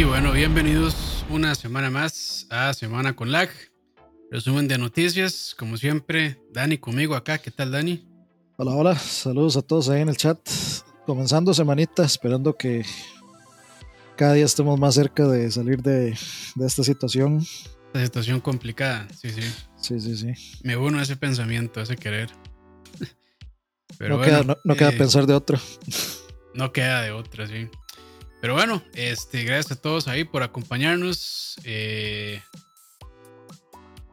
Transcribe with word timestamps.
Y 0.00 0.04
bueno, 0.04 0.32
bienvenidos 0.32 1.26
una 1.28 1.54
semana 1.54 1.90
más 1.90 2.46
a 2.48 2.72
Semana 2.72 3.14
con 3.14 3.30
Lag. 3.30 3.50
Resumen 4.30 4.66
de 4.66 4.78
noticias, 4.78 5.54
como 5.58 5.76
siempre, 5.76 6.40
Dani 6.54 6.78
conmigo 6.78 7.14
acá. 7.14 7.36
¿Qué 7.36 7.50
tal, 7.50 7.70
Dani? 7.70 8.08
Hola, 8.56 8.70
hola. 8.70 8.94
Saludos 8.98 9.58
a 9.58 9.60
todos 9.60 9.90
ahí 9.90 10.00
en 10.00 10.08
el 10.08 10.16
chat. 10.16 10.38
Comenzando 11.04 11.52
semanita, 11.52 12.02
esperando 12.02 12.56
que 12.56 12.82
cada 14.16 14.32
día 14.32 14.46
estemos 14.46 14.80
más 14.80 14.94
cerca 14.94 15.28
de 15.28 15.50
salir 15.50 15.82
de, 15.82 16.16
esta 16.64 16.82
situación. 16.82 17.46
Esta 17.88 18.02
situación 18.02 18.40
complicada, 18.40 19.06
sí, 19.14 19.28
sí. 19.28 19.42
Sí, 19.76 20.00
sí, 20.00 20.16
sí. 20.16 20.60
Me 20.62 20.78
uno 20.78 20.98
a 20.98 21.02
ese 21.02 21.16
pensamiento, 21.16 21.78
a 21.78 21.82
ese 21.82 21.96
querer. 21.96 22.30
Pero 23.98 24.16
no, 24.16 24.24
queda, 24.24 24.56
no, 24.64 24.76
queda 24.76 24.92
eh, 24.92 24.96
pensar 24.96 25.26
de 25.26 25.34
otra. 25.34 25.60
No 26.54 26.72
queda 26.72 27.02
de 27.02 27.10
otra, 27.10 27.46
sí. 27.46 27.68
Pero 28.40 28.54
bueno, 28.54 28.82
este, 28.94 29.44
gracias 29.44 29.78
a 29.78 29.80
todos 29.80 30.08
ahí 30.08 30.24
por 30.24 30.42
acompañarnos. 30.42 31.56
Eh, 31.64 32.42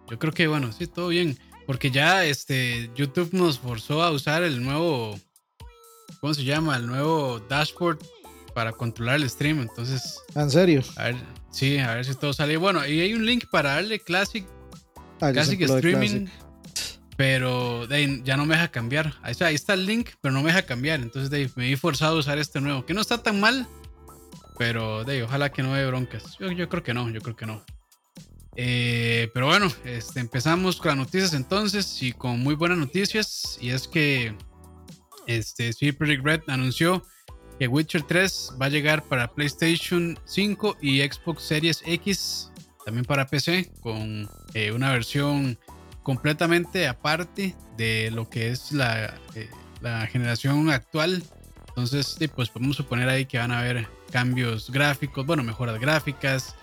yo 0.09 0.20
creo 0.20 0.34
que 0.34 0.48
bueno, 0.48 0.72
sí, 0.72 0.88
todo 0.88 1.09
bien. 1.09 1.38
Porque 1.66 1.91
ya 1.91 2.26
este, 2.26 2.90
YouTube 2.95 3.34
nos 3.34 3.59
forzó 3.59 4.02
a 4.02 4.12
usar 4.12 4.44
el 4.44 4.63
nuevo, 4.63 5.20
¿cómo 6.22 6.34
se 6.34 6.45
llama? 6.45 6.77
El 6.77 6.88
nuevo 6.88 7.40
dashboard 7.50 8.00
para 8.53 8.72
controlar 8.72 9.17
el 9.17 9.30
stream. 9.30 9.59
Entonces. 9.59 10.22
¿En 10.36 10.50
serio? 10.50 10.81
A 10.95 11.05
ver, 11.05 11.16
sí, 11.52 11.78
a 11.78 11.95
ver 11.95 12.05
si 12.05 12.16
todo 12.16 12.34
sale. 12.34 12.58
Bueno, 12.58 12.86
y 12.88 13.02
hay 13.02 13.14
un 13.14 13.25
link 13.25 13.45
para 13.52 13.75
darle 13.75 14.00
Classic, 14.00 14.45
ah, 15.22 15.31
Classic 15.31 15.59
Streaming. 15.62 16.28
Pero 17.17 17.88
ya 18.23 18.38
no 18.38 18.45
me 18.45 18.55
deja 18.55 18.67
cambiar. 18.67 19.16
Ahí 19.23 19.31
está, 19.31 19.48
ahí 19.48 19.55
está 19.55 19.73
el 19.73 19.86
link, 19.86 20.09
pero 20.22 20.34
no 20.34 20.44
me 20.44 20.52
deja 20.52 20.62
cambiar. 20.62 21.02
Entonces 21.02 21.56
me 21.58 21.66
vi 21.66 21.75
forzado 21.75 22.16
a 22.16 22.19
usar 22.19 22.38
este 22.38 22.62
nuevo, 22.62 22.86
que 22.86 22.94
no 22.94 23.02
está 23.02 23.23
tan 23.23 23.39
mal. 23.39 23.67
Pero 24.58 25.03
de 25.03 25.23
ojalá 25.23 25.52
que 25.52 25.63
no 25.63 25.73
haya 25.73 25.88
broncas. 25.88 26.38
Yo, 26.39 26.69
creo 26.69 26.83
que 26.83 26.94
no, 26.94 27.09
yo 27.09 27.22
creo 27.22 27.36
que 27.36 27.45
no. 27.45 27.63
Eh, 28.55 29.30
pero 29.33 29.45
bueno, 29.45 29.72
este, 29.86 30.19
empezamos 30.19 30.77
con 30.77 30.89
las 30.89 30.97
noticias 30.97 31.33
entonces 31.33 32.02
y 32.02 32.11
con 32.11 32.39
muy 32.39 32.55
buenas 32.55 32.78
noticias. 32.78 33.58
Y 33.61 33.69
es 33.69 33.88
que 33.88 34.35
este, 35.28 35.72
Project 35.94 36.25
Red 36.25 36.41
anunció 36.47 37.03
que 37.59 37.67
Witcher 37.67 38.03
3 38.03 38.53
va 38.61 38.67
a 38.67 38.69
llegar 38.69 39.03
para 39.03 39.31
PlayStation 39.31 40.19
5 40.25 40.78
y 40.81 41.02
Xbox 41.02 41.44
Series 41.44 41.83
X, 41.85 42.52
también 42.85 43.05
para 43.05 43.28
PC, 43.28 43.72
con 43.81 44.30
eh, 44.53 44.72
una 44.72 44.91
versión 44.91 45.58
completamente 46.03 46.88
aparte 46.88 47.55
de 47.78 48.09
lo 48.11 48.30
que 48.30 48.50
es 48.52 48.72
la, 48.72 49.19
eh, 49.35 49.50
la 49.81 50.08
generación 50.08 50.69
actual. 50.69 51.23
Entonces, 51.67 52.17
pues 52.35 52.50
podemos 52.50 52.75
suponer 52.75 53.09
ahí 53.09 53.25
que 53.25 53.38
van 53.38 53.52
a 53.52 53.59
haber 53.59 53.88
cambios 54.11 54.69
gráficos, 54.72 55.25
bueno, 55.25 55.44
mejoras 55.44 55.80
gráficas, 55.80 56.55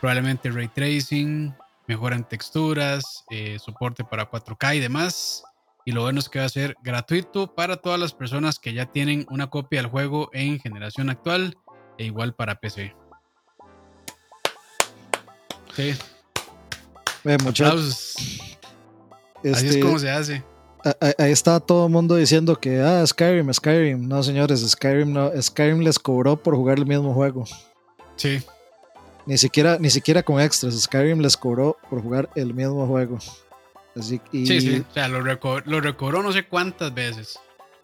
probablemente 0.00 0.50
ray 0.50 0.68
tracing, 0.68 1.54
mejora 1.86 2.16
en 2.16 2.24
texturas, 2.24 3.24
eh, 3.30 3.58
soporte 3.58 4.04
para 4.04 4.30
4K 4.30 4.76
y 4.76 4.80
demás. 4.80 5.44
Y 5.84 5.92
lo 5.92 6.02
bueno 6.02 6.20
es 6.20 6.28
que 6.28 6.38
va 6.38 6.44
a 6.44 6.48
ser 6.48 6.76
gratuito 6.82 7.54
para 7.54 7.76
todas 7.76 7.98
las 7.98 8.14
personas 8.14 8.58
que 8.58 8.72
ya 8.72 8.86
tienen 8.86 9.26
una 9.30 9.48
copia 9.48 9.82
del 9.82 9.90
juego 9.90 10.30
en 10.32 10.60
generación 10.60 11.10
actual 11.10 11.56
e 11.98 12.04
igual 12.04 12.34
para 12.34 12.54
PC. 12.54 12.94
Sí. 15.74 15.94
Eh, 17.24 17.38
muchachos. 17.42 18.14
Así 18.16 18.56
es 19.42 19.62
este, 19.62 19.80
como 19.80 19.98
se 19.98 20.10
hace. 20.10 20.51
Ahí 21.18 21.30
está 21.30 21.60
todo 21.60 21.86
el 21.86 21.92
mundo 21.92 22.16
diciendo 22.16 22.58
que 22.58 22.80
ah, 22.80 23.06
Skyrim, 23.06 23.52
Skyrim. 23.52 24.08
No, 24.08 24.22
señores, 24.22 24.68
Skyrim 24.68 25.12
no. 25.12 25.30
Skyrim 25.40 25.80
les 25.80 25.98
cobró 25.98 26.36
por 26.36 26.56
jugar 26.56 26.78
el 26.78 26.86
mismo 26.86 27.14
juego. 27.14 27.44
Sí. 28.16 28.42
Ni 29.24 29.38
siquiera, 29.38 29.78
ni 29.78 29.90
siquiera 29.90 30.22
con 30.22 30.40
extras. 30.40 30.74
Skyrim 30.80 31.20
les 31.20 31.36
cobró 31.36 31.76
por 31.88 32.02
jugar 32.02 32.28
el 32.34 32.52
mismo 32.52 32.86
juego. 32.86 33.18
Así, 33.96 34.20
y, 34.32 34.46
sí, 34.46 34.60
sí. 34.60 34.84
O 34.88 34.92
sea, 34.92 35.06
lo, 35.06 35.20
recobró 35.20 36.22
no 36.22 36.32
sé 36.32 36.46
cuántas 36.46 36.92
veces. 36.92 37.38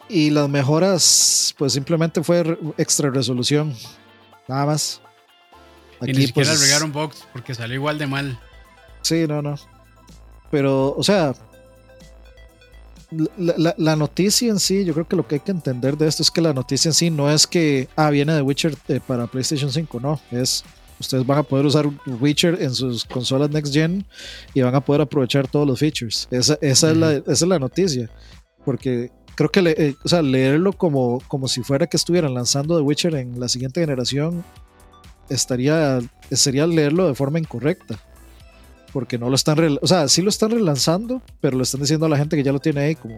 Y 0.09 0.31
las 0.31 0.49
mejoras, 0.49 1.53
pues 1.57 1.73
simplemente 1.73 2.21
fue 2.23 2.57
extra 2.77 3.09
resolución. 3.11 3.73
Nada 4.47 4.65
más. 4.65 5.01
Aquí, 6.01 6.11
y 6.11 6.13
ni 6.15 6.27
siquiera 6.27 6.49
pues, 6.49 6.61
agregaron 6.61 6.91
box 6.91 7.25
porque 7.31 7.53
salió 7.53 7.75
igual 7.75 7.97
de 7.97 8.07
mal. 8.07 8.39
Sí, 9.01 9.25
no, 9.27 9.41
no. 9.41 9.55
Pero, 10.51 10.95
o 10.97 11.03
sea, 11.03 11.33
la, 13.37 13.73
la, 13.77 13.95
noticia 13.95 14.49
en 14.49 14.59
sí, 14.59 14.85
yo 14.85 14.93
creo 14.93 15.07
que 15.07 15.15
lo 15.15 15.27
que 15.27 15.35
hay 15.35 15.41
que 15.41 15.51
entender 15.51 15.97
de 15.97 16.07
esto 16.07 16.21
es 16.21 16.29
que 16.29 16.41
la 16.41 16.53
noticia 16.53 16.89
en 16.89 16.93
sí 16.93 17.09
no 17.09 17.29
es 17.29 17.47
que, 17.47 17.87
ah, 17.95 18.09
viene 18.09 18.33
de 18.33 18.41
Witcher 18.41 18.75
eh, 18.87 18.99
para 19.05 19.27
PlayStation 19.27 19.71
5, 19.71 19.99
no, 19.99 20.19
es 20.31 20.63
ustedes 20.99 21.25
van 21.25 21.39
a 21.39 21.43
poder 21.43 21.65
usar 21.65 21.89
Witcher 22.19 22.61
en 22.61 22.73
sus 22.73 23.05
consolas 23.05 23.49
Next 23.49 23.73
Gen 23.73 24.05
y 24.53 24.61
van 24.61 24.75
a 24.75 24.81
poder 24.81 25.01
aprovechar 25.01 25.47
todos 25.47 25.65
los 25.65 25.79
features. 25.79 26.27
Esa, 26.29 26.57
esa, 26.61 26.91
es, 26.91 26.97
la, 26.97 27.13
esa 27.13 27.31
es, 27.31 27.41
la, 27.41 27.57
noticia, 27.57 28.09
porque 28.65 29.09
creo 29.35 29.49
que 29.49 29.61
eh, 29.61 29.95
o 30.03 30.09
sea, 30.09 30.21
leerlo 30.21 30.73
como, 30.73 31.19
como 31.27 31.47
si 31.47 31.63
fuera 31.63 31.87
que 31.87 31.97
estuvieran 31.97 32.33
lanzando 32.33 32.77
The 32.77 32.83
Witcher 32.83 33.15
en 33.15 33.39
la 33.39 33.47
siguiente 33.47 33.79
generación 33.79 34.43
estaría, 35.29 35.99
sería 36.31 36.67
leerlo 36.67 37.07
de 37.07 37.15
forma 37.15 37.39
incorrecta 37.39 37.99
porque 38.91 39.17
no 39.17 39.29
lo 39.29 39.35
están, 39.35 39.77
o 39.81 39.87
sea, 39.87 40.07
sí 40.07 40.21
lo 40.21 40.29
están 40.29 40.51
relanzando, 40.51 41.21
pero 41.41 41.57
lo 41.57 41.63
están 41.63 41.81
diciendo 41.81 42.05
a 42.05 42.09
la 42.09 42.17
gente 42.17 42.35
que 42.35 42.43
ya 42.43 42.51
lo 42.51 42.59
tiene 42.59 42.81
ahí 42.81 42.95
como, 42.95 43.17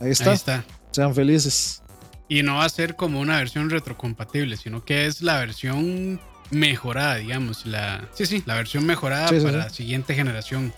ahí 0.00 0.10
está, 0.10 0.30
ahí 0.30 0.36
está. 0.36 0.64
sean 0.90 1.14
felices. 1.14 1.82
Y 2.28 2.42
no 2.42 2.56
va 2.56 2.64
a 2.64 2.68
ser 2.68 2.96
como 2.96 3.20
una 3.20 3.38
versión 3.38 3.70
retrocompatible, 3.70 4.56
sino 4.56 4.84
que 4.84 5.06
es 5.06 5.22
la 5.22 5.38
versión 5.38 6.20
mejorada, 6.50 7.16
digamos, 7.16 7.66
la, 7.66 8.08
sí, 8.14 8.26
sí, 8.26 8.42
la 8.46 8.54
versión 8.54 8.86
mejorada 8.86 9.28
para 9.28 9.52
la 9.52 9.70
siguiente 9.70 10.14
generación. 10.14 10.72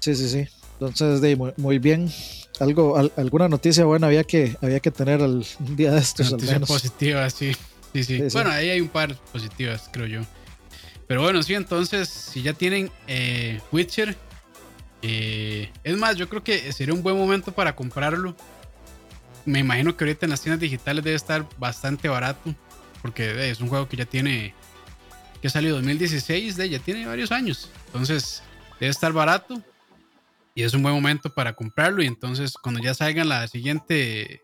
Sí, 0.00 0.14
sí, 0.14 0.28
sí. 0.28 0.46
Entonces, 0.74 1.20
de, 1.20 1.54
muy, 1.56 1.78
bien. 1.78 2.12
Algo, 2.60 2.96
alguna 3.16 3.48
noticia 3.48 3.84
buena 3.84 4.06
había 4.08 4.24
que, 4.24 4.56
había 4.60 4.80
que 4.80 4.90
tener 4.90 5.22
al 5.22 5.44
día 5.58 5.92
de 5.92 6.00
estos. 6.00 6.30
Noticias 6.30 6.60
positivas, 6.60 7.32
sí. 7.32 7.52
Sí, 7.92 8.04
sí. 8.04 8.22
Bueno, 8.32 8.50
ahí 8.50 8.70
hay 8.70 8.80
un 8.80 8.88
par 8.88 9.14
positivas, 9.32 9.88
creo 9.92 10.06
yo. 10.06 10.20
Pero 11.06 11.22
bueno, 11.22 11.42
sí, 11.42 11.54
entonces, 11.54 12.08
si 12.08 12.42
ya 12.42 12.54
tienen 12.54 12.90
eh, 13.06 13.60
Witcher, 13.72 14.16
eh, 15.02 15.70
es 15.82 15.96
más, 15.98 16.16
yo 16.16 16.28
creo 16.28 16.42
que 16.42 16.72
sería 16.72 16.94
un 16.94 17.02
buen 17.02 17.16
momento 17.16 17.52
para 17.52 17.76
comprarlo. 17.76 18.34
Me 19.44 19.58
imagino 19.58 19.94
que 19.96 20.04
ahorita 20.04 20.24
en 20.24 20.30
las 20.30 20.40
tiendas 20.40 20.60
digitales 20.60 21.04
debe 21.04 21.16
estar 21.16 21.46
bastante 21.58 22.08
barato, 22.08 22.54
porque 23.02 23.24
eh, 23.24 23.50
es 23.50 23.60
un 23.60 23.68
juego 23.68 23.86
que 23.86 23.98
ya 23.98 24.06
tiene, 24.06 24.54
que 25.42 25.50
salió 25.50 25.70
en 25.70 25.76
2016, 25.76 26.56
de, 26.56 26.70
ya 26.70 26.78
tiene 26.78 27.06
varios 27.06 27.32
años. 27.32 27.70
Entonces, 27.86 28.42
debe 28.80 28.90
estar 28.90 29.12
barato 29.12 29.62
y 30.54 30.62
es 30.62 30.72
un 30.72 30.82
buen 30.82 30.94
momento 30.94 31.28
para 31.28 31.52
comprarlo. 31.52 32.02
Y 32.02 32.06
entonces, 32.06 32.54
cuando 32.54 32.80
ya 32.80 32.94
salgan 32.94 33.28
la 33.28 33.46
siguiente, 33.46 34.40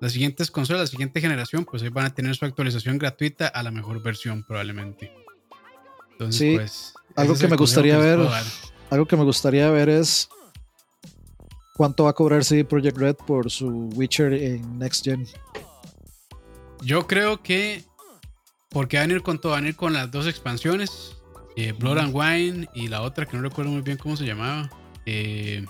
las 0.00 0.12
siguientes 0.12 0.50
consolas, 0.50 0.80
la 0.80 0.86
siguiente 0.86 1.20
generación, 1.20 1.66
pues 1.66 1.82
ahí 1.82 1.90
van 1.90 2.06
a 2.06 2.14
tener 2.14 2.34
su 2.34 2.46
actualización 2.46 2.96
gratuita 2.96 3.46
a 3.46 3.62
la 3.62 3.70
mejor 3.70 4.02
versión, 4.02 4.42
probablemente 4.42 5.12
sí, 6.30 6.56
pues, 6.56 6.94
algo 7.16 7.34
que 7.34 7.48
me 7.48 7.56
gustaría 7.56 7.98
ver, 7.98 8.20
algo 8.90 9.06
que 9.06 9.16
me 9.16 9.24
gustaría 9.24 9.70
ver 9.70 9.88
es 9.88 10.28
cuánto 11.76 12.04
va 12.04 12.10
a 12.10 12.12
cobrar 12.12 12.44
CD 12.44 12.64
Project 12.64 12.98
Red 12.98 13.16
por 13.26 13.50
su 13.50 13.88
Witcher 13.94 14.32
en 14.32 14.78
Next 14.78 15.04
Gen. 15.04 15.26
Yo 16.82 17.06
creo 17.06 17.42
que 17.42 17.84
porque 18.70 18.98
van 18.98 19.10
a 19.10 19.14
ir 19.14 19.22
con 19.22 19.40
todo, 19.40 19.52
van 19.52 19.64
a 19.64 19.68
ir 19.68 19.76
con 19.76 19.92
las 19.92 20.10
dos 20.10 20.26
expansiones, 20.26 21.16
eh, 21.56 21.72
Blood 21.72 21.98
and 21.98 22.14
Wine 22.14 22.68
y 22.74 22.88
la 22.88 23.02
otra 23.02 23.26
que 23.26 23.36
no 23.36 23.42
recuerdo 23.42 23.70
muy 23.70 23.82
bien 23.82 23.96
cómo 23.96 24.16
se 24.16 24.24
llamaba. 24.24 24.70
Eh, 25.06 25.64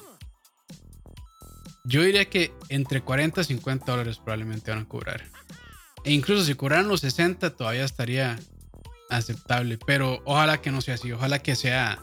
yo 1.85 2.03
diría 2.03 2.27
que 2.27 2.53
entre 2.69 3.01
40 3.01 3.41
y 3.41 3.45
50 3.45 3.91
dólares 3.91 4.19
probablemente 4.19 4.71
van 4.71 4.81
a 4.81 4.89
cobrar. 4.89 5.25
E 6.05 6.13
incluso 6.13 6.45
si 6.45 6.55
cobraran 6.55 6.89
los 6.89 7.01
60 7.01 7.57
todavía 7.57 7.85
estaría 7.85 8.39
aceptable. 9.11 9.79
Pero 9.87 10.21
ojalá 10.25 10.61
que 10.61 10.71
no 10.71 10.81
sea 10.81 10.95
así. 10.95 11.13
Ojalá 11.13 11.41
que 11.41 11.57
sea. 11.57 11.99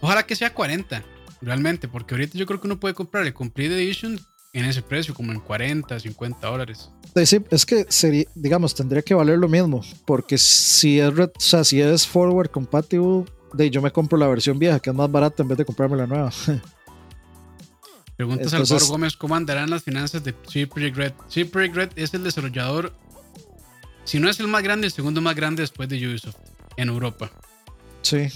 Ojalá 0.00 0.24
que 0.24 0.36
sea 0.36 0.54
40. 0.54 1.04
Realmente. 1.40 1.88
Porque 1.88 2.14
ahorita 2.14 2.38
yo 2.38 2.46
creo 2.46 2.60
que 2.60 2.66
uno 2.66 2.80
puede 2.80 2.94
comprar 2.94 3.26
el 3.26 3.34
Complete 3.34 3.74
Edition 3.74 4.20
en 4.52 4.66
ese 4.66 4.82
precio, 4.82 5.14
como 5.14 5.32
en 5.32 5.40
40, 5.40 5.98
50 5.98 6.46
dólares. 6.46 6.90
Sí, 7.24 7.40
es 7.50 7.66
que 7.66 7.86
sería, 7.88 8.24
digamos, 8.34 8.74
tendría 8.74 9.02
que 9.02 9.14
valer 9.14 9.38
lo 9.38 9.48
mismo. 9.48 9.82
Porque 10.04 10.38
si 10.38 11.00
es, 11.00 11.18
o 11.18 11.30
sea, 11.38 11.64
si 11.64 11.80
es 11.80 12.06
forward 12.06 12.50
compatible, 12.50 13.24
de, 13.52 13.70
yo 13.70 13.82
me 13.82 13.90
compro 13.90 14.18
la 14.18 14.26
versión 14.26 14.58
vieja, 14.58 14.80
que 14.80 14.90
es 14.90 14.96
más 14.96 15.10
barata 15.10 15.42
en 15.42 15.48
vez 15.48 15.58
de 15.58 15.64
comprarme 15.64 15.96
la 15.96 16.06
nueva. 16.06 16.32
Preguntas 18.16 18.52
al 18.54 18.62
Álvaro 18.62 18.86
Gómez: 18.86 19.16
¿Cómo 19.16 19.34
andarán 19.34 19.70
las 19.70 19.82
finanzas 19.82 20.22
de 20.22 20.34
CD 20.46 20.66
Projekt 20.66 20.96
Red? 20.96 21.12
CD 21.28 21.46
Projekt 21.46 21.74
Red 21.74 21.90
es 21.96 22.14
el 22.14 22.24
desarrollador 22.24 22.92
si 24.04 24.18
no 24.18 24.28
es 24.28 24.40
el 24.40 24.48
más 24.48 24.62
grande, 24.62 24.86
el 24.86 24.92
segundo 24.92 25.20
más 25.20 25.34
grande 25.34 25.62
después 25.62 25.88
de 25.88 25.96
Ubisoft 26.06 26.36
en 26.76 26.88
Europa. 26.88 27.30
Sí, 28.02 28.28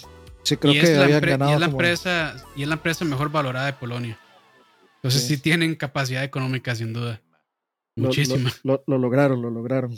sí 0.43 0.57
creo 0.57 0.73
que 0.73 0.97
habían 0.97 1.21
ganado. 1.21 1.51
Y 1.51 1.55
es, 1.55 1.61
la 1.61 1.67
empresa, 1.67 2.37
y 2.57 2.63
es 2.63 2.69
la 2.69 2.75
empresa 2.75 3.05
mejor 3.05 3.31
valorada 3.31 3.67
de 3.67 3.73
Polonia. 3.73 4.19
Entonces 4.97 5.27
sí, 5.27 5.39
tienen 5.39 5.75
capacidad 5.75 6.25
económica, 6.25 6.75
sin 6.75 6.93
duda. 6.93 7.21
Muchísima. 7.95 8.53
Lo, 8.63 8.83
lograron, 8.87 9.41
lo 9.41 9.51
lograron. 9.51 9.97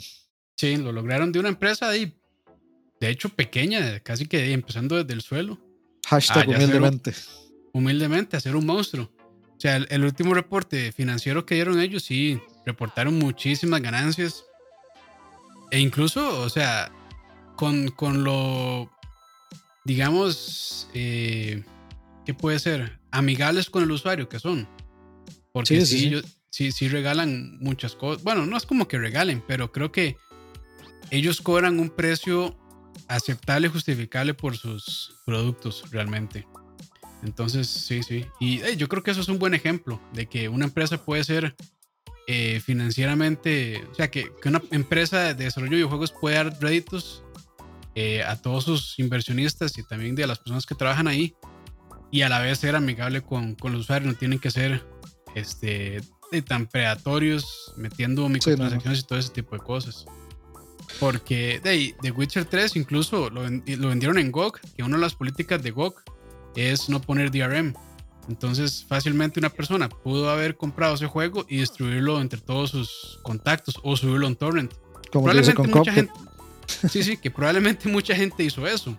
Sí, 0.55 0.77
lo 0.77 0.91
lograron 0.91 1.31
de 1.31 1.39
una 1.39 1.49
empresa 1.49 1.89
ahí 1.89 2.13
de 2.99 3.09
hecho, 3.09 3.29
pequeña, 3.29 3.99
casi 4.01 4.25
que 4.27 4.51
empezando 4.51 4.97
desde 4.97 5.13
el 5.13 5.21
suelo. 5.21 5.57
Hashtag 6.07 6.49
humildemente. 6.49 7.13
humildemente, 7.71 8.37
hacer 8.37 8.55
un 8.55 8.65
monstruo. 8.65 9.09
O 9.57 9.61
sea, 9.61 9.77
el, 9.77 10.03
último 10.03 10.33
reporte 10.33 10.91
financiero 10.91 11.45
que 11.45 11.55
dieron 11.55 11.79
ellos, 11.79 12.03
sí, 12.03 12.41
reportaron 12.65 13.17
muchísimas 13.17 13.81
ganancias. 13.81 14.45
E 15.71 15.79
incluso, 15.79 16.41
o 16.41 16.49
sea, 16.49 16.91
con, 17.55 17.89
con 17.89 18.23
lo, 18.23 18.91
digamos, 19.85 20.89
eh, 20.93 21.63
¿qué 22.25 22.33
puede 22.33 22.59
ser? 22.59 22.99
Amigables 23.11 23.69
con 23.69 23.83
el 23.83 23.91
usuario 23.91 24.29
que 24.29 24.39
son. 24.39 24.67
Porque 25.51 25.85
sí, 25.85 26.21
sí, 26.49 26.71
sí, 26.71 26.87
regalan 26.87 27.57
muchas 27.59 27.95
cosas. 27.95 28.23
Bueno, 28.23 28.45
no 28.45 28.55
es 28.55 28.65
como 28.65 28.87
que 28.87 28.97
regalen, 28.97 29.43
pero 29.47 29.71
creo 29.71 29.91
que 29.91 30.17
ellos 31.11 31.41
cobran 31.41 31.79
un 31.79 31.89
precio 31.89 32.57
aceptable 33.07 33.67
y 33.67 33.71
justificable 33.71 34.33
por 34.33 34.57
sus 34.57 35.15
productos 35.25 35.83
realmente. 35.91 36.47
Entonces, 37.23 37.67
sí, 37.67 38.03
sí. 38.03 38.25
Y 38.39 38.59
yo 38.77 38.87
creo 38.87 39.03
que 39.03 39.11
eso 39.11 39.21
es 39.21 39.27
un 39.27 39.39
buen 39.39 39.53
ejemplo 39.53 39.99
de 40.13 40.27
que 40.27 40.49
una 40.49 40.65
empresa 40.65 41.03
puede 41.03 41.23
ser 41.23 41.55
eh, 42.31 42.61
financieramente, 42.63 43.83
o 43.91 43.95
sea, 43.95 44.11
que, 44.11 44.31
una 44.45 44.61
empresa 44.69 45.33
de 45.33 45.45
desarrollo 45.45 45.71
de 45.71 45.77
videojuegos 45.77 46.11
puede 46.11 46.35
dar 46.35 46.55
réditos 46.61 47.23
eh, 47.95 48.21
a 48.21 48.39
todos 48.39 48.65
sus 48.65 48.99
inversionistas 48.99 49.75
y 49.79 49.83
también 49.83 50.13
de 50.13 50.27
las 50.27 50.37
personas 50.37 50.67
que 50.67 50.75
trabajan 50.75 51.07
ahí 51.07 51.33
y 52.11 52.21
a 52.21 52.29
la 52.29 52.39
vez 52.39 52.59
ser 52.59 52.75
amigable 52.75 53.21
con, 53.21 53.55
con 53.55 53.71
los 53.71 53.81
usuarios, 53.81 54.13
no 54.13 54.15
tienen 54.15 54.37
que 54.37 54.51
ser 54.51 54.85
este, 55.33 56.01
tan 56.45 56.67
predatorios, 56.67 57.73
metiendo 57.77 58.29
microtransacciones 58.29 58.99
y 58.99 59.03
todo 59.07 59.17
ese 59.17 59.31
tipo 59.31 59.55
de 59.55 59.63
cosas. 59.63 60.05
Porque 60.99 61.59
de, 61.63 61.95
The 61.99 62.11
Witcher 62.11 62.45
3 62.45 62.75
incluso 62.75 63.31
lo, 63.31 63.49
lo, 63.49 63.89
vendieron 63.89 64.19
en 64.19 64.31
GOG, 64.31 64.59
que 64.77 64.83
una 64.83 64.97
de 64.97 65.01
las 65.01 65.15
políticas 65.15 65.63
de 65.63 65.71
GOG 65.71 65.95
es 66.55 66.89
no 66.89 67.01
poner 67.01 67.31
DRM. 67.31 67.73
Entonces 68.29 68.85
fácilmente 68.87 69.39
una 69.39 69.49
persona 69.49 69.89
pudo 69.89 70.29
haber 70.29 70.55
comprado 70.55 70.95
ese 70.95 71.07
juego 71.07 71.45
y 71.49 71.57
distribuirlo 71.57 72.21
entre 72.21 72.39
todos 72.39 72.71
sus 72.71 73.19
contactos 73.23 73.79
o 73.83 73.97
subirlo 73.97 74.27
en 74.27 74.35
torrent. 74.35 74.73
Como 75.11 75.25
probablemente 75.25 75.67
mucha 75.67 75.91
gente, 75.91 76.13
Sí, 76.89 77.03
sí, 77.03 77.17
que 77.17 77.31
probablemente 77.31 77.89
mucha 77.89 78.15
gente 78.15 78.43
hizo 78.43 78.65
eso. 78.67 78.95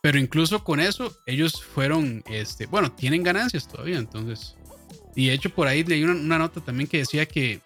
Pero 0.00 0.18
incluso 0.18 0.64
con 0.64 0.80
eso, 0.80 1.14
ellos 1.26 1.62
fueron, 1.62 2.22
este, 2.26 2.66
bueno, 2.66 2.90
tienen 2.90 3.22
ganancias 3.22 3.68
todavía, 3.68 3.98
entonces. 3.98 4.56
Y 5.14 5.26
de 5.26 5.34
hecho, 5.34 5.50
por 5.50 5.66
ahí 5.66 5.84
leí 5.84 6.02
una, 6.04 6.38
nota 6.38 6.60
también 6.60 6.88
que 6.88 6.98
decía 6.98 7.26
que 7.26 7.60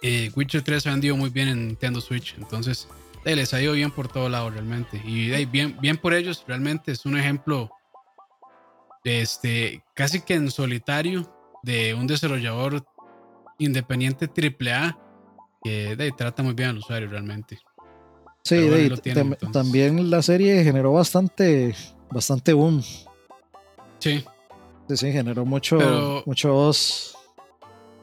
eh, 0.00 0.30
Witcher 0.34 0.62
3 0.62 0.82
se 0.82 0.88
ha 0.88 0.92
vendido 0.92 1.16
muy 1.16 1.28
bien 1.28 1.48
en 1.48 1.68
Nintendo 1.68 2.00
Switch. 2.00 2.34
Entonces, 2.38 2.88
les 3.24 3.52
ha 3.52 3.60
ido 3.60 3.74
bien 3.74 3.90
por 3.90 4.08
todo 4.08 4.28
lado 4.28 4.48
realmente. 4.48 5.00
Y 5.04 5.44
bien, 5.46 5.76
bien 5.80 5.98
por 5.98 6.14
ellos, 6.14 6.42
realmente 6.46 6.92
es 6.92 7.04
un 7.04 7.18
ejemplo 7.18 7.70
este, 9.04 9.84
casi 9.94 10.20
que 10.20 10.34
en 10.34 10.50
solitario 10.50 11.32
de 11.62 11.94
un 11.94 12.06
desarrollador 12.06 12.84
independiente 13.58 14.26
AAA 14.26 14.98
que 15.62 15.96
de, 15.96 16.12
trata 16.12 16.42
muy 16.42 16.54
bien 16.54 16.70
al 16.70 16.78
usuario 16.78 17.08
realmente. 17.08 17.58
Sí, 18.44 18.90
también 19.52 20.10
la 20.10 20.20
serie 20.20 20.64
generó 20.64 20.92
bastante, 20.92 21.76
bastante 22.10 22.52
boom. 22.52 22.82
Sí. 24.00 24.24
Sí, 24.88 24.96
sí, 24.96 25.12
generó 25.12 25.44
mucho, 25.44 25.78
pero, 25.78 26.22
muchos. 26.26 27.16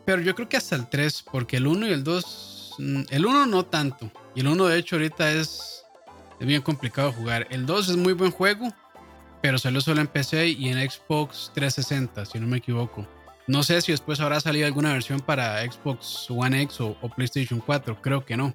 Pero 0.05 0.21
yo 0.21 0.33
creo 0.33 0.47
que 0.47 0.55
hasta 0.55 0.77
el 0.77 0.87
3, 0.87 1.25
porque 1.29 1.57
el 1.57 1.67
1 1.67 1.87
y 1.87 1.91
el 1.91 2.03
2, 2.05 2.75
mm, 2.79 3.01
el 3.09 3.25
1 3.25 3.45
no 3.47 3.65
tanto. 3.65 4.09
Y 4.33 4.39
el 4.39 4.47
1 4.47 4.65
de 4.67 4.79
hecho 4.79 4.95
ahorita 4.95 5.29
es, 5.33 5.83
es 6.39 6.47
bien 6.47 6.61
complicado 6.61 7.11
jugar. 7.11 7.47
El 7.49 7.65
2 7.65 7.89
es 7.89 7.97
muy 7.97 8.13
buen 8.13 8.31
juego, 8.31 8.69
pero 9.41 9.57
salió 9.57 9.81
solo 9.81 10.01
en 10.01 10.07
PC 10.07 10.49
y 10.49 10.69
en 10.69 10.89
Xbox 10.89 11.51
360, 11.53 12.25
si 12.25 12.39
no 12.39 12.47
me 12.47 12.57
equivoco. 12.57 13.07
No 13.47 13.63
sé 13.63 13.81
si 13.81 13.91
después 13.91 14.19
habrá 14.19 14.39
salido 14.39 14.67
alguna 14.67 14.93
versión 14.93 15.19
para 15.21 15.63
Xbox 15.63 16.29
One 16.29 16.61
X 16.63 16.81
o, 16.81 16.95
PlayStation 17.15 17.59
4, 17.59 18.01
creo 18.01 18.23
que 18.23 18.37
no. 18.37 18.53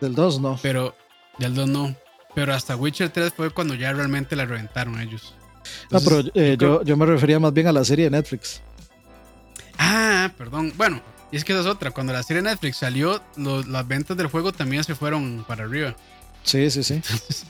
Del 0.00 0.14
2 0.14 0.40
no. 0.40 0.58
Pero 0.62 0.94
del 1.38 1.54
2 1.54 1.68
no. 1.68 1.96
Pero 2.34 2.52
hasta 2.52 2.76
Witcher 2.76 3.08
3 3.08 3.32
fue 3.34 3.50
cuando 3.50 3.74
ya 3.74 3.92
realmente 3.92 4.36
la 4.36 4.44
reventaron 4.44 5.00
ellos. 5.00 5.34
no, 5.90 6.00
pero 6.00 6.22
eh, 6.34 6.56
yo, 6.60 6.82
yo, 6.82 6.96
me 6.96 7.06
refería 7.06 7.40
más 7.40 7.52
bien 7.54 7.66
a 7.66 7.72
la 7.72 7.82
serie 7.84 8.04
de 8.04 8.10
Netflix. 8.10 8.60
Ah, 9.78 10.30
perdón. 10.36 10.72
Bueno, 10.76 11.00
y 11.32 11.36
es 11.36 11.44
que 11.44 11.52
esa 11.52 11.62
es 11.62 11.66
otra. 11.66 11.90
Cuando 11.90 12.12
la 12.12 12.22
serie 12.22 12.42
de 12.42 12.50
Netflix 12.50 12.76
salió, 12.76 13.22
las 13.36 13.88
ventas 13.88 14.16
del 14.16 14.26
juego 14.26 14.52
también 14.52 14.84
se 14.84 14.94
fueron 14.94 15.44
para 15.48 15.64
arriba. 15.64 15.96
Sí, 16.42 16.70
sí, 16.70 16.82
sí. 16.82 16.94
Entonces, 16.94 17.46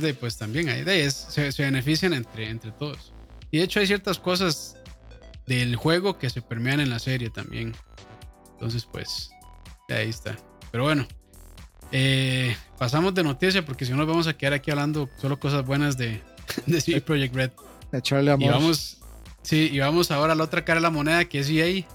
de, 0.00 0.14
pues 0.14 0.36
también 0.36 0.68
hay 0.68 0.84
de 0.84 1.10
se, 1.10 1.52
se, 1.52 1.62
benefician 1.62 2.12
entre, 2.12 2.48
entre 2.48 2.72
todos. 2.72 3.12
Y 3.50 3.58
de 3.58 3.64
hecho 3.64 3.80
hay 3.80 3.86
ciertas 3.86 4.18
cosas 4.18 4.76
del 5.46 5.76
juego 5.76 6.18
que 6.18 6.30
se 6.30 6.42
permean 6.42 6.80
en 6.80 6.90
la 6.90 6.98
serie 6.98 7.30
también. 7.30 7.74
Entonces, 8.52 8.86
pues, 8.90 9.30
ahí 9.88 10.08
está. 10.08 10.36
Pero 10.70 10.84
bueno, 10.84 11.06
eh, 11.92 12.56
pasamos 12.78 13.14
de 13.14 13.22
noticia 13.22 13.64
porque 13.64 13.84
si 13.84 13.92
no 13.92 13.98
nos 13.98 14.06
vamos 14.06 14.26
a 14.26 14.36
quedar 14.36 14.54
aquí 14.54 14.70
hablando 14.70 15.08
solo 15.20 15.38
cosas 15.38 15.64
buenas 15.64 15.96
de, 15.96 16.20
de 16.66 16.80
CD 16.80 17.00
Projekt 17.00 17.34
Red. 17.34 17.50
Echarle 17.92 18.32
amor. 18.32 18.48
Y 18.48 18.50
vamos, 18.50 18.98
sí, 19.42 19.70
y 19.72 19.78
vamos 19.78 20.10
ahora 20.10 20.32
a 20.32 20.36
la 20.36 20.44
otra 20.44 20.64
cara 20.64 20.80
de 20.80 20.82
la 20.82 20.90
moneda 20.90 21.24
que 21.26 21.40
es 21.40 21.48
EA. 21.48 21.86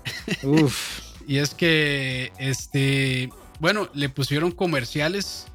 Uf. 0.43 1.01
y 1.27 1.37
es 1.37 1.53
que, 1.53 2.31
este, 2.37 3.29
bueno, 3.59 3.89
le 3.93 4.09
pusieron 4.09 4.51
comerciales 4.51 5.47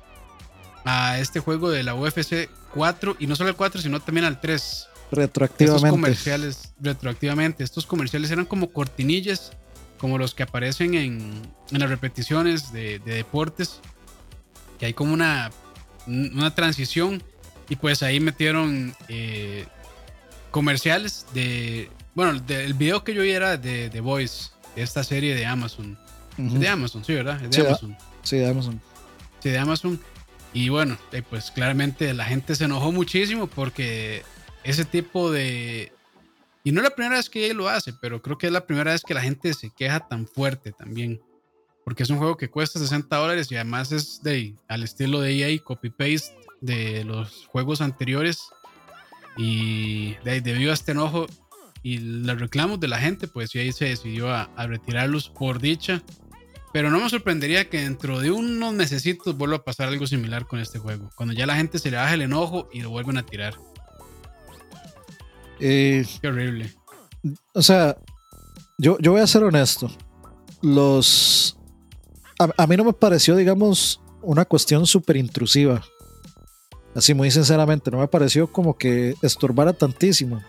a 0.84 1.18
este 1.18 1.40
juego 1.40 1.70
de 1.70 1.82
la 1.82 1.94
UFC 1.94 2.48
4 2.74 3.16
y 3.18 3.26
no 3.26 3.36
solo 3.36 3.50
al 3.50 3.56
4, 3.56 3.80
sino 3.80 4.00
también 4.00 4.24
al 4.24 4.40
3. 4.40 4.88
Retroactivamente. 5.10 5.76
Estos 5.76 5.90
comerciales, 5.90 6.74
retroactivamente. 6.80 7.64
Estos 7.64 7.86
comerciales 7.86 8.30
eran 8.30 8.46
como 8.46 8.70
cortinillas, 8.70 9.52
como 9.98 10.18
los 10.18 10.34
que 10.34 10.42
aparecen 10.42 10.94
en, 10.94 11.42
en 11.70 11.78
las 11.78 11.88
repeticiones 11.88 12.72
de, 12.72 12.98
de, 12.98 13.14
deportes. 13.14 13.80
Que 14.78 14.86
hay 14.86 14.94
como 14.94 15.14
una, 15.14 15.50
una 16.06 16.54
transición 16.54 17.22
y 17.68 17.76
pues 17.76 18.02
ahí 18.02 18.20
metieron 18.20 18.94
eh, 19.08 19.66
comerciales 20.50 21.26
de. 21.32 21.90
Bueno, 22.14 22.40
el 22.48 22.74
video 22.74 23.02
que 23.02 23.14
yo 23.14 23.22
vi 23.22 23.30
era 23.30 23.56
de 23.56 23.90
The 23.90 24.00
Voice, 24.00 24.50
de 24.76 24.82
esta 24.82 25.02
serie 25.02 25.34
de 25.34 25.46
Amazon. 25.46 25.98
De 26.36 26.68
Amazon, 26.68 27.04
sí, 27.04 27.14
¿verdad? 27.14 27.38
de 27.40 27.60
Amazon. 27.60 27.96
Sí, 28.22 28.36
de 28.38 28.46
Amazon. 28.48 28.80
Sí, 29.40 29.48
de 29.50 29.58
Amazon. 29.58 30.00
Y 30.54 30.68
bueno, 30.68 30.96
eh, 31.10 31.22
pues 31.28 31.50
claramente 31.50 32.14
la 32.14 32.24
gente 32.24 32.54
se 32.54 32.64
enojó 32.64 32.92
muchísimo 32.92 33.48
porque 33.48 34.22
ese 34.62 34.84
tipo 34.84 35.30
de... 35.30 35.92
Y 36.62 36.70
no 36.70 36.80
es 36.80 36.84
la 36.84 36.94
primera 36.94 37.16
vez 37.16 37.28
que 37.28 37.48
EA 37.48 37.54
lo 37.54 37.68
hace, 37.68 37.92
pero 38.00 38.22
creo 38.22 38.38
que 38.38 38.46
es 38.46 38.52
la 38.52 38.64
primera 38.64 38.92
vez 38.92 39.02
que 39.02 39.12
la 39.14 39.20
gente 39.20 39.52
se 39.52 39.70
queja 39.70 40.06
tan 40.08 40.26
fuerte 40.28 40.72
también. 40.72 41.20
Porque 41.84 42.04
es 42.04 42.10
un 42.10 42.18
juego 42.18 42.36
que 42.36 42.48
cuesta 42.48 42.78
60 42.78 43.14
dólares 43.14 43.50
y 43.50 43.56
además 43.56 43.90
es 43.92 44.22
de, 44.22 44.54
al 44.68 44.84
estilo 44.84 45.20
de 45.20 45.36
EA, 45.36 45.58
copy-paste 45.62 46.34
de 46.60 47.04
los 47.04 47.46
juegos 47.46 47.80
anteriores. 47.80 48.38
Y 49.36 50.14
de, 50.24 50.40
debido 50.40 50.70
a 50.70 50.74
este 50.74 50.92
enojo 50.92 51.26
y 51.82 51.98
los 51.98 52.40
reclamos 52.40 52.78
de 52.78 52.88
la 52.88 53.00
gente, 53.00 53.26
pues 53.26 53.54
EA 53.56 53.70
se 53.72 53.86
decidió 53.86 54.32
a 54.32 54.66
retirarlos 54.68 55.28
por 55.28 55.60
dicha 55.60 56.00
pero 56.74 56.90
no 56.90 56.98
me 56.98 57.08
sorprendería 57.08 57.70
que 57.70 57.82
dentro 57.82 58.18
de 58.18 58.32
unos 58.32 58.74
necesitos 58.74 59.38
vuelva 59.38 59.58
a 59.58 59.62
pasar 59.62 59.86
algo 59.86 60.08
similar 60.08 60.48
con 60.48 60.58
este 60.58 60.80
juego. 60.80 61.08
Cuando 61.14 61.32
ya 61.32 61.46
la 61.46 61.54
gente 61.54 61.78
se 61.78 61.88
le 61.88 61.98
baja 61.98 62.14
el 62.14 62.22
enojo 62.22 62.68
y 62.72 62.80
lo 62.80 62.90
vuelven 62.90 63.16
a 63.16 63.24
tirar. 63.24 63.54
Eh, 65.60 66.04
Qué 66.20 66.26
horrible. 66.26 66.74
O 67.52 67.62
sea, 67.62 67.96
yo, 68.76 68.98
yo 68.98 69.12
voy 69.12 69.20
a 69.20 69.26
ser 69.28 69.44
honesto. 69.44 69.88
Los. 70.62 71.56
A, 72.40 72.66
mí 72.66 72.76
no 72.76 72.82
me 72.82 72.92
pareció, 72.92 73.36
digamos, 73.36 74.00
una 74.20 74.44
cuestión 74.44 74.84
súper 74.84 75.16
intrusiva. 75.16 75.80
Así, 76.92 77.14
muy 77.14 77.30
sinceramente, 77.30 77.88
no 77.92 77.98
me 77.98 78.08
pareció 78.08 78.50
como 78.50 78.76
que 78.76 79.14
estorbara 79.22 79.74
tantísimo. 79.74 80.42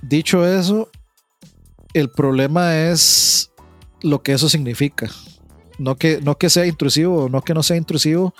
Dicho 0.00 0.46
eso, 0.46 0.88
el 1.92 2.08
problema 2.08 2.74
es 2.78 3.49
lo 4.02 4.22
que 4.22 4.32
eso 4.32 4.48
significa. 4.48 5.10
No 5.78 5.96
que, 5.96 6.20
no 6.20 6.36
que 6.36 6.50
sea 6.50 6.66
intrusivo, 6.66 7.28
no 7.30 7.40
que 7.40 7.54
no 7.54 7.62
sea 7.62 7.76
intrusivo, 7.76 8.34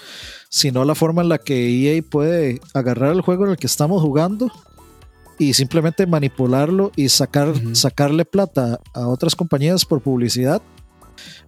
sino 0.50 0.84
la 0.84 0.94
forma 0.94 1.22
en 1.22 1.30
la 1.30 1.38
que 1.38 1.68
EA 1.68 2.02
puede 2.02 2.60
agarrar 2.74 3.12
el 3.12 3.22
juego 3.22 3.46
en 3.46 3.52
el 3.52 3.56
que 3.56 3.66
estamos 3.66 4.02
jugando 4.02 4.52
y 5.38 5.54
simplemente 5.54 6.06
manipularlo 6.06 6.92
y 6.96 7.08
sacar, 7.08 7.54
sacarle 7.72 8.26
plata 8.26 8.78
a 8.92 9.08
otras 9.08 9.34
compañías 9.34 9.86
por 9.86 10.02
publicidad, 10.02 10.60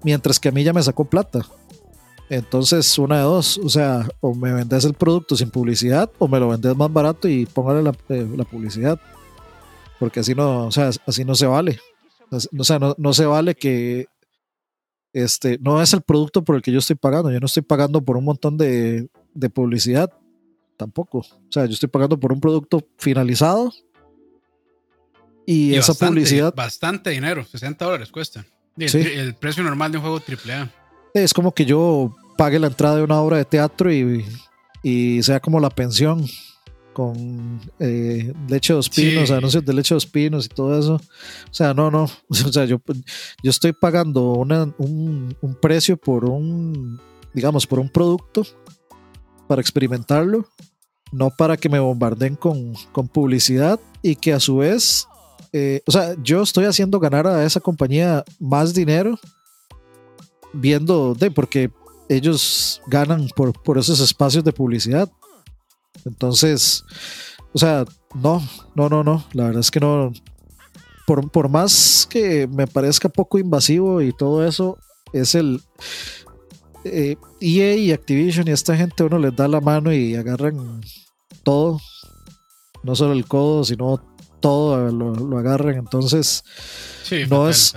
mientras 0.02 0.40
que 0.40 0.48
a 0.48 0.52
mí 0.52 0.64
ya 0.64 0.72
me 0.72 0.82
sacó 0.82 1.04
plata. 1.04 1.44
Entonces, 2.30 2.98
una 2.98 3.18
de 3.18 3.24
dos, 3.24 3.58
o 3.58 3.68
sea, 3.68 4.08
o 4.22 4.34
me 4.34 4.50
vendes 4.50 4.86
el 4.86 4.94
producto 4.94 5.36
sin 5.36 5.50
publicidad 5.50 6.10
o 6.18 6.26
me 6.26 6.40
lo 6.40 6.48
vendes 6.48 6.74
más 6.74 6.90
barato 6.90 7.28
y 7.28 7.44
póngale 7.44 7.82
la, 7.82 7.94
eh, 8.08 8.26
la 8.34 8.44
publicidad. 8.44 8.98
Porque 9.98 10.20
así 10.20 10.34
no, 10.34 10.68
o 10.68 10.72
sea, 10.72 10.88
así 11.06 11.26
no 11.26 11.34
se 11.34 11.44
vale. 11.44 11.78
O 12.32 12.64
sea, 12.64 12.78
no, 12.78 13.12
se 13.12 13.26
vale 13.26 13.54
que 13.54 14.06
este 15.12 15.58
no 15.60 15.82
es 15.82 15.92
el 15.92 16.00
producto 16.00 16.42
por 16.42 16.56
el 16.56 16.62
que 16.62 16.72
yo 16.72 16.78
estoy 16.78 16.96
pagando. 16.96 17.30
Yo 17.30 17.40
no 17.40 17.46
estoy 17.46 17.62
pagando 17.62 18.02
por 18.02 18.16
un 18.16 18.24
montón 18.24 18.56
de, 18.56 19.08
de 19.34 19.50
publicidad, 19.50 20.10
tampoco. 20.78 21.18
O 21.18 21.52
sea, 21.52 21.66
yo 21.66 21.72
estoy 21.72 21.90
pagando 21.90 22.18
por 22.18 22.32
un 22.32 22.40
producto 22.40 22.86
finalizado 22.96 23.70
y, 25.46 25.74
esa 25.74 25.94
publicidad. 25.94 26.54
Bastante 26.54 27.10
dinero, 27.10 27.44
60 27.44 27.84
dólares 27.84 28.10
cuesta. 28.10 28.46
El, 28.78 29.34
precio 29.34 29.62
normal 29.62 29.92
de 29.92 29.98
un 29.98 30.04
juego 30.04 30.18
AAA. 30.18 30.70
Es 31.12 31.34
como 31.34 31.52
que 31.52 31.66
yo 31.66 32.16
pague 32.38 32.58
la 32.58 32.68
entrada 32.68 32.96
de 32.96 33.02
una 33.02 33.20
obra 33.20 33.36
de 33.36 33.44
teatro 33.44 33.92
y, 33.92 34.24
y 34.82 35.22
sea 35.22 35.40
como 35.40 35.60
la 35.60 35.68
pensión 35.68 36.24
con 36.92 37.60
eh, 37.78 38.32
leche 38.48 38.72
de 38.72 38.76
los 38.76 38.88
pinos, 38.88 39.30
anuncios 39.30 39.64
de 39.64 39.72
leche 39.72 39.94
de 39.94 39.96
los 39.96 40.06
pinos 40.06 40.46
y 40.46 40.48
todo 40.48 40.78
eso. 40.78 40.94
O 40.94 41.54
sea, 41.54 41.74
no, 41.74 41.90
no. 41.90 42.04
O 42.28 42.52
sea, 42.52 42.64
yo, 42.64 42.80
yo 43.42 43.50
estoy 43.50 43.72
pagando 43.72 44.32
una, 44.32 44.72
un, 44.78 45.34
un, 45.40 45.54
precio 45.54 45.96
por 45.96 46.24
un, 46.24 47.00
digamos, 47.32 47.66
por 47.66 47.78
un 47.78 47.88
producto 47.88 48.44
para 49.46 49.60
experimentarlo, 49.60 50.46
no 51.12 51.30
para 51.30 51.56
que 51.56 51.68
me 51.68 51.78
bombarden 51.78 52.36
con, 52.36 52.74
con 52.92 53.08
publicidad 53.08 53.78
y 54.02 54.16
que 54.16 54.32
a 54.32 54.40
su 54.40 54.58
vez, 54.58 55.06
eh, 55.52 55.82
o 55.86 55.92
sea, 55.92 56.14
yo 56.22 56.42
estoy 56.42 56.64
haciendo 56.64 56.98
ganar 56.98 57.26
a 57.26 57.44
esa 57.44 57.60
compañía 57.60 58.24
más 58.38 58.74
dinero 58.74 59.18
viendo, 60.52 61.14
de, 61.14 61.30
porque 61.30 61.70
ellos 62.08 62.80
ganan 62.86 63.28
por, 63.34 63.52
por 63.62 63.78
esos 63.78 64.00
espacios 64.00 64.44
de 64.44 64.52
publicidad. 64.52 65.10
Entonces, 66.04 66.84
o 67.52 67.58
sea, 67.58 67.84
no, 68.14 68.42
no, 68.74 68.88
no, 68.88 69.02
no, 69.04 69.24
la 69.32 69.44
verdad 69.44 69.60
es 69.60 69.70
que 69.70 69.80
no. 69.80 70.12
Por, 71.06 71.30
por 71.30 71.48
más 71.48 72.06
que 72.08 72.46
me 72.46 72.66
parezca 72.66 73.08
poco 73.08 73.38
invasivo 73.38 74.00
y 74.02 74.12
todo 74.12 74.46
eso, 74.46 74.78
es 75.12 75.34
el 75.34 75.60
eh, 76.84 77.16
EA 77.40 77.76
y 77.76 77.92
Activision 77.92 78.48
y 78.48 78.52
esta 78.52 78.76
gente 78.76 79.04
uno 79.04 79.18
les 79.18 79.34
da 79.34 79.48
la 79.48 79.60
mano 79.60 79.92
y 79.92 80.14
agarran 80.14 80.80
todo, 81.42 81.80
no 82.82 82.94
solo 82.94 83.12
el 83.12 83.26
codo, 83.26 83.64
sino 83.64 84.00
todo 84.42 84.90
lo, 84.90 85.38
agarran. 85.38 85.76
Entonces, 85.76 86.44
no, 87.30 87.48
es, 87.48 87.74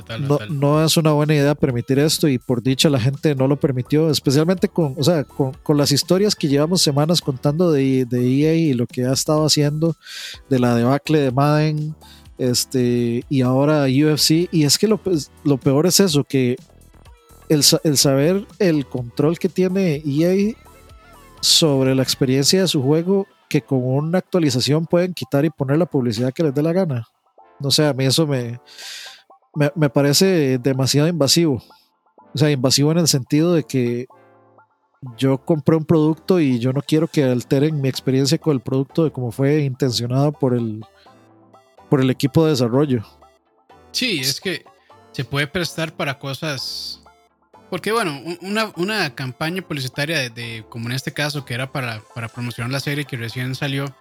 no, 0.50 0.84
es 0.84 0.98
una 0.98 1.14
buena 1.14 1.36
idea 1.36 1.56
permitir 1.56 2.00
esto 2.00 2.28
y 2.28 2.38
por 2.38 2.62
dicha 2.62 2.90
la 2.90 3.00
gente 3.00 3.36
no 3.36 3.48
lo 3.48 3.58
permitió, 3.58 4.10
especialmente 4.10 4.68
con, 4.68 4.96
o 4.98 5.04
sea, 5.04 5.24
con, 5.24 5.78
las 5.78 5.94
historias 5.94 6.36
que 6.36 6.50
llevamos 6.50 6.82
semanas 6.82 7.22
contando 7.22 7.72
de, 7.72 8.06
de, 8.06 8.42
EA 8.42 8.56
y 8.56 8.74
lo 8.74 8.88
que 8.88 9.06
ha 9.06 9.14
estado 9.14 9.46
haciendo, 9.46 9.96
de 10.50 10.60
la 10.60 10.76
debacle 10.76 11.20
de 11.20 11.32
Madden. 11.32 11.96
Este, 12.38 13.24
y 13.30 13.42
ahora 13.42 13.86
UFC, 13.86 14.50
y 14.52 14.66
es 14.66 14.78
que 14.78 14.90
lo, 14.90 14.98
pues, 14.98 15.32
lo 15.46 15.58
peor 15.58 15.86
es 15.86 16.02
eso, 16.02 16.26
que 16.26 16.58
el, 17.48 17.64
el 17.84 17.98
saber 17.98 18.46
el 18.60 18.86
control 18.88 19.40
que 19.40 19.48
tiene 19.48 20.02
EA 20.06 20.54
sobre 21.40 21.96
la 21.96 22.04
experiencia 22.04 22.62
de 22.62 22.68
su 22.68 22.82
juego 22.82 23.28
que 23.62 23.66
con 23.66 23.86
una 23.86 24.18
actualización 24.18 24.86
pueden 24.86 25.14
quitar 25.14 25.46
y 25.46 25.50
poner 25.50 25.78
la 25.78 25.86
publicidad 25.86 26.34
que 26.34 26.44
les 26.44 26.54
dé 26.54 26.62
la 26.62 26.74
gana. 26.74 27.08
No 27.60 27.72
sé, 27.72 27.86
a 27.86 27.94
mí 27.94 28.04
eso 28.04 28.28
me, 28.28 28.60
me, 29.76 29.90
parece 29.90 30.58
demasiado 30.58 31.08
invasivo. 31.08 31.64
O 32.34 32.38
sea, 32.38 32.52
invasivo 32.52 32.92
en 32.92 32.98
el 32.98 33.08
sentido 33.08 33.54
de 33.54 33.64
que 33.64 34.08
yo 35.18 35.38
compré 35.38 35.78
un 35.78 35.86
producto 35.86 36.42
y 36.42 36.60
yo 36.60 36.74
no 36.74 36.82
quiero 36.82 37.08
que 37.08 37.24
alteren 37.24 37.80
mi 37.80 37.88
experiencia 37.88 38.38
con 38.38 38.54
el 38.54 38.60
producto 38.60 39.06
de 39.06 39.12
cómo 39.12 39.32
fue 39.32 39.62
intencionado 39.62 40.34
por 40.34 40.54
el, 40.54 40.84
por 41.90 42.02
el 42.02 42.10
equipo 42.10 42.44
de 42.44 42.52
desarrollo. 42.52 43.06
Sí, 43.92 44.20
es 44.20 44.42
que 44.42 44.66
se 45.14 45.24
puede 45.24 45.48
prestar 45.48 45.94
para 45.94 46.20
cosas 46.20 47.02
porque 47.76 47.92
bueno, 47.92 48.22
una, 48.40 48.72
una 48.78 49.16
campaña 49.16 49.62
publicitaria 49.62 50.30
de, 50.30 50.64
como 50.70 50.88
en 50.88 50.96
este 50.96 51.12
caso, 51.12 51.44
que 51.44 51.54
era 51.54 51.74
para, 51.74 52.00
para 52.14 52.30
promocionar 52.30 52.72
la 52.72 52.80
serie 52.80 53.04
que 53.04 53.18
recién 53.18 53.54
salió, 53.54 53.94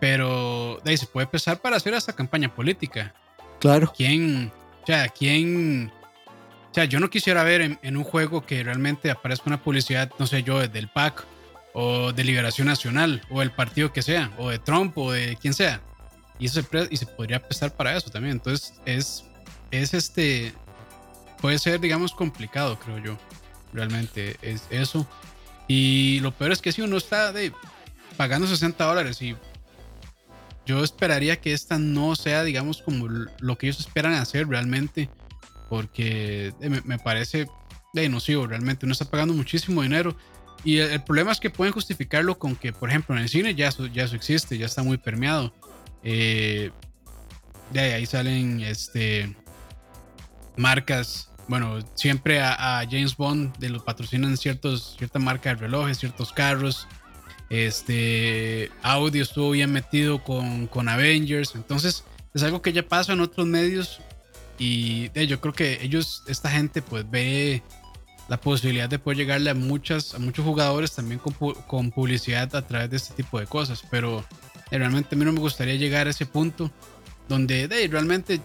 pero 0.00 0.80
de 0.82 0.92
ahí 0.92 0.96
se 0.96 1.06
puede 1.06 1.26
empezar 1.26 1.60
para 1.60 1.76
hacer 1.76 1.92
esta 1.92 2.14
campaña 2.14 2.54
política. 2.54 3.14
Claro. 3.60 3.92
¿Quién, 3.94 4.50
o 4.82 4.86
sea, 4.86 5.06
quién, 5.08 5.92
o 6.70 6.72
sea, 6.74 6.86
yo 6.86 6.98
no 6.98 7.10
quisiera 7.10 7.42
ver 7.42 7.76
en, 7.82 7.96
un 7.98 8.04
juego 8.04 8.46
que 8.46 8.62
realmente 8.62 9.10
aparezca 9.10 9.44
una 9.48 9.62
publicidad, 9.62 10.10
no 10.18 10.26
sé 10.26 10.42
yo, 10.42 10.66
del 10.66 10.88
PAC 10.88 11.26
o 11.74 12.10
de 12.14 12.24
Liberación 12.24 12.68
Nacional 12.68 13.20
o 13.28 13.42
el 13.42 13.50
partido 13.50 13.92
que 13.92 14.00
sea, 14.00 14.32
o 14.38 14.48
de 14.48 14.58
Trump 14.58 14.96
o 14.96 15.12
de 15.12 15.36
quien 15.36 15.52
sea. 15.52 15.82
Y, 16.38 16.46
eso 16.46 16.62
se, 16.62 16.88
y 16.90 16.96
se 16.96 17.04
podría 17.04 17.38
prestar 17.46 17.76
para 17.76 17.94
eso 17.94 18.08
también. 18.08 18.36
Entonces 18.36 18.72
es, 18.86 19.24
es 19.70 19.92
este, 19.92 20.54
puede 21.44 21.58
ser, 21.58 21.78
digamos, 21.78 22.12
complicado, 22.12 22.78
creo 22.78 22.96
yo. 22.96 23.18
Realmente 23.74 24.38
es 24.40 24.62
eso. 24.70 25.06
Y 25.68 26.20
lo 26.20 26.32
peor 26.32 26.52
es 26.52 26.62
que 26.62 26.72
si 26.72 26.80
uno 26.80 26.96
está 26.96 27.34
de, 27.34 27.52
pagando 28.16 28.46
60 28.46 28.82
dólares 28.82 29.20
y 29.20 29.36
yo 30.64 30.82
esperaría 30.82 31.38
que 31.38 31.52
esta 31.52 31.78
no 31.78 32.16
sea, 32.16 32.44
digamos, 32.44 32.80
como 32.80 33.08
lo 33.08 33.58
que 33.58 33.66
ellos 33.66 33.78
esperan 33.78 34.14
hacer 34.14 34.48
realmente, 34.48 35.10
porque 35.68 36.54
eh, 36.62 36.80
me, 36.82 36.98
parece 36.98 37.46
de 37.92 38.08
nocivo, 38.08 38.46
realmente. 38.46 38.86
Uno 38.86 38.94
está 38.94 39.04
pagando 39.04 39.34
muchísimo 39.34 39.82
dinero. 39.82 40.16
Y 40.64 40.78
el, 40.78 41.04
problema 41.04 41.30
es 41.30 41.40
que 41.40 41.50
pueden 41.50 41.74
justificarlo 41.74 42.38
con 42.38 42.56
que, 42.56 42.72
por 42.72 42.88
ejemplo, 42.88 43.14
en 43.16 43.20
el 43.20 43.28
cine 43.28 43.54
ya 43.54 43.68
eso, 43.68 43.84
ya 43.84 44.04
eso 44.04 44.16
existe, 44.16 44.56
ya 44.56 44.64
está 44.64 44.82
muy 44.82 44.96
permeado. 44.96 45.52
Eh, 46.02 46.70
de 47.70 47.80
ahí, 47.80 47.90
ahí 47.90 48.06
salen 48.06 48.62
este, 48.62 49.36
marcas 50.56 51.28
bueno, 51.48 51.78
siempre 51.94 52.40
a, 52.40 52.84
James 52.90 53.16
Bond 53.16 53.56
de 53.58 53.68
los 53.68 53.82
patrocinan 53.82 54.36
ciertos, 54.36 54.94
cierta 54.98 55.18
marca 55.18 55.50
de 55.50 55.56
relojes, 55.56 55.98
ciertos 55.98 56.32
carros. 56.32 56.86
Este 57.50 58.70
audio 58.82 59.22
estuvo 59.22 59.50
bien 59.50 59.72
metido 59.72 60.22
con, 60.22 60.66
con 60.66 60.88
Avengers. 60.88 61.54
Entonces, 61.54 62.04
es 62.32 62.42
algo 62.42 62.62
que 62.62 62.72
ya 62.72 62.82
pasa 62.82 63.12
en 63.12 63.20
otros 63.20 63.46
medios. 63.46 64.00
Y 64.58 65.10
yo 65.26 65.40
creo 65.40 65.52
que 65.52 65.80
ellos, 65.82 66.22
esta 66.26 66.50
gente, 66.50 66.80
pues 66.80 67.08
ve 67.10 67.62
la 68.28 68.40
posibilidad 68.40 68.88
de 68.88 68.98
poder 68.98 69.18
llegarle 69.18 69.50
a 69.50 69.54
muchas, 69.54 70.14
a 70.14 70.18
muchos 70.18 70.44
jugadores 70.44 70.92
también 70.92 71.18
con, 71.18 71.34
con 71.66 71.90
publicidad 71.90 72.54
a 72.56 72.66
través 72.66 72.90
de 72.90 72.96
este 72.96 73.14
tipo 73.14 73.38
de 73.38 73.46
cosas. 73.46 73.82
Pero 73.90 74.24
eh, 74.70 74.78
realmente 74.78 75.14
a 75.14 75.18
mí 75.18 75.24
no 75.24 75.32
me 75.32 75.40
gustaría 75.40 75.74
llegar 75.74 76.06
a 76.06 76.10
ese 76.10 76.26
punto 76.26 76.70
donde 77.28 77.68
de, 77.68 77.88
realmente 77.88 78.40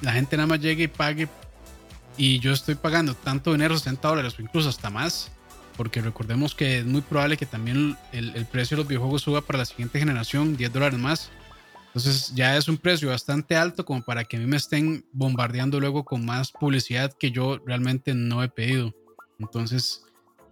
la 0.00 0.12
gente 0.12 0.36
nada 0.36 0.46
más 0.46 0.60
llegue 0.60 0.84
y 0.84 0.88
pague 0.88 1.28
y 2.16 2.38
yo 2.38 2.52
estoy 2.52 2.76
pagando 2.76 3.14
tanto 3.14 3.52
dinero, 3.52 3.76
60 3.76 4.06
dólares 4.06 4.34
o 4.38 4.42
incluso 4.42 4.68
hasta 4.68 4.90
más, 4.90 5.30
porque 5.76 6.00
recordemos 6.00 6.54
que 6.54 6.78
es 6.78 6.86
muy 6.86 7.00
probable 7.00 7.36
que 7.36 7.46
también 7.46 7.96
el, 8.12 8.46
precio 8.46 8.76
de 8.76 8.82
los 8.82 8.88
videojuegos 8.88 9.22
suba 9.22 9.40
para 9.40 9.58
la 9.58 9.64
siguiente 9.64 9.98
generación, 9.98 10.56
10 10.56 10.72
dólares 10.72 10.98
más. 10.98 11.30
Entonces 11.86 12.32
ya 12.34 12.56
es 12.56 12.68
un 12.68 12.76
precio 12.76 13.08
bastante 13.08 13.56
alto 13.56 13.84
como 13.84 14.02
para 14.02 14.24
que 14.24 14.36
a 14.36 14.40
mí 14.40 14.46
me 14.46 14.56
estén 14.56 15.04
bombardeando 15.12 15.78
luego 15.80 16.04
con 16.04 16.24
más 16.24 16.50
publicidad 16.50 17.12
que 17.12 17.30
yo 17.30 17.58
realmente 17.64 18.14
no 18.14 18.42
he 18.42 18.48
pedido. 18.48 18.94
Entonces 19.38 20.04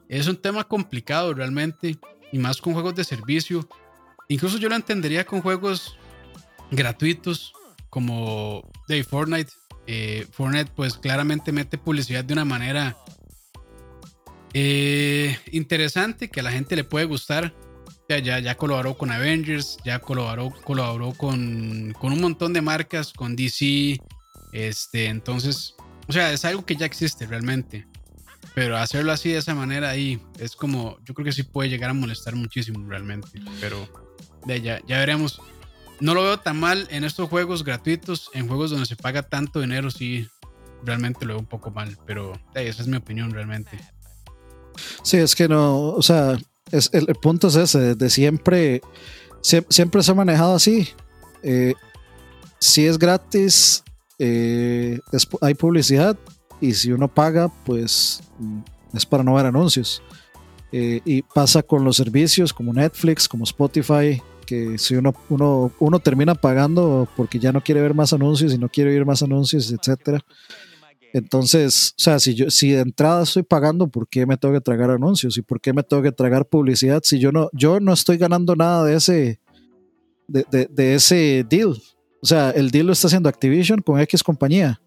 es 0.08 0.26
un 0.28 0.36
tema 0.36 0.64
complicado 0.64 1.34
realmente 1.34 1.98
y 2.32 2.38
más 2.38 2.60
con 2.60 2.74
juegos 2.74 2.94
de 2.94 3.04
servicio. 3.04 3.68
Incluso 4.28 4.58
yo 4.58 4.68
lo 4.68 4.76
entendería 4.76 5.24
con 5.24 5.40
juegos 5.40 5.96
gratuitos 6.70 7.52
como 7.90 8.70
Day 8.88 9.02
Fortnite 9.02 9.52
eh, 9.86 10.26
Fortnite 10.30 10.70
pues 10.74 10.94
claramente 10.94 11.52
mete 11.52 11.78
publicidad 11.78 12.24
de 12.24 12.32
una 12.32 12.44
manera 12.44 12.96
eh, 14.54 15.36
interesante 15.50 16.28
que 16.28 16.40
a 16.40 16.42
la 16.42 16.52
gente 16.52 16.76
le 16.76 16.84
puede 16.84 17.04
gustar. 17.06 17.54
Ya, 18.08 18.18
ya, 18.18 18.38
ya 18.40 18.56
colaboró 18.56 18.98
con 18.98 19.10
Avengers, 19.10 19.78
ya 19.84 20.00
colaboró, 20.00 20.50
colaboró 20.64 21.12
con, 21.12 21.94
con 21.98 22.12
un 22.12 22.20
montón 22.20 22.52
de 22.52 22.60
marcas, 22.60 23.12
con 23.12 23.36
DC. 23.36 23.98
Este, 24.52 25.06
entonces, 25.06 25.74
o 26.08 26.12
sea, 26.12 26.32
es 26.32 26.44
algo 26.44 26.66
que 26.66 26.76
ya 26.76 26.84
existe 26.84 27.26
realmente. 27.26 27.86
Pero 28.54 28.76
hacerlo 28.76 29.12
así 29.12 29.30
de 29.30 29.38
esa 29.38 29.54
manera 29.54 29.88
ahí 29.88 30.20
es 30.38 30.56
como, 30.56 30.98
yo 31.04 31.14
creo 31.14 31.24
que 31.24 31.32
sí 31.32 31.42
puede 31.42 31.70
llegar 31.70 31.88
a 31.90 31.94
molestar 31.94 32.36
muchísimo 32.36 32.86
realmente. 32.86 33.40
Pero 33.60 33.88
ya, 34.46 34.80
ya 34.86 34.98
veremos 34.98 35.40
no 36.00 36.14
lo 36.14 36.22
veo 36.22 36.40
tan 36.40 36.58
mal 36.58 36.86
en 36.90 37.04
estos 37.04 37.28
juegos 37.28 37.64
gratuitos, 37.64 38.30
en 38.34 38.48
juegos 38.48 38.70
donde 38.70 38.86
se 38.86 38.96
paga 38.96 39.22
tanto 39.22 39.60
dinero, 39.60 39.90
sí, 39.90 40.28
realmente 40.84 41.24
lo 41.24 41.34
veo 41.34 41.40
un 41.40 41.46
poco 41.46 41.70
mal, 41.70 41.96
pero 42.06 42.32
esa 42.54 42.82
es 42.82 42.88
mi 42.88 42.96
opinión 42.96 43.30
realmente. 43.30 43.78
Sí, 45.02 45.18
es 45.18 45.34
que 45.34 45.48
no, 45.48 45.88
o 45.90 46.02
sea, 46.02 46.38
es, 46.70 46.90
el, 46.92 47.06
punto 47.16 47.48
es 47.48 47.56
ese, 47.56 47.94
de 47.94 48.10
siempre, 48.10 48.82
siempre 49.40 50.02
se 50.02 50.10
ha 50.10 50.14
manejado 50.14 50.54
así. 50.54 50.88
Eh, 51.42 51.74
si 52.58 52.86
es 52.86 52.98
gratis, 52.98 53.82
eh, 54.18 55.00
hay 55.40 55.54
publicidad 55.54 56.16
y 56.60 56.74
si 56.74 56.92
uno 56.92 57.08
paga, 57.08 57.50
pues 57.64 58.22
mm, 58.38 58.60
es 58.94 59.04
para 59.04 59.22
no 59.22 59.34
ver 59.34 59.46
anuncios. 59.46 60.02
Eh, 60.70 61.02
y 61.04 61.22
pasa 61.22 61.62
con 61.62 61.84
los 61.84 61.96
servicios 61.96 62.52
como 62.52 62.72
Netflix, 62.72 63.28
como 63.28 63.44
Spotify, 63.44 64.22
que 64.52 64.76
si 64.76 64.94
uno, 64.96 65.14
uno, 65.30 65.72
uno 65.78 65.98
termina 65.98 66.34
pagando 66.34 67.08
porque 67.16 67.38
ya 67.38 67.52
no 67.52 67.62
quiere 67.62 67.80
ver 67.80 67.94
más 67.94 68.12
anuncios 68.12 68.52
y 68.52 68.58
no 68.58 68.68
quiere 68.68 68.92
ver 68.92 69.06
más 69.06 69.22
anuncios, 69.22 69.72
etcétera. 69.72 70.20
Entonces, 71.14 71.94
o 71.98 72.02
sea, 72.02 72.18
si 72.18 72.34
yo, 72.34 72.50
si 72.50 72.72
de 72.72 72.80
entrada 72.80 73.22
estoy 73.22 73.44
pagando, 73.44 73.88
¿por 73.88 74.06
qué 74.06 74.26
me 74.26 74.36
tengo 74.36 74.52
que 74.52 74.60
tragar 74.60 74.90
anuncios? 74.90 75.38
¿Y 75.38 75.42
por 75.42 75.58
qué 75.58 75.72
me 75.72 75.82
tengo 75.82 76.02
que 76.02 76.12
tragar 76.12 76.44
publicidad? 76.44 77.00
Si 77.02 77.18
yo 77.18 77.32
no, 77.32 77.48
yo 77.54 77.80
no 77.80 77.94
estoy 77.94 78.18
ganando 78.18 78.54
nada 78.54 78.84
de 78.84 78.96
ese, 78.96 79.40
de, 80.28 80.68
de, 80.70 80.94
ese 80.96 81.46
deal. 81.48 81.70
O 82.22 82.26
sea, 82.26 82.50
el 82.50 82.70
deal 82.70 82.88
lo 82.88 82.92
está 82.92 83.06
haciendo 83.06 83.30
Activision 83.30 83.80
con 83.80 84.00
X 84.00 84.22
compañía 84.22 84.82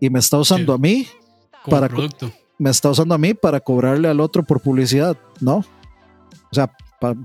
y 0.00 0.08
me 0.08 0.20
está 0.20 0.38
usando 0.38 0.72
a 0.72 0.78
mí 0.78 1.06
para 1.68 1.86
producto. 1.86 2.32
me 2.58 2.70
está 2.70 2.88
usando 2.88 3.14
a 3.14 3.18
mí 3.18 3.34
para 3.34 3.60
cobrarle 3.60 4.08
al 4.08 4.20
otro 4.20 4.42
por 4.42 4.60
publicidad, 4.62 5.18
¿no? 5.38 5.56
O 5.56 6.54
sea, 6.54 6.74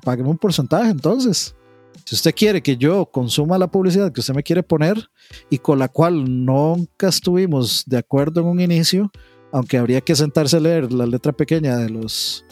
pagueme 0.03 0.29
un 0.29 0.37
porcentaje 0.37 0.89
entonces. 0.89 1.55
Si 2.05 2.15
usted 2.15 2.33
quiere 2.35 2.61
que 2.61 2.77
yo 2.77 3.05
consuma 3.05 3.57
la 3.57 3.69
publicidad 3.69 4.11
que 4.11 4.21
usted 4.21 4.33
me 4.33 4.43
quiere 4.43 4.63
poner 4.63 5.09
y 5.49 5.57
con 5.57 5.79
la 5.79 5.87
cual 5.87 6.45
nunca 6.45 7.09
estuvimos 7.09 7.83
de 7.85 7.97
acuerdo 7.97 8.41
en 8.41 8.47
un 8.47 8.59
inicio, 8.59 9.11
aunque 9.51 9.77
habría 9.77 10.01
que 10.01 10.15
sentarse 10.15 10.57
a 10.57 10.59
leer 10.59 10.91
la 10.91 11.05
letra 11.05 11.33
pequeña 11.33 11.77
de 11.77 11.89
los, 11.89 12.45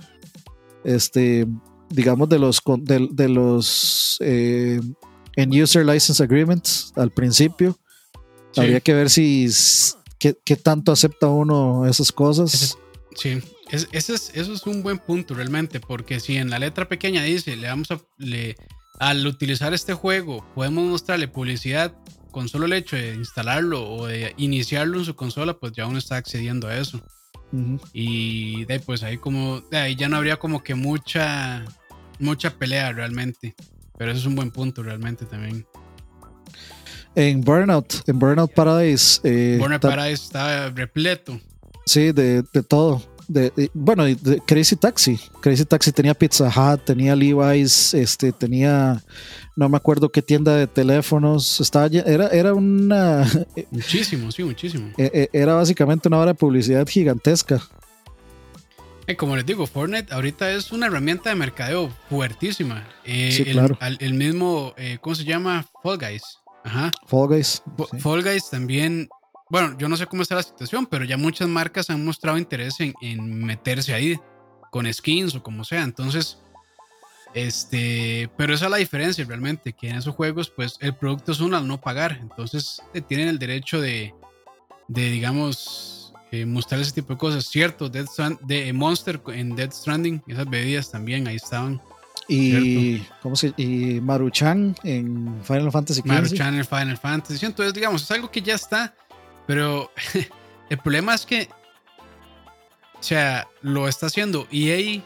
este, 0.83 1.47
digamos, 1.89 2.29
de 2.29 2.39
los, 2.39 2.61
de, 2.81 3.29
los 3.29 4.17
eh, 4.21 4.79
en 5.35 5.61
User 5.61 5.85
License 5.85 6.23
Agreements 6.23 6.93
al 6.95 7.11
principio, 7.11 7.77
habría 8.55 8.79
que 8.79 8.93
ver 8.93 9.09
si 9.09 9.47
qué, 10.19 10.55
tanto 10.55 10.91
acepta 10.91 11.27
uno 11.27 11.85
esas 11.85 12.11
cosas. 12.11 12.77
Sí, 13.15 13.41
es, 13.71 13.87
eso 13.91 14.13
es 14.53 14.65
un 14.65 14.83
buen 14.83 14.99
punto 14.99 15.33
realmente, 15.33 15.79
porque 15.79 16.19
si 16.19 16.37
en 16.37 16.49
la 16.49 16.59
letra 16.59 16.87
pequeña 16.87 17.23
dice, 17.23 17.55
le 17.55 17.67
vamos 17.67 17.91
a, 17.91 18.01
le, 18.17 18.55
al 18.99 19.25
utilizar 19.27 19.73
este 19.73 19.93
juego, 19.93 20.45
podemos 20.55 20.85
mostrarle 20.85 21.27
publicidad 21.27 21.93
con 22.31 22.49
solo 22.49 22.65
el 22.65 22.73
hecho 22.73 22.95
de 22.95 23.15
instalarlo 23.15 23.89
o 23.89 24.07
de 24.07 24.33
iniciarlo 24.37 24.99
en 24.99 25.05
su 25.05 25.15
consola, 25.15 25.53
pues 25.57 25.71
ya 25.73 25.87
uno 25.87 25.97
está 25.97 26.17
accediendo 26.17 26.67
a 26.67 26.77
eso. 26.77 27.01
Y 27.93 28.65
de, 28.65 28.81
pues 28.81 29.03
ahí 29.03 29.17
como, 29.17 29.61
de 29.71 29.77
ahí 29.77 29.95
ya 29.95 30.09
no 30.09 30.17
habría 30.17 30.35
como 30.35 30.61
que 30.61 30.75
mucha, 30.75 31.63
mucha 32.19 32.49
pelea 32.57 32.91
realmente. 32.91 33.55
Pero 33.97 34.11
eso 34.11 34.19
es 34.19 34.25
un 34.25 34.35
buen 34.35 34.51
punto 34.51 34.83
realmente 34.83 35.25
también. 35.25 35.65
En 37.15 37.39
Burnout, 37.39 37.93
en 38.07 38.19
Burnout 38.19 38.51
Paradise. 38.53 39.21
Eh, 39.23 39.55
Burnout 39.57 39.81
Paradise 39.81 40.25
está 40.25 40.69
repleto. 40.71 41.39
Sí, 41.85 42.11
de, 42.11 42.41
de 42.41 42.63
todo 42.63 43.01
de, 43.27 43.69
bueno, 43.73 44.05
de 44.05 44.41
Crazy 44.45 44.75
Taxi. 44.75 45.19
Crazy 45.41 45.65
Taxi 45.65 45.91
tenía 45.91 46.13
Pizza 46.13 46.47
Hut, 46.47 46.83
tenía 46.85 47.15
Levi's, 47.15 47.93
este, 47.93 48.31
tenía, 48.31 49.01
no 49.55 49.69
me 49.69 49.77
acuerdo 49.77 50.09
qué 50.09 50.21
tienda 50.21 50.55
de 50.55 50.67
teléfonos. 50.67 51.59
Estaba, 51.59 51.87
era, 51.87 52.27
era 52.29 52.53
una. 52.53 53.29
Muchísimo, 53.71 54.31
sí, 54.31 54.43
muchísimo. 54.43 54.91
E, 54.97 55.29
e, 55.33 55.39
era 55.39 55.53
básicamente 55.53 56.07
una 56.07 56.19
hora 56.19 56.31
de 56.31 56.35
publicidad 56.35 56.87
gigantesca. 56.87 57.61
Eh, 59.07 59.15
como 59.15 59.35
les 59.35 59.45
digo, 59.45 59.67
Fortnite 59.67 60.13
ahorita 60.13 60.51
es 60.51 60.71
una 60.71 60.87
herramienta 60.87 61.29
de 61.29 61.35
mercadeo 61.35 61.91
fuertísima. 62.09 62.87
Eh, 63.03 63.31
sí, 63.31 63.45
claro. 63.45 63.77
el, 63.81 64.13
mismo, 64.15 64.73
eh, 64.77 64.97
¿cómo 64.99 65.15
se 65.15 65.23
llama? 65.23 65.65
Fall 65.83 65.99
Guys. 65.99 66.23
Ajá. 66.63 66.91
Fall 67.05 67.27
Guys. 67.27 67.61
Fall 67.99 68.23
Guys 68.23 68.49
también 68.49 69.07
bueno, 69.49 69.77
yo 69.77 69.87
no 69.87 69.97
sé 69.97 70.07
cómo 70.07 70.23
está 70.23 70.35
la 70.35 70.43
situación, 70.43 70.85
pero 70.85 71.05
ya 71.05 71.17
muchas 71.17 71.47
marcas 71.47 71.89
han 71.89 72.03
mostrado 72.03 72.37
interés 72.37 72.75
en, 72.79 73.45
meterse 73.45 73.93
ahí 73.93 74.19
con 74.71 74.91
skins 74.91 75.35
o 75.35 75.43
como 75.43 75.63
sea. 75.63 75.83
Entonces, 75.83 76.39
este, 77.33 78.29
pero 78.37 78.53
esa 78.53 78.65
es 78.65 78.71
la 78.71 78.77
diferencia 78.77 79.23
realmente, 79.25 79.73
que 79.73 79.89
en 79.89 79.97
esos 79.97 80.15
juegos, 80.15 80.49
pues 80.49 80.77
el 80.81 80.95
producto 80.95 81.31
es 81.31 81.39
uno 81.39 81.57
al 81.57 81.67
no 81.67 81.79
pagar. 81.79 82.17
Entonces, 82.21 82.81
tienen 83.07 83.27
el 83.27 83.37
derecho 83.37 83.79
de, 83.79 84.15
de 84.87 85.11
digamos, 85.11 86.13
eh, 86.31 86.45
mostrar 86.45 86.81
ese 86.81 86.91
tipo 86.91 87.13
de 87.13 87.19
cosas. 87.19 87.45
Cierto, 87.45 87.87
Dead 87.87 88.07
de 88.41 88.73
Monster 88.73 89.21
en 89.27 89.55
Dead 89.55 89.71
Stranding, 89.71 90.23
esas 90.27 90.49
bebidas 90.49 90.89
también 90.91 91.27
ahí 91.27 91.35
estaban. 91.35 91.81
Y, 92.27 92.97
¿cómo 93.21 93.35
se, 93.35 93.53
y 93.55 94.01
Maruchan 94.01 94.75
en 94.83 95.39
Final 95.43 95.71
Fantasy. 95.71 96.01
Maruchan 96.03 96.55
en 96.55 96.65
Final 96.65 96.97
Fantasy. 96.97 97.45
Entonces, 97.45 97.73
digamos, 97.75 98.01
es 98.01 98.09
algo 98.09 98.31
que 98.31 98.41
ya 98.41 98.55
está 98.55 98.95
pero 99.47 99.91
el 100.69 100.77
problema 100.79 101.13
es 101.15 101.25
que, 101.25 101.49
o 102.99 103.03
sea, 103.03 103.47
lo 103.61 103.87
está 103.87 104.07
haciendo 104.07 104.47
EA, 104.51 105.01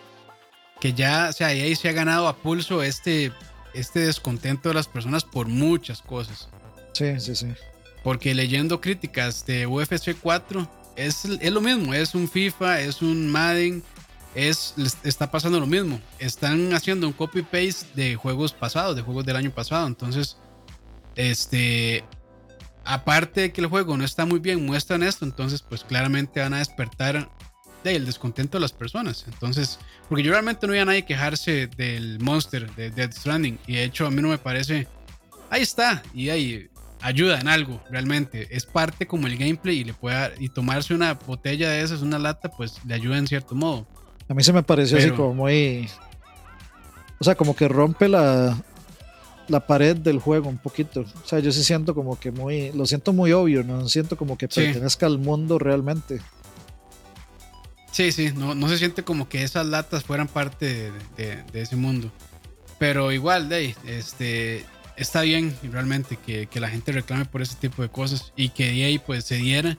que 0.80 0.94
ya, 0.94 1.28
o 1.30 1.34
sea, 1.34 1.54
EA 1.54 1.76
se 1.76 1.90
ha 1.90 1.94
ganado 1.94 2.28
a 2.28 2.38
pulso 2.38 2.84
este, 2.84 3.32
este 3.74 4.00
descontento 4.00 4.70
de 4.70 4.76
las 4.76 4.88
personas 4.88 5.24
por 5.24 5.48
muchas 5.48 6.02
cosas. 6.02 6.50
Sí, 6.94 7.20
sí, 7.20 7.36
sí. 7.36 7.48
Porque 8.04 8.34
leyendo 8.34 8.80
críticas 8.80 9.46
de 9.46 9.68
UFC 9.68 10.16
4, 10.22 10.68
es, 10.96 11.26
es 11.26 11.52
lo 11.52 11.62
mismo, 11.62 11.94
es 11.94 12.16
un 12.16 12.30
FIFA, 12.30 12.82
es 12.82 13.02
un 13.02 13.30
Madden, 13.30 13.84
es, 14.36 14.74
está 15.04 15.30
pasando 15.30 15.60
lo 15.60 15.68
mismo. 15.68 16.00
Están 16.20 16.74
haciendo 16.74 17.08
un 17.08 17.14
copy-paste 17.14 17.88
de 17.96 18.16
juegos 18.16 18.54
pasados, 18.54 18.96
de 18.96 19.02
juegos 19.02 19.26
del 19.26 19.36
año 19.36 19.52
pasado. 19.52 19.88
Entonces, 19.88 20.38
este, 21.16 22.04
aparte 22.90 23.42
de 23.42 23.52
que 23.52 23.62
el 23.62 23.68
juego 23.68 23.96
no 23.98 24.04
está 24.04 24.26
muy 24.26 24.40
bien, 24.40 24.66
muestran 24.66 25.04
esto, 25.04 25.24
entonces 25.24 25.62
pues 25.62 25.84
claramente 25.84 26.40
van 26.40 26.56
a 26.56 26.58
despertar 26.58 27.30
el 27.84 28.06
descontento 28.06 28.58
de 28.58 28.62
las 28.64 28.74
personas. 28.74 29.26
Entonces, 29.28 29.80
porque 30.10 30.24
yo 30.24 30.32
realmente 30.32 30.66
no 30.66 30.74
a 30.74 30.86
nadie 30.86 31.06
quejarse 31.06 31.68
del 31.68 32.20
monster 32.20 32.74
de 32.76 32.90
Dead 32.90 33.12
Stranding 33.12 33.60
y 33.68 33.76
de 33.76 33.84
hecho 33.84 34.08
a 34.08 34.12
mí 34.12 34.22
no 34.24 34.30
me 34.30 34.40
parece, 34.40 34.88
ahí 35.52 35.62
está 35.62 36.02
y 36.16 36.30
ahí 36.30 36.68
ayuda 37.02 37.40
en 37.40 37.48
algo 37.48 37.80
realmente. 37.92 38.48
Es 38.50 38.66
parte 38.66 39.06
como 39.06 39.28
el 39.28 39.38
gameplay 39.38 39.78
y 39.78 39.84
le 39.84 39.94
puede 39.94 40.34
y 40.40 40.50
tomarse 40.50 40.96
una 40.96 41.14
botella 41.14 41.70
de 41.70 41.84
esas, 41.84 42.02
una 42.02 42.18
lata, 42.18 42.50
pues 42.50 42.84
le 42.86 42.96
ayuda 42.96 43.20
en 43.20 43.28
cierto 43.28 43.54
modo. 43.54 43.88
A 44.28 44.34
mí 44.34 44.44
se 44.44 44.52
me 44.52 44.64
pareció 44.64 44.98
así 44.98 45.12
como 45.12 45.36
muy 45.36 45.88
o 47.20 47.24
sea, 47.24 47.36
como 47.36 47.56
que 47.56 47.68
rompe 47.68 48.08
la, 48.08 48.58
la 49.50 49.66
pared 49.66 49.96
del 49.96 50.20
juego 50.20 50.50
un 50.50 50.58
poquito. 50.58 51.02
O 51.02 51.28
sea, 51.28 51.40
yo 51.40 51.52
sí 51.52 51.64
siento 51.64 51.96
como 51.96 52.20
que 52.20 52.32
muy, 52.32 52.72
lo 52.72 52.86
siento 52.86 53.14
muy 53.14 53.32
obvio, 53.32 53.64
no 53.64 53.88
siento 53.90 54.18
como 54.18 54.38
que 54.38 54.48
pertenezca 54.48 55.06
al 55.06 55.20
mundo 55.20 55.60
realmente. 55.60 56.22
Sí, 57.92 58.12
sí, 58.12 58.32
no, 58.36 58.56
no 58.56 58.70
se 58.70 58.78
siente 58.78 59.04
como 59.04 59.28
que 59.28 59.44
esas 59.44 59.66
latas 59.66 60.04
fueran 60.04 60.28
parte 60.28 60.92
de, 61.18 61.44
ese 61.54 61.76
mundo. 61.76 62.12
Pero 62.78 63.12
igual, 63.12 63.50
de 63.50 63.76
este, 63.86 64.66
está 64.96 65.22
bien 65.22 65.56
realmente 65.64 66.18
que, 66.18 66.48
la 66.60 66.70
gente 66.70 66.92
reclame 66.92 67.26
por 67.26 67.42
ese 67.42 67.56
tipo 67.56 67.82
de 67.82 67.90
cosas 67.90 68.32
y 68.36 68.50
que 68.50 68.72
EA 68.72 69.02
pues 69.06 69.26
se 69.26 69.36
diera. 69.36 69.78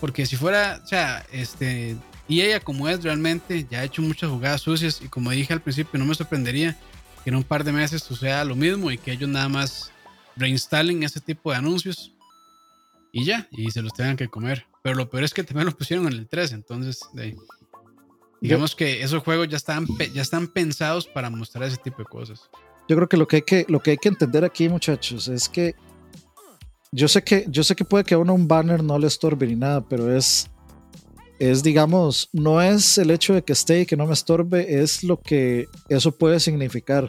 Porque 0.00 0.24
si 0.24 0.36
fuera, 0.36 0.80
o 0.82 0.86
sea, 0.86 1.26
este, 1.32 1.96
EA 2.28 2.60
como 2.60 2.88
es 2.88 3.02
realmente, 3.02 3.66
ya 3.70 3.80
ha 3.80 3.84
hecho 3.84 4.00
muchas 4.00 4.30
jugadas 4.30 4.62
sucias 4.62 5.02
y 5.02 5.08
como 5.08 5.30
dije 5.30 5.52
al 5.52 5.60
principio, 5.60 5.98
no 5.98 6.06
me 6.06 6.14
sorprendería 6.14 6.78
que 7.24 7.30
en 7.30 7.36
un 7.36 7.44
par 7.44 7.64
de 7.64 7.72
meses 7.72 8.02
suceda 8.02 8.44
lo 8.44 8.56
mismo 8.56 8.90
y 8.90 8.98
que 8.98 9.12
ellos 9.12 9.28
nada 9.28 9.48
más 9.48 9.90
reinstalen 10.36 11.02
ese 11.02 11.20
tipo 11.20 11.50
de 11.50 11.58
anuncios 11.58 12.12
y 13.12 13.24
ya, 13.24 13.48
y 13.50 13.70
se 13.70 13.82
los 13.82 13.92
tengan 13.92 14.16
que 14.16 14.28
comer. 14.28 14.66
Pero 14.82 14.96
lo 14.96 15.10
peor 15.10 15.24
es 15.24 15.34
que 15.34 15.44
también 15.44 15.66
lo 15.66 15.76
pusieron 15.76 16.06
en 16.06 16.14
el 16.14 16.28
3, 16.28 16.52
entonces 16.52 17.00
digamos 18.40 18.74
que 18.74 19.02
esos 19.02 19.22
juegos 19.22 19.48
ya 19.48 19.56
están, 19.56 19.86
ya 20.14 20.22
están 20.22 20.48
pensados 20.48 21.06
para 21.06 21.28
mostrar 21.30 21.64
ese 21.64 21.76
tipo 21.76 21.98
de 21.98 22.06
cosas. 22.06 22.48
Yo 22.88 22.96
creo 22.96 23.08
que 23.08 23.16
lo 23.16 23.28
que 23.28 23.36
hay 23.36 23.42
que, 23.42 23.66
lo 23.68 23.80
que, 23.80 23.92
hay 23.92 23.98
que 23.98 24.08
entender 24.08 24.44
aquí, 24.44 24.68
muchachos, 24.68 25.28
es 25.28 25.48
que 25.48 25.74
yo 26.92 27.06
sé 27.06 27.22
que, 27.22 27.44
yo 27.48 27.62
sé 27.62 27.76
que 27.76 27.84
puede 27.84 28.04
que 28.04 28.14
a 28.14 28.18
uno 28.18 28.34
un 28.34 28.48
banner 28.48 28.82
no 28.82 28.98
le 28.98 29.06
estorbe 29.06 29.46
ni 29.46 29.54
nada, 29.54 29.86
pero 29.86 30.14
es 30.14 30.49
es, 31.40 31.62
digamos, 31.62 32.28
no 32.34 32.60
es 32.60 32.98
el 32.98 33.10
hecho 33.10 33.32
de 33.32 33.42
que 33.42 33.54
esté 33.54 33.80
y 33.80 33.86
que 33.86 33.96
no 33.96 34.06
me 34.06 34.12
estorbe, 34.12 34.82
es 34.82 35.02
lo 35.02 35.18
que 35.18 35.68
eso 35.88 36.12
puede 36.12 36.38
significar. 36.38 37.08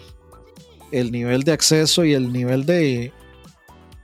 El 0.92 1.12
nivel 1.12 1.44
de 1.44 1.52
acceso 1.52 2.06
y 2.06 2.14
el 2.14 2.32
nivel 2.32 2.66
de 2.66 3.12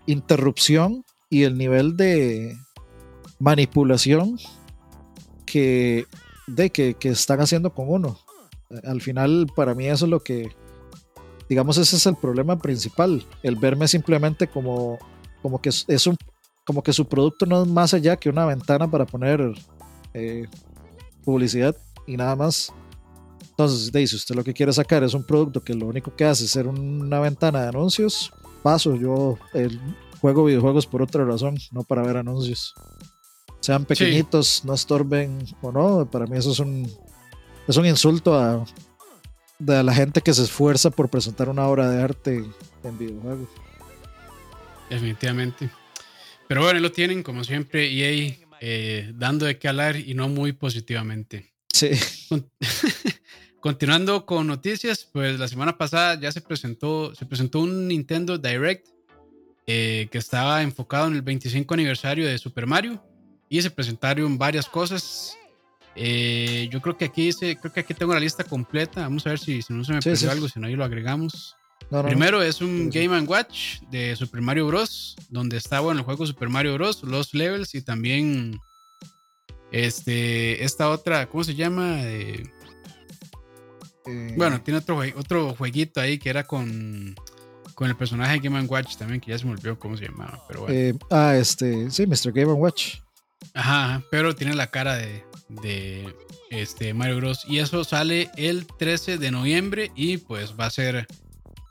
interrupción 0.06 1.06
y 1.30 1.44
el 1.44 1.58
nivel 1.58 1.96
de 1.96 2.58
manipulación 3.40 4.38
que, 5.46 6.06
de, 6.46 6.72
que, 6.72 6.96
que 6.96 7.10
están 7.10 7.40
haciendo 7.40 7.74
con 7.74 7.90
uno. 7.90 8.20
Al 8.84 9.00
final, 9.00 9.48
para 9.56 9.74
mí 9.76 9.88
eso 9.88 10.06
es 10.06 10.12
lo 10.12 10.20
que, 10.24 10.52
digamos, 11.48 11.78
ese 11.78 11.96
es 11.96 12.06
el 12.06 12.18
problema 12.18 12.60
principal. 12.60 13.26
El 13.44 13.56
verme 13.56 13.88
simplemente 13.88 14.48
como, 14.48 15.00
como 15.42 15.62
que 15.62 15.70
es 15.70 16.08
un, 16.08 16.18
como 16.66 16.84
que 16.84 16.92
su 16.92 17.08
producto 17.08 17.46
no 17.46 17.64
es 17.64 17.68
más 17.70 17.94
allá 17.94 18.18
que 18.18 18.30
una 18.30 18.46
ventana 18.46 18.92
para 18.92 19.06
poner 19.06 19.54
eh, 20.18 20.48
publicidad 21.24 21.76
y 22.06 22.18
nada 22.18 22.36
más. 22.36 22.74
Entonces, 23.50 24.10
si 24.10 24.16
usted 24.16 24.36
lo 24.36 24.44
que 24.44 24.54
quiere 24.54 24.72
sacar 24.72 25.04
es 25.04 25.14
un 25.14 25.26
producto 25.26 25.64
que 25.64 25.74
lo 25.74 25.88
único 25.88 26.16
que 26.16 26.26
hace 26.26 26.46
es 26.46 26.52
ser 26.52 26.68
una 26.68 27.20
ventana 27.20 27.62
de 27.62 27.70
anuncios, 27.70 28.32
paso. 28.62 28.96
Yo 28.96 29.38
el, 29.54 29.80
juego 30.20 30.46
videojuegos 30.46 30.86
por 30.86 31.02
otra 31.02 31.26
razón, 31.26 31.58
no 31.72 31.84
para 31.84 32.02
ver 32.02 32.18
anuncios. 32.18 32.74
Sean 33.60 33.86
pequeñitos, 33.86 34.64
no 34.66 34.74
estorben 34.74 35.46
o 35.62 35.72
no. 35.72 36.10
Para 36.10 36.26
mí 36.26 36.38
eso 36.38 36.52
es 36.52 36.60
un, 36.60 36.90
es 37.68 37.78
un 37.78 37.86
insulto 37.86 38.36
a, 38.36 38.66
de 39.60 39.84
la 39.84 39.94
gente 39.94 40.22
que 40.22 40.34
se 40.34 40.44
esfuerza 40.44 40.90
por 40.90 41.10
presentar 41.10 41.50
una 41.50 41.68
obra 41.68 41.90
de 41.90 42.02
arte 42.02 42.46
en 42.84 42.98
videojuegos. 42.98 43.50
Definitivamente. 44.90 45.70
Pero 46.48 46.62
bueno, 46.62 46.80
lo 46.80 46.92
tienen, 46.92 47.24
como 47.24 47.44
siempre, 47.44 47.92
EA 47.92 48.38
eh, 48.62 49.12
dando 49.16 49.46
de 49.46 49.58
qué 49.58 49.68
hablar 49.68 49.96
y 49.96 50.14
no 50.14 50.30
muy 50.30 50.54
positivamente. 50.54 51.54
Sí. 51.74 51.92
Continuando 53.60 54.26
con 54.26 54.48
noticias, 54.48 55.08
pues 55.12 55.40
la 55.40 55.48
semana 55.48 55.78
pasada 55.78 56.20
ya 56.20 56.32
se 56.32 56.42
presentó, 56.42 57.14
se 57.16 57.26
presentó 57.26 57.60
un 57.60 57.88
Nintendo 57.88 58.38
Direct 58.38 58.88
eh, 59.66 60.08
que 60.12 60.18
estaba 60.20 60.62
enfocado 60.62 61.08
en 61.08 61.16
el 61.16 61.22
25 61.22 61.74
aniversario 61.74 62.28
de 62.28 62.38
Super 62.38 62.68
Mario 62.68 63.04
y 63.50 63.62
se 63.62 63.72
presentaron 63.72 64.38
varias 64.38 64.68
cosas. 64.68 65.36
Eh, 65.96 66.70
yo 66.72 66.82
creo 66.82 66.96
que 66.96 67.06
aquí 67.06 67.32
creo 67.34 67.74
que 67.74 67.80
aquí 67.80 67.94
tengo 67.94 68.14
la 68.14 68.20
lista 68.20 68.44
completa. 68.44 69.02
Vamos 69.02 69.26
a 69.26 69.32
ver 69.32 69.40
si, 69.40 69.60
no 69.70 69.84
se 69.84 69.94
me 69.94 70.02
perdió 70.02 70.32
algo, 70.32 70.48
si 70.48 70.60
no 70.60 70.68
ahí 70.68 70.76
lo 70.76 70.86
agregamos. 70.86 71.56
Primero 71.90 72.42
es 72.42 72.62
un 72.62 72.90
Game 72.90 73.20
Watch 73.22 73.80
de 73.90 74.16
Super 74.16 74.42
Mario 74.42 74.68
Bros. 74.68 75.16
Donde 75.30 75.58
está 75.58 75.80
bueno 75.80 76.00
el 76.00 76.06
juego 76.06 76.26
Super 76.26 76.50
Mario 76.50 76.74
Bros. 76.74 77.04
Los 77.04 77.34
levels 77.34 77.76
y 77.76 77.82
también 77.82 78.60
este 79.72 80.64
esta 80.64 80.90
otra, 80.90 81.28
¿cómo 81.28 81.44
se 81.44 81.56
llama? 81.56 82.02
Eh, 82.02 82.44
bueno, 84.36 84.62
tiene 84.62 84.80
otro, 84.80 85.00
otro 85.16 85.54
jueguito 85.56 86.00
ahí 86.00 86.18
que 86.18 86.30
era 86.30 86.46
con, 86.46 87.16
con 87.76 87.90
el 87.90 87.96
personaje 87.96 88.34
de 88.34 88.40
Game 88.40 88.62
Watch 88.64 88.96
también, 88.96 89.20
que 89.20 89.32
ya 89.32 89.38
se 89.38 89.46
me 89.46 89.52
olvidó 89.52 89.78
cómo 89.78 89.98
se 89.98 90.06
llamaba. 90.06 90.42
Pero 90.48 90.62
bueno. 90.62 90.76
Eh, 90.76 90.94
ah, 91.12 91.36
este, 91.36 91.92
sí, 91.92 92.08
Mr. 92.08 92.32
Game 92.32 92.54
Watch. 92.54 93.00
Ajá, 93.54 94.04
pero 94.10 94.36
tiene 94.36 94.56
la 94.56 94.68
cara 94.68 94.96
de, 94.96 95.26
de 95.50 96.16
este 96.50 96.94
Mario 96.94 97.18
Bros. 97.18 97.46
Y 97.48 97.60
eso 97.60 97.84
sale 97.84 98.30
el 98.38 98.66
13 98.66 99.18
de 99.18 99.32
noviembre 99.32 99.92
y 99.96 100.18
pues 100.18 100.56
va 100.58 100.68
a 100.68 100.72
ser 100.72 101.08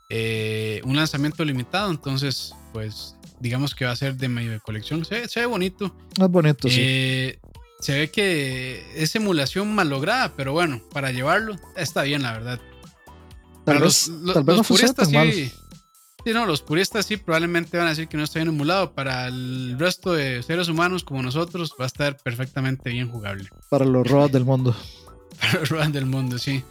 eh, 0.09 0.81
un 0.83 0.95
lanzamiento 0.95 1.43
limitado. 1.43 1.91
Entonces, 1.91 2.53
pues 2.73 3.15
digamos 3.39 3.75
que 3.75 3.85
va 3.85 3.91
a 3.91 3.95
ser 3.95 4.15
de 4.15 4.29
medio 4.29 4.51
de 4.51 4.59
colección. 4.59 5.05
Se, 5.05 5.27
ve 5.35 5.45
bonito. 5.45 5.95
Es 6.19 6.29
bonito, 6.29 6.69
sí. 6.69 6.79
Eh, 6.79 7.39
se 7.79 7.99
ve 7.99 8.09
que 8.09 8.83
es 8.95 9.15
emulación 9.15 9.73
mal 9.73 9.89
lograda, 9.89 10.33
pero 10.35 10.51
bueno, 10.51 10.81
para 10.91 11.11
llevarlo 11.11 11.55
está 11.75 12.03
bien, 12.03 12.23
la 12.23 12.33
verdad. 12.33 12.59
Tal 13.65 13.79
vez, 13.79 14.07
los, 14.07 14.65
puristas 14.65 15.09
sí, 15.09 15.51
sí, 16.23 16.33
no, 16.33 16.45
los 16.45 16.61
puristas 16.61 17.05
sí 17.05 17.17
probablemente 17.17 17.77
van 17.77 17.87
a 17.87 17.89
decir 17.89 18.07
que 18.07 18.15
no 18.15 18.23
está 18.23 18.39
bien 18.39 18.47
emulado. 18.47 18.93
Para 18.93 19.27
el 19.27 19.75
resto 19.77 20.13
de 20.13 20.41
seres 20.41 20.69
humanos 20.69 21.03
como 21.03 21.21
nosotros 21.21 21.75
va 21.79 21.83
a 21.83 21.87
estar 21.87 22.17
perfectamente 22.17 22.89
bien 22.89 23.11
jugable. 23.11 23.49
Para 23.69 23.85
los 23.85 24.07
robots 24.07 24.31
del 24.31 24.45
mundo. 24.45 24.75
Para 25.39 25.59
los 25.59 25.69
robots 25.69 25.93
del 25.93 26.05
mundo, 26.05 26.37
sí. 26.39 26.63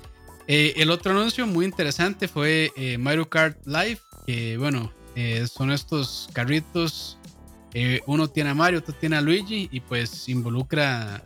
Eh, 0.48 0.74
el 0.76 0.90
otro 0.90 1.10
anuncio 1.10 1.46
muy 1.46 1.64
interesante 1.64 2.28
fue 2.28 2.72
eh, 2.76 2.98
Mario 2.98 3.28
Kart 3.28 3.58
Live, 3.66 3.98
que 4.26 4.56
bueno, 4.56 4.92
eh, 5.16 5.46
son 5.48 5.72
estos 5.72 6.28
carritos 6.32 7.18
uno 8.06 8.26
tiene 8.26 8.48
a 8.48 8.54
Mario, 8.54 8.78
otro 8.78 8.94
tiene 8.94 9.16
a 9.16 9.20
Luigi 9.20 9.68
y 9.70 9.80
pues 9.80 10.30
involucra 10.30 11.22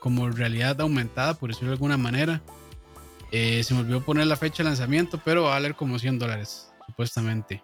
como 0.00 0.28
realidad 0.28 0.78
aumentada, 0.82 1.32
por 1.32 1.48
decirlo 1.48 1.70
de 1.70 1.76
alguna 1.76 1.96
manera. 1.96 2.42
Se 3.32 3.66
me 3.70 3.80
olvidó 3.80 4.04
poner 4.04 4.26
la 4.26 4.36
fecha 4.36 4.62
de 4.62 4.68
lanzamiento, 4.68 5.18
pero 5.24 5.44
va 5.44 5.52
a 5.52 5.54
valer 5.54 5.74
como 5.74 5.98
100 5.98 6.18
dólares, 6.18 6.70
supuestamente. 6.86 7.62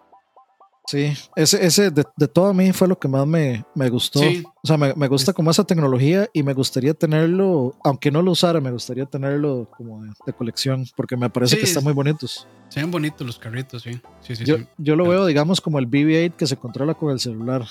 Sí, 0.86 1.12
ese, 1.36 1.64
ese 1.64 1.90
de, 1.90 2.04
todo 2.32 2.46
a 2.46 2.54
mí 2.54 2.72
fue 2.72 2.88
lo 2.88 2.98
que 2.98 3.06
más 3.06 3.26
me, 3.26 3.64
gustó. 3.90 4.20
O 4.20 4.66
sea, 4.66 4.76
me, 4.76 5.08
gusta 5.08 5.32
como 5.32 5.50
esa 5.50 5.62
tecnología 5.62 6.28
y 6.32 6.42
me 6.42 6.52
gustaría 6.52 6.94
tenerlo, 6.94 7.76
aunque 7.84 8.10
no 8.10 8.22
lo 8.22 8.32
usara, 8.32 8.60
me 8.60 8.72
gustaría 8.72 9.06
tenerlo 9.06 9.68
como 9.76 10.02
de, 10.04 10.32
colección, 10.32 10.86
porque 10.96 11.16
me 11.16 11.30
parece 11.30 11.58
que 11.58 11.64
están 11.64 11.84
muy 11.84 11.92
bonitos. 11.92 12.46
Se 12.68 12.80
ven 12.80 12.90
bonitos 12.90 13.26
los 13.26 13.38
carritos, 13.38 13.82
sí. 13.82 14.00
sí, 14.20 14.34
sí 14.34 14.44
yo, 14.44 14.56
yo 14.78 14.96
lo 14.96 15.08
veo, 15.08 15.26
digamos, 15.26 15.60
como 15.60 15.78
el 15.78 15.88
BB-8 15.88 16.34
que 16.34 16.46
se 16.46 16.56
controla 16.56 16.94
con 16.94 17.10
el 17.10 17.20
celular. 17.20 17.64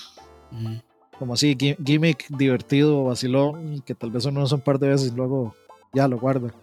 Como 1.17 1.33
así, 1.33 1.57
gimmick 1.57 2.25
divertido, 2.29 3.03
vacilón, 3.03 3.81
que 3.81 3.95
tal 3.95 4.11
vez 4.11 4.23
uno 4.25 4.43
usa 4.43 4.55
un 4.55 4.63
par 4.63 4.79
de 4.79 4.87
veces 4.89 5.11
y 5.11 5.15
luego 5.15 5.55
ya 5.93 6.07
lo 6.07 6.17
guarda. 6.19 6.53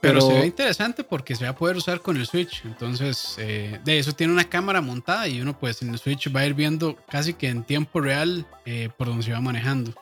Pero, 0.00 0.20
se 0.22 0.32
ve 0.32 0.46
interesante 0.46 1.04
porque 1.04 1.34
se 1.36 1.44
va 1.44 1.50
a 1.50 1.56
poder 1.56 1.76
usar 1.76 2.00
con 2.00 2.16
el 2.16 2.26
Switch. 2.26 2.62
Entonces, 2.64 3.34
eh, 3.38 3.78
de 3.84 3.98
eso 3.98 4.12
tiene 4.12 4.32
una 4.32 4.44
cámara 4.44 4.80
montada 4.80 5.28
y 5.28 5.40
uno 5.40 5.58
pues 5.58 5.82
en 5.82 5.90
el 5.90 5.98
Switch 5.98 6.34
va 6.34 6.40
a 6.40 6.46
ir 6.46 6.54
viendo 6.54 6.96
casi 7.08 7.34
que 7.34 7.48
en 7.48 7.64
tiempo 7.64 8.00
real 8.00 8.46
eh, 8.64 8.88
por 8.96 9.08
donde 9.08 9.24
se 9.24 9.32
va 9.32 9.40
manejando. 9.40 9.92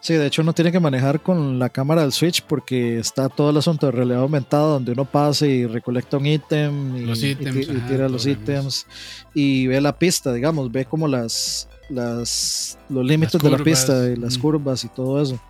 Sí, 0.00 0.14
de 0.14 0.26
hecho 0.26 0.42
uno 0.42 0.52
tiene 0.52 0.70
que 0.70 0.78
manejar 0.78 1.20
con 1.20 1.58
la 1.58 1.68
cámara 1.68 2.02
del 2.02 2.12
Switch 2.12 2.42
porque 2.42 2.98
está 2.98 3.28
todo 3.28 3.50
el 3.50 3.56
asunto 3.56 3.86
de 3.86 3.92
realidad 3.92 4.20
aumentada 4.20 4.74
donde 4.74 4.92
uno 4.92 5.04
pasa 5.04 5.46
y 5.46 5.66
recolecta 5.66 6.18
un 6.18 6.26
ítem 6.26 6.96
y, 6.96 7.34
tira 7.34 8.08
los 8.08 8.24
ítems 8.24 8.86
y 9.34 9.66
ve 9.66 9.80
la 9.80 9.98
pista, 9.98 10.32
digamos, 10.32 10.70
ve 10.70 10.84
como 10.84 11.08
las, 11.08 11.68
las, 11.88 12.78
los 12.88 13.04
límites 13.04 13.40
de 13.40 13.50
la 13.50 13.58
pista 13.58 14.08
y 14.08 14.14
las 14.14 14.38
curvas 14.38 14.84
y 14.84 14.88
todo 14.88 15.20
eso. 15.20 15.40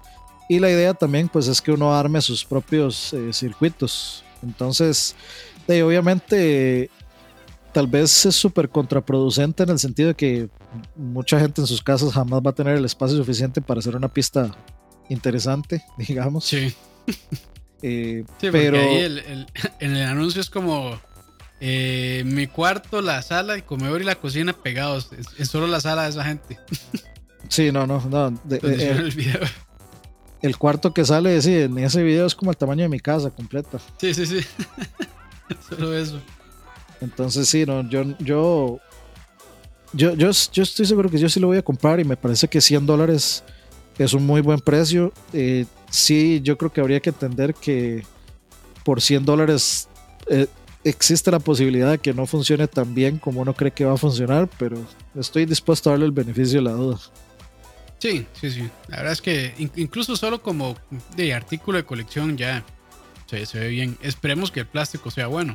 Y 0.48 0.58
la 0.58 0.70
idea 0.70 0.94
también 0.94 1.28
pues 1.28 1.48
es 1.48 1.60
que 1.60 1.72
uno 1.72 1.94
arme 1.94 2.20
sus 2.20 2.44
propios 2.44 3.12
eh, 3.12 3.32
circuitos. 3.32 4.24
Entonces, 4.42 5.16
obviamente 5.66 6.90
tal 7.72 7.86
vez 7.86 8.24
es 8.24 8.34
súper 8.34 8.70
contraproducente 8.70 9.64
en 9.64 9.68
el 9.68 9.78
sentido 9.78 10.08
de 10.08 10.14
que 10.14 10.48
mucha 10.94 11.38
gente 11.38 11.60
en 11.60 11.66
sus 11.66 11.82
casas 11.82 12.10
jamás 12.12 12.40
va 12.40 12.50
a 12.50 12.54
tener 12.54 12.74
el 12.76 12.84
espacio 12.86 13.18
suficiente 13.18 13.60
para 13.60 13.80
hacer 13.80 13.94
una 13.94 14.08
pista 14.08 14.50
interesante, 15.08 15.84
digamos. 15.98 16.44
Sí. 16.44 16.74
Eh, 17.82 18.24
pero 18.40 18.80
ahí 18.80 19.20
en 19.80 19.96
el 19.96 20.02
anuncio 20.06 20.40
es 20.40 20.48
como 20.48 20.98
eh, 21.60 22.22
mi 22.24 22.46
cuarto, 22.46 23.02
la 23.02 23.20
sala, 23.20 23.54
el 23.54 23.64
comedor 23.64 24.00
y 24.00 24.04
la 24.04 24.14
cocina 24.14 24.54
pegados. 24.54 25.10
Es, 25.38 25.48
solo 25.48 25.66
la 25.66 25.80
sala 25.80 26.04
de 26.04 26.08
esa 26.08 26.24
gente. 26.24 26.58
Sí, 27.48 27.70
no, 27.70 27.86
no, 27.86 28.00
no. 28.08 28.28
Eh, 28.50 28.60
el, 28.62 29.12
cuarto 30.58 30.92
que 30.92 31.04
sale, 31.04 31.40
sí, 31.42 31.54
en 31.54 31.78
ese 31.78 32.02
video 32.02 32.26
es 32.26 32.34
como 32.34 32.50
el 32.50 32.56
tamaño 32.56 32.82
de 32.82 32.88
mi 32.88 33.00
casa 33.00 33.30
completa. 33.30 33.78
Sí, 33.98 34.14
sí, 34.14 34.26
sí. 34.26 34.40
solo 35.68 35.96
eso. 35.96 36.20
Entonces, 37.00 37.48
sí, 37.48 37.64
no, 37.66 37.88
yo, 37.88 38.04
yo, 38.18 38.80
yo, 39.92 40.14
yo, 40.14 40.30
estoy 40.30 40.86
seguro 40.86 41.10
que 41.10 41.18
yo 41.18 41.28
sí 41.28 41.40
lo 41.40 41.48
voy 41.48 41.58
a 41.58 41.62
comprar 41.62 42.00
y 42.00 42.04
me 42.04 42.16
parece 42.16 42.48
que 42.48 42.60
100 42.60 42.86
dólares 42.86 43.44
es 43.98 44.12
un 44.12 44.24
muy 44.24 44.40
buen 44.40 44.60
precio. 44.60 45.12
Eh, 45.32 45.66
sí, 45.90 46.40
yo 46.42 46.56
creo 46.56 46.72
que 46.72 46.80
habría 46.80 47.00
que 47.00 47.10
entender 47.10 47.54
que 47.54 48.04
por 48.84 49.00
100 49.00 49.24
dólares 49.24 49.88
existe 50.84 51.32
la 51.32 51.40
posibilidad 51.40 51.90
de 51.90 51.98
que 51.98 52.14
no 52.14 52.26
funcione 52.26 52.68
tan 52.68 52.94
bien 52.94 53.18
como 53.18 53.40
uno 53.40 53.54
cree 53.54 53.72
que 53.72 53.84
va 53.84 53.94
a 53.94 53.96
funcionar, 53.96 54.48
pero 54.58 54.76
estoy 55.18 55.44
dispuesto 55.44 55.90
a 55.90 55.94
darle 55.94 56.06
el 56.06 56.12
beneficio 56.12 56.60
de 56.60 56.64
la 56.64 56.72
duda. 56.72 56.98
Sí, 57.98 58.26
sí, 58.38 58.50
sí. 58.50 58.70
La 58.88 58.98
verdad 58.98 59.12
es 59.12 59.22
que 59.22 59.54
incluso 59.76 60.16
solo 60.16 60.42
como 60.42 60.76
de 61.16 61.34
artículo 61.34 61.78
de 61.78 61.84
colección 61.84 62.36
ya 62.36 62.64
se, 63.26 63.58
ve 63.58 63.68
bien. 63.68 63.98
Esperemos 64.02 64.50
que 64.50 64.60
el 64.60 64.66
plástico 64.66 65.10
sea 65.10 65.26
bueno. 65.26 65.54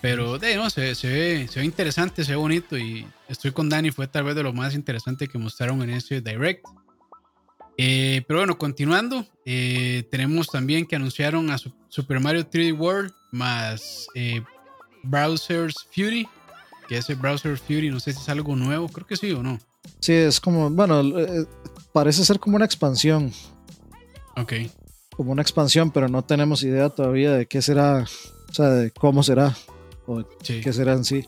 Pero 0.00 0.38
de 0.38 0.56
no, 0.56 0.70
se, 0.70 0.94
se, 0.94 1.08
ve, 1.08 1.48
se 1.48 1.60
ve 1.60 1.66
interesante, 1.66 2.24
se 2.24 2.32
ve 2.32 2.36
bonito 2.36 2.78
y 2.78 3.06
estoy 3.28 3.52
con 3.52 3.68
Dani, 3.68 3.90
fue 3.90 4.06
tal 4.06 4.24
vez 4.24 4.34
de 4.34 4.42
lo 4.42 4.54
más 4.54 4.74
interesante 4.74 5.28
que 5.28 5.36
mostraron 5.36 5.82
en 5.82 5.90
ese 5.90 6.22
direct. 6.22 6.64
Eh, 7.76 8.22
pero 8.26 8.40
bueno, 8.40 8.58
continuando, 8.58 9.26
eh, 9.44 10.06
tenemos 10.10 10.48
también 10.48 10.86
que 10.86 10.96
anunciaron 10.96 11.50
a 11.50 11.58
Super 11.88 12.20
Mario 12.20 12.48
3D 12.48 12.78
World 12.78 13.12
más 13.30 14.06
eh, 14.14 14.42
Browser's 15.02 15.86
Fury, 15.94 16.28
que 16.88 16.98
ese 16.98 17.14
Browser 17.14 17.56
Fury 17.56 17.90
no 17.90 18.00
sé 18.00 18.12
si 18.12 18.20
es 18.20 18.28
algo 18.28 18.56
nuevo, 18.56 18.88
creo 18.88 19.06
que 19.06 19.16
sí 19.16 19.30
o 19.32 19.42
no. 19.42 19.58
Sí, 20.00 20.12
es 20.12 20.40
como, 20.40 20.70
bueno, 20.70 21.00
eh, 21.18 21.46
parece 21.92 22.24
ser 22.24 22.38
como 22.38 22.56
una 22.56 22.64
expansión. 22.64 23.32
Ok. 24.36 24.54
Como 25.16 25.32
una 25.32 25.42
expansión, 25.42 25.90
pero 25.90 26.08
no 26.08 26.22
tenemos 26.24 26.62
idea 26.62 26.88
todavía 26.88 27.32
de 27.32 27.46
qué 27.46 27.60
será, 27.62 28.06
o 28.48 28.54
sea, 28.54 28.70
de 28.70 28.90
cómo 28.90 29.22
será, 29.22 29.56
o 30.06 30.24
qué 30.42 30.72
será 30.72 30.92
en 30.94 31.04
sí. 31.04 31.26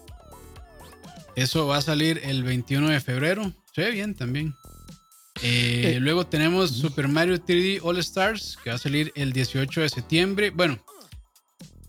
Eso 1.35 1.67
va 1.67 1.79
a 1.79 1.83
salir 1.83 2.21
el 2.25 2.43
21 2.43 2.89
de 2.89 3.01
febrero. 3.01 3.53
Se 3.75 3.83
ve 3.83 3.91
bien 3.91 4.15
también. 4.15 4.55
Eh, 5.43 5.99
luego 6.01 6.27
tenemos 6.27 6.71
Super 6.71 7.09
Mario 7.09 7.37
3D 7.39 7.81
All 7.83 7.99
Stars, 7.99 8.59
que 8.63 8.71
va 8.71 8.77
a 8.77 8.79
salir 8.79 9.13
el 9.15 9.33
18 9.33 9.81
de 9.81 9.89
septiembre. 9.89 10.51
Bueno, 10.51 10.79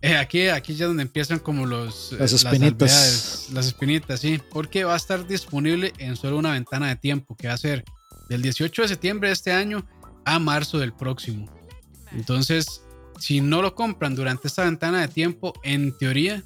eh, 0.04 0.18
aquí, 0.18 0.50
aquí 0.50 0.76
ya 0.76 0.88
donde 0.88 1.04
empiezan 1.04 1.40
como 1.40 1.66
los, 1.66 2.12
eh, 2.12 2.18
las 2.20 2.34
espinitas. 2.34 3.48
Las, 3.54 3.68
espinitas, 3.68 4.20
sí. 4.20 4.38
Porque 4.52 4.84
va 4.84 4.96
a 4.96 4.98
estar 4.98 5.26
disponible 5.26 5.94
en 5.98 6.18
solo 6.18 6.38
una 6.38 6.52
ventana 6.52 6.90
de 6.90 6.98
tiempo, 6.98 7.38
que 7.38 7.48
va 7.48 7.54
a 7.54 7.58
ser 7.58 7.86
del 8.28 8.42
18 8.42 8.82
de 8.82 8.88
septiembre 8.90 9.30
de 9.30 9.34
este 9.34 9.54
año 9.54 9.88
a 10.26 10.40
marzo 10.40 10.78
del 10.78 10.92
próximo. 10.92 11.50
Entonces, 12.12 12.84
si 13.18 13.40
no 13.40 13.62
lo 13.62 13.76
compran 13.76 14.14
durante 14.14 14.50
esta 14.50 14.66
ventana 14.66 15.00
de 15.00 15.08
tiempo, 15.08 15.54
en 15.64 15.98
teoría, 15.98 16.44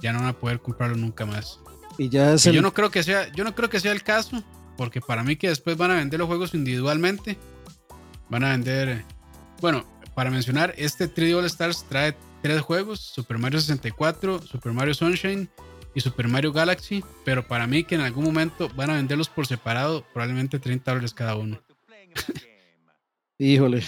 ya 0.00 0.12
no 0.12 0.20
van 0.20 0.28
a 0.28 0.38
poder 0.38 0.60
comprarlo 0.60 0.96
nunca 0.96 1.26
más. 1.26 1.58
Y 1.98 2.08
ya 2.08 2.34
es 2.34 2.44
yo 2.44 2.62
no 2.62 2.72
creo 2.72 2.92
que 2.92 3.02
sea, 3.02 3.32
yo 3.32 3.42
no 3.42 3.52
creo 3.56 3.68
que 3.68 3.80
sea 3.80 3.90
el 3.90 4.04
caso, 4.04 4.44
porque 4.76 5.00
para 5.00 5.24
mí 5.24 5.34
que 5.34 5.48
después 5.48 5.76
van 5.76 5.90
a 5.90 5.96
vender 5.96 6.20
los 6.20 6.28
juegos 6.28 6.54
individualmente, 6.54 7.36
van 8.30 8.44
a 8.44 8.50
vender, 8.50 9.04
bueno, 9.60 9.84
para 10.14 10.30
mencionar, 10.30 10.72
este 10.78 11.12
3D 11.12 11.36
All 11.36 11.46
Stars 11.46 11.84
trae 11.88 12.14
tres 12.42 12.60
juegos, 12.60 13.00
Super 13.00 13.38
Mario 13.38 13.60
64, 13.60 14.42
Super 14.42 14.72
Mario 14.72 14.94
Sunshine 14.94 15.48
y 15.94 16.00
Super 16.00 16.28
Mario 16.28 16.52
Galaxy, 16.52 17.04
pero 17.24 17.46
para 17.46 17.66
mí 17.66 17.84
que 17.84 17.94
en 17.94 18.00
algún 18.00 18.24
momento 18.24 18.68
van 18.74 18.90
a 18.90 18.94
venderlos 18.94 19.28
por 19.28 19.46
separado, 19.46 20.04
probablemente 20.12 20.58
30 20.58 20.90
dólares 20.90 21.14
cada 21.14 21.36
uno. 21.36 21.62
Híjole. 23.38 23.82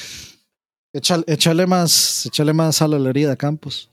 Échale, 0.92 1.66
más, 1.66 2.26
échale 2.26 2.52
más 2.52 2.80
a 2.80 2.86
la 2.86 3.10
herida, 3.10 3.34
Campos. 3.34 3.90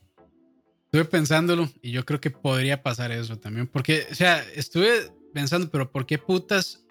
Estuve 0.86 1.06
pensándolo 1.06 1.70
y 1.82 1.92
yo 1.92 2.06
creo 2.06 2.20
que 2.22 2.30
podría 2.30 2.84
pasar 2.84 3.12
eso 3.12 3.38
también. 3.38 3.66
Porque, 3.66 4.06
o 4.12 4.16
sea, 4.16 4.44
estuve 4.56 5.12
pensando, 5.34 5.70
pero 5.72 5.92
¿por 5.92 6.06
qué 6.06 6.20
putas? 6.20 6.84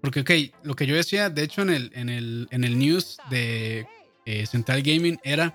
Porque, 0.00 0.20
ok, 0.20 0.30
lo 0.62 0.74
que 0.74 0.86
yo 0.86 0.94
decía, 0.94 1.28
de 1.28 1.42
hecho, 1.42 1.62
en 1.62 1.70
el, 1.70 1.90
en 1.94 2.08
el, 2.08 2.48
en 2.50 2.64
el 2.64 2.78
news 2.78 3.18
de 3.30 3.86
eh, 4.24 4.46
Central 4.46 4.82
Gaming 4.82 5.18
era 5.22 5.54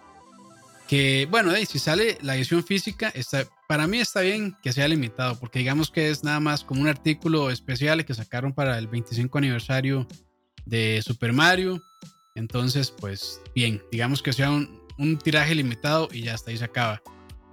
que, 0.88 1.28
bueno, 1.30 1.54
si 1.68 1.80
sale 1.80 2.18
la 2.22 2.36
edición 2.36 2.64
física, 2.64 3.10
está, 3.10 3.46
para 3.68 3.88
mí 3.88 4.00
está 4.00 4.22
bien 4.22 4.56
que 4.62 4.74
sea 4.74 4.88
limitado, 4.88 5.40
porque 5.40 5.60
digamos 5.60 5.90
que 5.90 6.10
es 6.10 6.24
nada 6.24 6.40
más 6.40 6.64
como 6.64 6.82
un 6.82 6.88
artículo 6.88 7.50
especial 7.50 8.06
que 8.06 8.14
sacaron 8.14 8.54
para 8.54 8.78
el 8.78 8.88
25 8.88 9.38
aniversario 9.38 10.08
de 10.66 11.02
Super 11.04 11.34
Mario. 11.34 11.82
Entonces, 12.36 12.92
pues 12.92 13.42
bien, 13.56 13.82
digamos 13.92 14.22
que 14.22 14.34
sea 14.34 14.52
un, 14.52 14.82
un 14.98 15.18
tiraje 15.18 15.56
limitado 15.56 16.10
y 16.12 16.24
ya 16.24 16.34
hasta 16.34 16.52
ahí 16.52 16.58
se 16.58 16.66
acaba. 16.66 17.02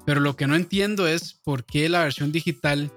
Pero 0.07 0.21
lo 0.21 0.37
que 0.37 0.47
no 0.47 0.57
entiendo 0.57 1.07
es 1.07 1.35
por 1.35 1.65
qué 1.65 1.89
la 1.89 2.03
versión 2.03 2.33
digital 2.33 2.93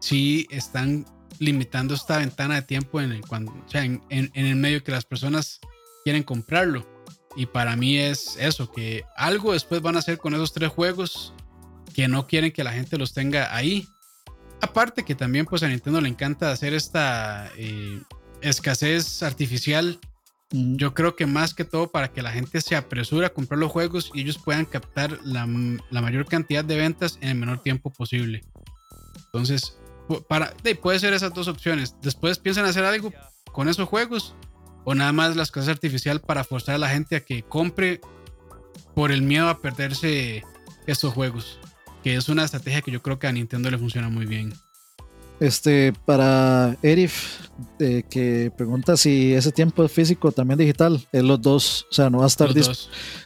sí 0.00 0.46
están 0.50 1.06
limitando 1.38 1.94
esta 1.94 2.18
ventana 2.18 2.56
de 2.56 2.62
tiempo 2.62 3.00
en 3.00 3.12
el, 3.12 3.20
cuando, 3.22 3.52
en, 3.72 4.02
el 4.10 4.56
medio 4.56 4.82
que 4.82 4.92
las 4.92 5.04
personas 5.04 5.60
quieren 6.04 6.22
comprarlo. 6.22 6.86
Y 7.36 7.44
para 7.44 7.76
mí 7.76 7.98
es 7.98 8.36
eso, 8.40 8.72
que 8.72 9.04
algo 9.14 9.52
después 9.52 9.82
van 9.82 9.96
a 9.96 9.98
hacer 9.98 10.16
con 10.16 10.34
esos 10.34 10.54
tres 10.54 10.70
juegos 10.70 11.34
que 11.94 12.08
no 12.08 12.26
quieren 12.26 12.50
que 12.50 12.64
la 12.64 12.72
gente 12.72 12.96
los 12.96 13.12
tenga 13.12 13.54
ahí. 13.54 13.86
Aparte 14.62 15.04
que 15.04 15.14
también 15.14 15.44
pues 15.44 15.62
a 15.62 15.68
Nintendo 15.68 16.00
le 16.00 16.08
encanta 16.08 16.50
hacer 16.50 16.72
esta 16.72 17.50
eh, 17.58 18.00
escasez 18.40 19.22
artificial. 19.22 20.00
Yo 20.50 20.94
creo 20.94 21.14
que 21.14 21.26
más 21.26 21.52
que 21.52 21.64
todo 21.64 21.88
para 21.88 22.08
que 22.12 22.22
la 22.22 22.32
gente 22.32 22.62
se 22.62 22.74
apresure 22.74 23.26
a 23.26 23.34
comprar 23.34 23.58
los 23.58 23.70
juegos 23.70 24.10
y 24.14 24.22
ellos 24.22 24.38
puedan 24.38 24.64
captar 24.64 25.18
la, 25.22 25.46
mayor 25.46 26.24
cantidad 26.24 26.64
de 26.64 26.76
ventas 26.76 27.18
en 27.20 27.30
el 27.30 27.34
menor 27.34 27.62
tiempo 27.62 27.90
posible. 27.90 28.44
Entonces, 29.26 29.76
para, 30.28 30.54
puede 30.80 31.00
ser 31.00 31.12
esas 31.12 31.34
dos 31.34 31.48
opciones. 31.48 31.96
Después 32.00 32.38
piensan 32.38 32.64
hacer 32.64 32.84
algo 32.84 33.12
con 33.52 33.68
esos 33.68 33.88
juegos 33.88 34.34
o 34.86 34.94
nada 34.94 35.12
más 35.12 35.34
la 35.34 35.42
escasez 35.42 35.68
artificial 35.68 36.20
para 36.20 36.44
forzar 36.44 36.76
a 36.76 36.78
la 36.78 36.88
gente 36.88 37.16
a 37.16 37.20
que 37.20 37.42
compre 37.42 38.00
por 38.94 39.10
el 39.10 39.20
miedo 39.20 39.48
a 39.48 39.58
perderse 39.58 40.44
estos 40.86 41.12
juegos. 41.12 41.58
Que 42.04 42.14
es 42.14 42.28
una 42.28 42.44
estrategia 42.44 42.82
que 42.82 42.92
yo 42.92 43.02
creo 43.02 43.18
que 43.18 43.26
a 43.26 43.32
Nintendo 43.32 43.68
le 43.68 43.78
funciona 43.78 44.08
muy 44.08 44.26
bien. 44.26 44.54
Este, 45.40 45.92
para 46.04 46.76
Erif, 46.82 47.48
eh, 47.80 48.04
que 48.08 48.52
pregunta 48.56 48.96
si 48.96 49.34
ese 49.34 49.50
tiempo 49.50 49.84
es 49.84 49.90
físico 49.90 50.30
también 50.30 50.58
digital, 50.58 51.04
es 51.10 51.22
los 51.22 51.42
dos, 51.42 51.86
o 51.90 51.92
sea, 51.92 52.08
no 52.08 52.18
va 52.18 52.24
a 52.24 52.28
estar 52.28 52.48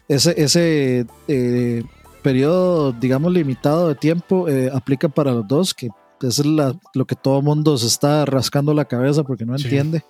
ese, 0.08 0.42
ese 0.42 1.06
eh, 1.28 1.84
periodo, 2.22 2.92
digamos, 2.92 3.32
limitado 3.32 3.86
de 3.88 3.96
tiempo 3.96 4.48
eh, 4.48 4.70
aplica 4.72 5.10
para 5.10 5.32
los 5.32 5.46
dos, 5.46 5.74
que 5.74 5.90
es 6.22 6.42
lo 6.44 7.06
que 7.06 7.16
todo 7.16 7.38
el 7.38 7.44
mundo 7.44 7.76
se 7.78 7.86
está 7.86 8.24
rascando 8.24 8.74
la 8.74 8.86
cabeza 8.86 9.24
porque 9.24 9.44
no 9.44 9.54
entiende. 9.54 10.02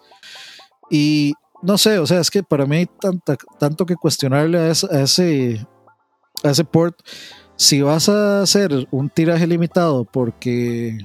Y 0.90 1.35
no 1.62 1.79
sé, 1.79 1.98
o 1.98 2.07
sea, 2.07 2.20
es 2.20 2.31
que 2.31 2.42
para 2.42 2.66
mí 2.66 2.76
hay 2.76 2.90
tanto 3.59 3.87
que 3.87 3.96
cuestionarle 3.96 4.59
a, 4.59 4.70
ese, 4.70 5.66
a 6.42 6.50
ese 6.50 6.64
port. 6.64 6.98
Si 7.57 7.81
vas 7.81 8.09
a 8.09 8.42
hacer 8.42 8.88
un 8.90 9.09
tiraje 9.09 9.46
limitado 9.46 10.05
porque 10.05 10.98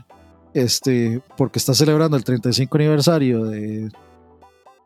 este, 0.55 1.21
porque 1.35 1.59
está 1.59 1.73
celebrando 1.73 2.15
el 2.15 2.23
35 2.23 2.77
aniversario 2.77 3.43
de, 3.43 3.91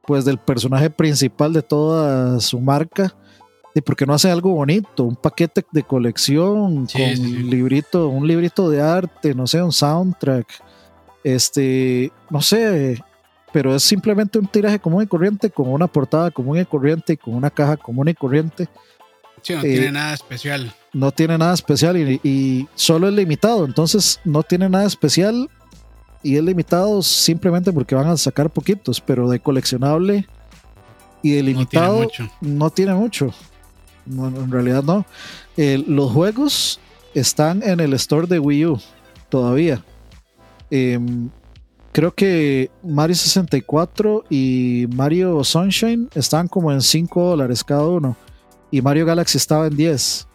pues, 0.05 0.25
del 0.25 0.39
personaje 0.39 0.89
principal 0.89 1.53
de 1.53 1.61
toda 1.61 2.39
su 2.39 2.59
marca. 2.59 3.15
¿Y 3.75 3.81
por 3.81 3.95
qué 3.95 4.07
no 4.07 4.15
hace 4.15 4.31
algo 4.31 4.49
bonito? 4.49 5.03
Un 5.03 5.15
paquete 5.15 5.63
de 5.71 5.83
colección 5.83 6.87
con 6.87 7.01
Un 7.01 7.49
librito, 7.51 8.09
un 8.09 8.27
librito 8.27 8.67
de 8.67 8.81
arte, 8.81 9.35
no 9.35 9.45
sé, 9.45 9.61
un 9.61 9.71
soundtrack. 9.71 10.47
Este, 11.23 12.11
no 12.31 12.41
sé, 12.41 12.99
pero 13.51 13.75
es 13.75 13.83
simplemente 13.83 14.39
un 14.39 14.47
tiraje 14.47 14.79
común 14.79 15.03
y 15.03 15.07
corriente, 15.07 15.49
con 15.49 15.69
una 15.69 15.87
portada 15.87 16.31
común 16.31 16.59
y 16.59 16.65
corriente 16.65 17.13
y 17.13 17.17
con 17.17 17.33
una 17.33 17.49
caja 17.49 17.77
común 17.77 18.07
y 18.09 18.13
corriente. 18.13 18.67
Sí, 19.41 19.53
no 19.53 19.61
tiene 19.61 19.85
eh, 19.87 19.91
nada 19.91 20.13
especial. 20.13 20.73
No 20.93 21.11
tiene 21.11 21.37
nada 21.37 21.53
especial 21.53 21.97
y, 21.97 22.19
y, 22.23 22.67
solo 22.75 23.07
es 23.07 23.13
limitado, 23.13 23.65
entonces 23.65 24.19
no 24.25 24.43
tiene 24.43 24.69
nada 24.69 24.85
especial 24.85 25.49
y 26.21 26.35
es 26.35 26.43
limitado 26.43 27.01
simplemente 27.01 27.71
porque 27.71 27.95
van 27.95 28.07
a 28.07 28.17
sacar 28.17 28.49
poquitos, 28.49 28.99
pero 28.99 29.29
de 29.29 29.39
coleccionable 29.39 30.27
y 31.21 31.31
de 31.31 31.43
limitado 31.43 32.07
no 32.41 32.69
tiene 32.69 32.93
mucho. 32.93 33.33
en 34.07 34.51
realidad 34.51 34.83
no. 34.83 35.05
los 35.55 36.11
juegos 36.11 36.79
están 37.13 37.63
en 37.63 37.79
el 37.79 37.93
store 37.93 38.27
de 38.27 38.39
Wii 38.39 38.65
U 38.65 38.81
todavía. 39.29 39.83
Em, 40.71 41.29
creo 41.91 42.13
que 42.13 42.69
Mario 42.83 43.15
64 43.15 44.25
y 44.29 44.87
Mario 44.93 45.43
Sunshine 45.43 46.09
están 46.15 46.47
como 46.47 46.71
en 46.71 46.81
5 46.81 47.23
dólares 47.23 47.63
cada 47.63 47.87
uno. 47.87 48.15
Y 48.71 48.81
Mario 48.81 49.05
Galaxy 49.05 49.37
estaba 49.37 49.67
en 49.67 49.75
10. 49.75 50.27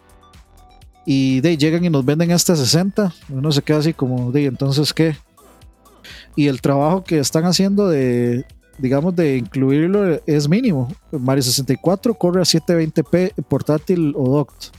Y 1.05 1.39
de 1.41 1.57
llegan 1.57 1.85
y 1.85 1.89
nos 1.89 2.03
venden 2.03 2.31
hasta 2.31 2.55
60. 2.55 3.13
Uno 3.29 3.51
se 3.51 3.61
queda 3.61 3.77
así 3.77 3.93
como, 3.93 4.31
de 4.31 4.45
entonces 4.45 4.93
qué 4.93 5.15
y 6.35 6.47
el 6.47 6.61
trabajo 6.61 7.03
que 7.03 7.19
están 7.19 7.45
haciendo 7.45 7.87
de, 7.87 8.45
digamos, 8.77 9.15
de 9.15 9.37
incluirlo 9.37 10.19
es 10.25 10.49
mínimo. 10.49 10.93
Mario 11.11 11.43
64 11.43 12.13
corre 12.15 12.41
a 12.41 12.43
720p 12.43 13.33
portátil 13.47 14.13
o 14.15 14.29
docked. 14.29 14.69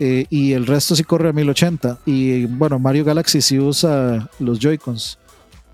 Eh, 0.00 0.24
y 0.30 0.52
el 0.52 0.66
resto 0.66 0.96
sí 0.96 1.04
corre 1.04 1.28
a 1.28 1.32
1080. 1.32 1.98
Y 2.06 2.46
bueno, 2.46 2.78
Mario 2.78 3.04
Galaxy 3.04 3.40
sí 3.40 3.58
usa 3.58 4.28
los 4.38 4.58
Joy-Cons. 4.58 5.18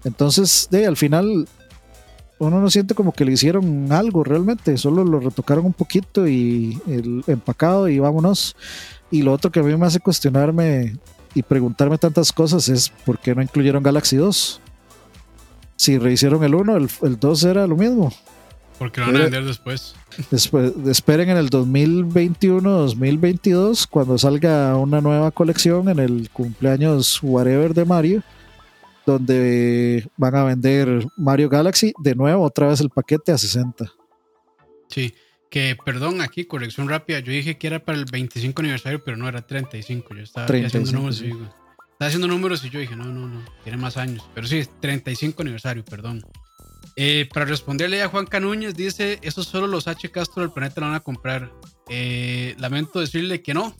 Entonces, 0.08 0.68
de, 0.70 0.86
al 0.86 0.96
final, 0.96 1.46
uno 2.38 2.60
no 2.60 2.70
siente 2.70 2.94
como 2.94 3.12
que 3.12 3.24
le 3.24 3.32
hicieron 3.32 3.92
algo 3.92 4.24
realmente. 4.24 4.76
Solo 4.76 5.04
lo 5.04 5.20
retocaron 5.20 5.66
un 5.66 5.72
poquito 5.72 6.26
y 6.26 6.80
el 6.88 7.22
empacado 7.26 7.88
y 7.88 7.98
vámonos. 7.98 8.56
Y 9.10 9.22
lo 9.22 9.32
otro 9.32 9.52
que 9.52 9.60
a 9.60 9.62
mí 9.62 9.76
me 9.76 9.86
hace 9.86 10.00
cuestionarme 10.00 10.96
y 11.34 11.42
preguntarme 11.42 11.98
tantas 11.98 12.32
cosas 12.32 12.68
es 12.68 12.90
por 13.04 13.18
qué 13.18 13.34
no 13.34 13.42
incluyeron 13.42 13.82
Galaxy 13.82 14.16
2. 14.16 14.60
Si 15.76 15.98
rehicieron 15.98 16.42
el 16.42 16.54
1, 16.54 16.76
el, 16.76 16.88
el 17.02 17.20
2 17.20 17.44
era 17.44 17.66
lo 17.66 17.76
mismo. 17.76 18.12
Porque 18.78 19.00
lo 19.00 19.08
van 19.08 19.16
a 19.16 19.20
vender 19.20 19.44
después. 19.44 19.94
después. 20.30 20.72
Esperen 20.86 21.28
en 21.30 21.36
el 21.36 21.50
2021-2022 21.50 23.88
cuando 23.88 24.16
salga 24.18 24.76
una 24.76 25.00
nueva 25.00 25.32
colección 25.32 25.88
en 25.88 25.98
el 25.98 26.30
cumpleaños 26.30 27.18
whatever 27.22 27.74
de 27.74 27.84
Mario, 27.84 28.22
donde 29.12 30.08
van 30.16 30.34
a 30.34 30.44
vender 30.44 31.06
Mario 31.16 31.48
Galaxy 31.48 31.92
de 31.98 32.14
nuevo 32.14 32.44
otra 32.44 32.68
vez 32.68 32.80
el 32.80 32.90
paquete 32.90 33.32
a 33.32 33.38
60. 33.38 33.92
Sí. 34.88 35.14
Que, 35.50 35.76
perdón, 35.82 36.20
aquí, 36.20 36.44
corrección 36.44 36.88
rápida. 36.88 37.20
Yo 37.20 37.32
dije 37.32 37.56
que 37.56 37.66
era 37.66 37.82
para 37.82 37.96
el 37.96 38.04
25 38.04 38.60
aniversario, 38.60 39.02
pero 39.02 39.16
no 39.16 39.26
era 39.28 39.40
35. 39.40 40.14
Yo 40.14 40.22
estaba 40.22 40.46
haciendo 40.46 40.92
números. 40.92 41.22
Y, 41.22 41.28
estaba 41.28 42.08
haciendo 42.08 42.28
números 42.28 42.62
y 42.64 42.70
yo 42.70 42.80
dije, 42.80 42.94
no, 42.94 43.06
no, 43.06 43.26
no, 43.26 43.42
tiene 43.64 43.78
más 43.78 43.96
años. 43.96 44.28
Pero 44.34 44.46
sí, 44.46 44.62
35 44.80 45.40
aniversario, 45.40 45.84
perdón. 45.84 46.22
Eh, 46.96 47.28
para 47.32 47.46
responderle 47.46 48.02
a 48.02 48.08
Juan 48.08 48.26
Canuñez, 48.26 48.74
dice: 48.74 49.18
Eso 49.22 49.42
solo 49.42 49.66
los 49.66 49.88
H. 49.88 50.10
Castro 50.10 50.42
del 50.42 50.52
planeta 50.52 50.80
lo 50.80 50.88
van 50.88 50.96
a 50.96 51.00
comprar. 51.00 51.50
Eh, 51.88 52.54
lamento 52.58 53.00
decirle 53.00 53.40
que 53.40 53.54
no, 53.54 53.74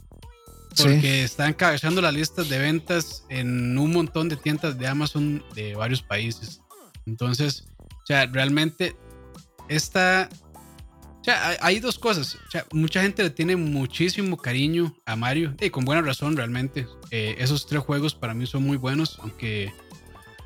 porque 0.77 1.25
está 1.25 1.49
encabezando 1.49 2.01
las 2.01 2.15
listas 2.15 2.49
de 2.49 2.59
ventas 2.59 3.25
en 3.29 3.77
un 3.77 3.93
montón 3.93 4.29
de 4.29 4.37
tiendas 4.37 4.79
de 4.79 4.87
Amazon 4.87 5.43
de 5.55 5.75
varios 5.75 6.03
países. 6.03 6.61
Entonces, 7.07 7.65
o 7.81 8.07
sea, 8.07 8.27
realmente 8.27 8.97
esta 9.69 10.29
hay, 11.61 11.81
dos 11.81 11.99
cosas. 11.99 12.39
mucha 12.73 13.03
gente 13.03 13.23
le 13.23 13.31
tiene 13.31 13.57
muchísimo 13.57 14.37
cariño 14.37 14.95
a 15.05 15.17
Mario 15.17 15.55
y 15.61 15.71
con 15.71 15.85
buena 15.85 16.03
razón 16.03 16.37
realmente. 16.37 16.87
Eh, 17.11 17.37
esos 17.39 17.67
tres 17.67 17.83
juegos 17.83 18.15
para 18.15 18.35
mí 18.35 18.47
son 18.47 18.63
muy 18.63 18.77
buenos, 18.77 19.19
aunque 19.23 19.73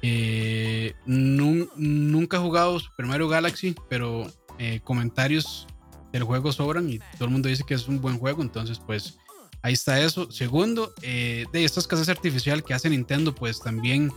eh, 0.02 0.94
nunca 1.06 2.36
he 2.36 2.40
jugado 2.40 2.80
Super 2.80 3.06
Mario 3.06 3.28
Galaxy, 3.28 3.74
pero 3.88 4.26
eh, 4.58 4.80
comentarios 4.82 5.66
del 6.12 6.24
juego 6.24 6.52
sobran 6.52 6.90
y 6.90 6.98
todo 6.98 7.26
el 7.26 7.30
mundo 7.30 7.48
dice 7.48 7.64
que 7.66 7.74
es 7.74 7.88
un 7.88 8.00
buen 8.00 8.18
juego, 8.18 8.42
entonces 8.42 8.80
pues 8.84 9.18
ahí 9.62 9.72
está 9.72 10.00
eso. 10.00 10.30
Segundo, 10.30 10.94
de 11.00 11.48
estas 11.52 11.86
casas 11.86 12.08
artificial 12.08 12.62
que 12.62 12.74
hace 12.74 12.90
Nintendo, 12.90 13.34
pues 13.34 13.60
también 13.60 14.12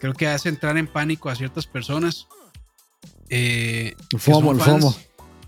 creo 0.00 0.12
que 0.14 0.26
hace 0.26 0.48
entrar 0.48 0.76
en 0.76 0.86
pánico 0.86 1.28
a 1.28 1.36
ciertas 1.36 1.66
personas. 1.66 2.26
el 3.28 3.94
FOMO, 4.18 4.52
el 4.52 4.60
FOMO. 4.60 4.96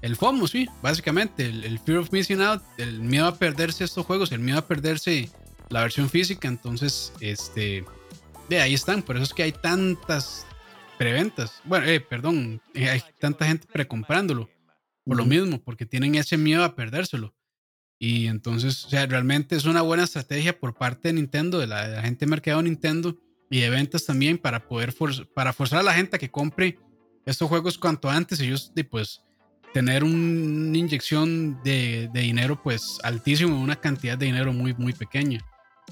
El 0.00 0.16
FOMO, 0.16 0.46
sí, 0.46 0.68
básicamente, 0.80 1.46
el, 1.46 1.78
Fear 1.80 1.98
of 1.98 2.12
Missing 2.12 2.40
Out, 2.40 2.62
el 2.76 3.00
miedo 3.00 3.26
a 3.26 3.34
perderse 3.34 3.82
estos 3.84 4.06
juegos, 4.06 4.30
el 4.30 4.38
miedo 4.38 4.58
a 4.58 4.66
perderse 4.66 5.28
la 5.70 5.82
versión 5.82 6.08
física, 6.08 6.46
entonces, 6.46 7.12
este, 7.20 7.84
de 8.48 8.61
ahí 8.61 8.74
están, 8.74 9.02
por 9.02 9.16
eso 9.16 9.24
es 9.24 9.34
que 9.34 9.42
hay 9.42 9.52
tantas 9.52 10.46
preventas, 10.98 11.61
bueno, 11.64 11.87
eh, 11.87 12.00
perdón, 12.00 12.62
eh, 12.74 12.88
hay 12.88 13.02
tanta 13.18 13.46
gente 13.46 13.66
precomprándolo, 13.72 14.48
por 15.04 15.16
lo 15.16 15.24
mismo, 15.24 15.61
porque 15.61 15.84
tienen 15.84 16.14
ese 16.14 16.37
miedo 16.37 16.62
a 16.62 16.76
perdérselo. 16.76 17.34
Y 17.98 18.26
entonces, 18.26 18.84
o 18.84 18.88
sea, 18.90 19.06
realmente 19.06 19.56
es 19.56 19.64
una 19.64 19.82
buena 19.82 20.04
estrategia 20.04 20.58
por 20.58 20.74
parte 20.74 21.08
de 21.08 21.14
Nintendo, 21.14 21.58
de 21.58 21.66
la, 21.66 22.02
gente 22.02 22.24
de 22.24 22.30
mercado 22.30 22.62
Nintendo 22.62 23.18
y 23.50 23.61
de 23.61 23.70
ventas 23.70 24.06
también 24.06 24.38
para 24.38 24.68
poder 24.68 24.94
para 25.34 25.52
forzar 25.52 25.80
a 25.80 25.82
la 25.82 25.94
gente 25.94 26.16
a 26.16 26.18
que 26.18 26.30
compre 26.30 26.78
estos 27.26 27.48
juegos 27.48 27.76
cuanto 27.76 28.08
antes. 28.08 28.38
Ellos, 28.40 28.72
pues, 28.88 29.22
tener 29.74 30.04
una 30.04 30.78
inyección 30.78 31.61
de, 31.64 32.08
de, 32.12 32.20
dinero, 32.20 32.62
pues, 32.62 32.98
altísimo, 33.02 33.61
una 33.61 33.76
cantidad 33.76 34.16
de 34.16 34.26
dinero 34.26 34.52
muy, 34.52 34.74
muy 34.74 34.92
pequeña. 34.92 35.44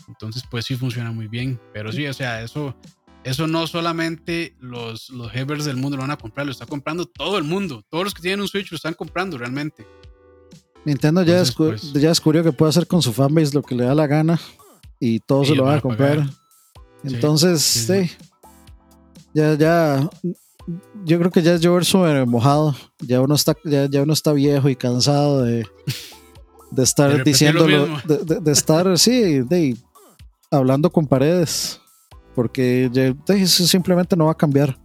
Entonces, 0.09 0.45
pues 0.51 0.64
sí 0.64 0.77
funciona 0.77 1.11
muy 1.11 1.27
bien. 1.27 1.61
Pero 1.73 1.92
sí, 1.92 2.07
o 2.07 2.14
sea, 2.14 2.42
eso, 2.42 2.77
eso 3.25 3.47
no 3.47 3.66
solamente 3.66 4.55
los, 4.61 5.11
los 5.11 5.35
Hebers 5.35 5.64
del 5.64 5.77
mundo 5.77 5.97
lo 5.97 6.03
van 6.03 6.11
a 6.11 6.19
comprar, 6.19 6.47
lo 6.47 6.53
está 6.53 6.66
comprando 6.66 7.07
todo 7.07 7.38
el 7.38 7.45
mundo. 7.45 7.85
Todos 7.90 8.05
los 8.05 8.14
que 8.14 8.23
tienen 8.23 8.40
un 8.40 8.49
Switch 8.49 8.71
lo 8.71 8.77
están 8.77 8.95
comprando 8.95 9.38
realmente. 9.38 9.87
Nintendo 10.87 11.25
ya, 11.25 11.42
pues, 11.57 11.92
ya 11.94 12.11
descubrió 12.11 12.44
que 12.44 12.53
puede 12.53 12.70
hacer 12.70 12.87
con 12.87 13.03
su 13.03 13.12
fanbase 13.12 13.53
lo 13.53 13.62
que 13.62 13.75
le 13.75 13.85
da 13.85 13.92
la 13.92 14.07
gana 14.07 14.40
y 15.01 15.18
todos 15.18 15.49
se 15.49 15.57
lo 15.57 15.64
van 15.64 15.79
a 15.79 15.81
comprar. 15.81 16.31
Entonces, 17.03 17.61
sí, 17.61 18.09
Ya, 19.35 19.55
ya, 19.55 20.09
yo 21.05 21.18
creo 21.18 21.33
que 21.33 21.42
ya 21.42 21.55
es 21.55 21.61
llover 21.61 21.85
sobre 21.85 22.25
mojado. 22.25 22.77
Ya 23.01 23.20
uno 23.20 23.35
está, 23.35 23.57
ya, 23.64 24.01
uno 24.01 24.12
está 24.12 24.33
viejo 24.33 24.68
y 24.68 24.77
cansado 24.77 25.42
de, 25.42 25.66
de 26.70 26.83
estar 26.85 27.25
diciéndolo, 27.25 27.88
de, 28.05 28.53
estar, 28.53 28.96
sí, 28.96 29.40
de, 29.40 29.77
hablando 30.53 30.92
con 30.92 31.09
paredes. 31.09 31.81
Porque 32.37 32.88
eso 33.27 33.66
simplemente 33.66 34.14
no 34.14 34.27
va 34.27 34.33
a 34.33 34.37
cambiar. 34.37 34.79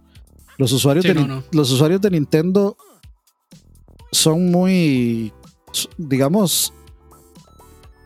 Los 0.58 0.72
usuarios, 0.72 1.04
de, 1.04 1.42
los 1.52 1.70
usuarios 1.70 2.00
de 2.00 2.10
Nintendo 2.10 2.76
son 4.10 4.50
muy 4.50 5.32
digamos, 5.96 6.72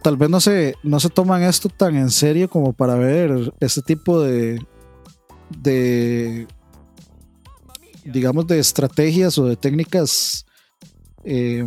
tal 0.03 0.17
vez 0.17 0.31
no 0.31 0.41
se, 0.41 0.77
no 0.83 1.01
se 1.01 1.09
toman 1.09 1.43
esto 1.43 1.69
tan 1.69 1.97
en 1.97 2.11
serio 2.11 2.49
como 2.49 2.73
para 2.73 2.95
ver 2.95 3.53
este 3.61 3.83
tipo 3.83 4.21
de, 4.21 4.65
de 5.51 6.47
digamos, 8.05 8.47
de 8.47 8.59
estrategias 8.59 9.37
o 9.39 9.47
de 9.47 9.57
técnicas 9.57 10.47
eh, 11.25 11.67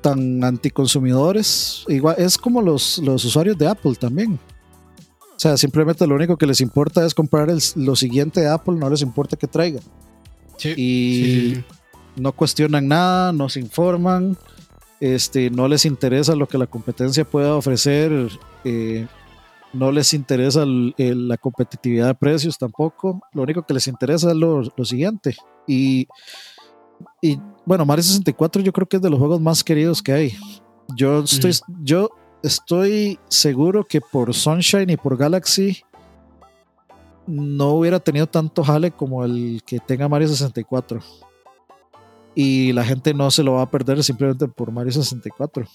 tan 0.00 0.42
anticonsumidores. 0.44 1.84
Igual, 1.88 2.16
es 2.18 2.38
como 2.38 2.62
los, 2.62 2.98
los 2.98 3.24
usuarios 3.24 3.58
de 3.58 3.68
Apple 3.68 3.94
también. 3.96 4.38
O 5.34 5.38
sea, 5.40 5.56
simplemente 5.56 6.06
lo 6.06 6.14
único 6.14 6.36
que 6.36 6.46
les 6.46 6.60
importa 6.60 7.04
es 7.04 7.14
comprar 7.14 7.48
lo 7.74 7.96
siguiente 7.96 8.40
de 8.40 8.48
Apple, 8.48 8.74
no 8.74 8.90
les 8.90 9.02
importa 9.02 9.36
que 9.36 9.46
traiga. 9.46 9.80
y 10.76 11.64
no 12.16 12.32
cuestionan 12.32 12.86
nada, 12.86 13.32
no 13.32 13.48
se 13.48 13.60
informan 13.60 14.36
este, 15.00 15.50
no 15.50 15.66
les 15.66 15.86
interesa 15.86 16.36
lo 16.36 16.46
que 16.46 16.58
la 16.58 16.66
competencia 16.66 17.24
pueda 17.24 17.56
ofrecer, 17.56 18.12
eh, 18.64 19.06
no 19.72 19.90
les 19.90 20.12
interesa 20.14 20.64
la 20.66 21.36
competitividad 21.36 22.08
de 22.08 22.14
precios 22.14 22.58
tampoco, 22.58 23.20
lo 23.32 23.42
único 23.42 23.62
que 23.62 23.74
les 23.74 23.86
interesa 23.86 24.30
es 24.30 24.36
lo, 24.36 24.84
siguiente. 24.84 25.36
Y, 25.66 26.06
y, 27.22 27.38
bueno, 27.64 27.86
Mario 27.86 28.02
64 28.02 28.62
yo 28.62 28.72
creo 28.72 28.88
que 28.88 28.96
es 28.96 29.02
de 29.02 29.10
los 29.10 29.18
juegos 29.18 29.40
más 29.40 29.64
queridos 29.64 30.02
que 30.02 30.12
hay. 30.12 30.36
Yo 30.96 31.20
estoy, 31.20 31.52
yo 31.82 32.10
estoy 32.42 33.18
seguro 33.28 33.86
que 33.86 34.00
por 34.00 34.34
Sunshine 34.34 34.90
y 34.90 34.96
por 34.96 35.16
Galaxy 35.16 35.82
no 37.26 37.70
hubiera 37.70 38.00
tenido 38.00 38.26
tanto 38.26 38.64
jale 38.64 38.90
como 38.90 39.24
el 39.24 39.62
que 39.64 39.78
tenga 39.78 40.08
Mario 40.08 40.28
64 40.28 41.00
y 42.34 42.72
la 42.72 42.84
gente 42.84 43.14
no 43.14 43.30
se 43.30 43.42
lo 43.42 43.54
va 43.54 43.62
a 43.62 43.70
perder 43.70 44.02
simplemente 44.02 44.48
por 44.48 44.70
Mario 44.70 44.92
64. 44.92 45.66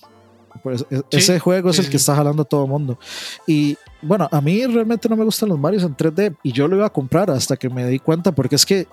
E, 0.90 1.02
ese 1.12 1.40
juego 1.40 1.70
es 1.70 1.80
el 1.80 1.90
que 1.90 1.98
está 1.98 2.16
jalando 2.16 2.44
a 2.44 2.46
todo 2.46 2.64
el 2.64 2.70
mundo. 2.70 2.98
Y 3.46 3.78
bueno, 4.02 4.28
a 4.32 4.42
mí 4.42 4.66
realmente 4.66 5.10
no 5.10 5.16
me 5.16 5.24
gustan 5.24 5.50
los 5.50 5.60
Marios 5.60 5.84
en 5.84 5.96
3D 5.96 6.38
y 6.44 6.52
yo 6.52 6.68
lo 6.68 6.78
iba 6.78 6.86
a 6.86 6.92
comprar 6.92 7.30
hasta 7.30 7.58
que 7.58 7.70
me 7.70 7.86
di 7.88 8.00
cuenta 8.00 8.34
porque 8.34 8.56
es 8.56 8.66
que 8.66 8.88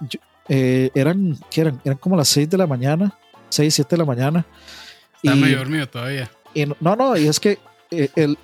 eh, 0.49 0.91
eran, 0.95 1.39
eran, 1.55 1.81
eran 1.85 1.99
como 1.99 2.17
las 2.17 2.29
6 2.29 2.51
de 2.51 2.59
la 2.59 2.67
mañana, 2.67 3.17
6, 3.49 3.75
7 3.75 3.91
de 3.91 3.99
la 3.99 4.05
mañana. 4.05 4.47
Está 5.23 5.37
medio 5.37 5.59
dormido 5.59 5.89
todavía. 5.89 6.31
Y 6.55 6.67
no, 6.67 6.97
no, 6.97 7.17
y 7.17 7.29
es 7.29 7.39
que 7.39 7.59
eh, 7.91 8.11
el, 8.17 8.37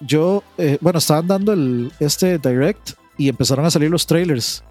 yo, 0.00 0.42
eh, 0.58 0.78
bueno, 0.80 0.98
estaban 0.98 1.26
dando 1.26 1.52
el, 1.52 1.92
este 2.00 2.38
direct 2.38 2.92
y 3.16 3.28
empezaron 3.28 3.64
a 3.64 3.70
salir 3.70 3.90
los 3.90 4.06
trailers. 4.06 4.64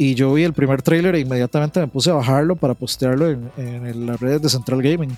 Y 0.00 0.14
yo 0.14 0.32
vi 0.32 0.44
el 0.44 0.54
primer 0.54 0.80
trailer 0.80 1.14
e 1.14 1.20
inmediatamente 1.20 1.78
me 1.78 1.86
puse 1.86 2.08
a 2.08 2.14
bajarlo 2.14 2.56
para 2.56 2.72
postearlo 2.72 3.28
en, 3.28 3.50
en 3.58 4.06
las 4.06 4.18
redes 4.18 4.40
de 4.40 4.48
Central 4.48 4.80
Gaming. 4.80 5.14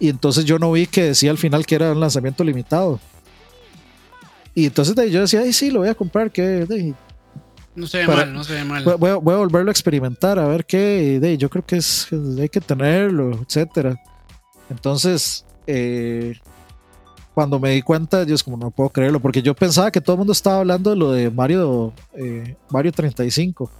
Y 0.00 0.08
entonces 0.08 0.46
yo 0.46 0.58
no 0.58 0.72
vi 0.72 0.86
que 0.86 1.02
decía 1.02 1.30
al 1.30 1.36
final 1.36 1.66
que 1.66 1.74
era 1.74 1.92
un 1.92 2.00
lanzamiento 2.00 2.42
limitado. 2.44 2.98
Y 4.54 4.64
entonces 4.64 4.94
yo 5.10 5.20
decía, 5.20 5.40
ay, 5.40 5.52
sí, 5.52 5.70
lo 5.70 5.80
voy 5.80 5.90
a 5.90 5.94
comprar. 5.94 6.30
que 6.30 6.94
No 7.74 7.86
se 7.86 7.98
ve 7.98 8.06
mal, 8.06 8.32
no 8.32 8.42
se 8.42 8.54
ve 8.54 8.64
mal. 8.64 8.84
Voy, 8.84 9.10
a, 9.10 9.16
volverlo 9.16 9.70
a 9.70 9.72
experimentar, 9.72 10.38
a 10.38 10.48
ver 10.48 10.64
qué. 10.64 11.18
De, 11.20 11.36
yo 11.36 11.50
creo 11.50 11.66
que 11.66 11.76
es, 11.76 12.08
hay 12.40 12.48
que 12.48 12.62
tenerlo, 12.62 13.38
etcétera. 13.46 14.00
Entonces, 14.70 15.44
eh, 15.66 16.38
cuando 17.34 17.58
me 17.58 17.70
di 17.70 17.82
cuenta, 17.82 18.22
yo 18.24 18.34
es 18.34 18.44
como 18.44 18.56
no 18.56 18.70
puedo 18.70 18.90
creerlo, 18.90 19.20
porque 19.20 19.42
yo 19.42 19.54
pensaba 19.54 19.90
que 19.90 20.00
todo 20.00 20.14
el 20.14 20.18
mundo 20.18 20.32
estaba 20.32 20.58
hablando 20.58 20.90
de 20.90 20.96
lo 20.96 21.10
de 21.10 21.30
Mario, 21.30 21.92
eh, 22.14 22.56
Mario 22.70 22.92
35, 22.92 23.70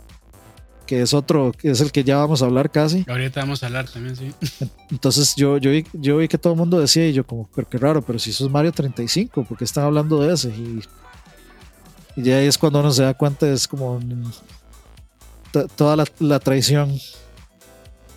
que 0.86 1.00
es 1.00 1.14
otro, 1.14 1.52
que 1.56 1.70
es 1.70 1.80
el 1.80 1.92
que 1.92 2.02
ya 2.02 2.16
vamos 2.16 2.42
a 2.42 2.46
hablar 2.46 2.68
casi. 2.70 3.04
Ahorita 3.08 3.40
vamos 3.40 3.62
a 3.62 3.66
hablar 3.66 3.88
también, 3.88 4.16
sí. 4.16 4.32
Entonces 4.90 5.36
yo, 5.36 5.58
yo, 5.58 5.70
vi, 5.70 5.86
yo 5.92 6.16
vi 6.16 6.26
que 6.26 6.36
todo 6.36 6.54
el 6.54 6.58
mundo 6.58 6.80
decía, 6.80 7.08
y 7.08 7.12
yo 7.12 7.24
como, 7.24 7.48
pero 7.54 7.68
qué 7.68 7.78
raro, 7.78 8.02
pero 8.02 8.18
si 8.18 8.30
eso 8.30 8.44
es 8.44 8.50
Mario 8.50 8.72
35, 8.72 9.44
porque 9.48 9.64
están 9.64 9.84
hablando 9.84 10.20
de 10.20 10.34
ese? 10.34 10.48
Y, 10.48 10.80
y 12.16 12.22
ya 12.24 12.38
ahí 12.38 12.46
es 12.46 12.58
cuando 12.58 12.80
uno 12.80 12.90
se 12.90 13.04
da 13.04 13.14
cuenta, 13.14 13.48
es 13.48 13.68
como 13.68 14.00
toda 15.76 15.94
la, 15.94 16.04
la 16.18 16.40
traición. 16.40 16.98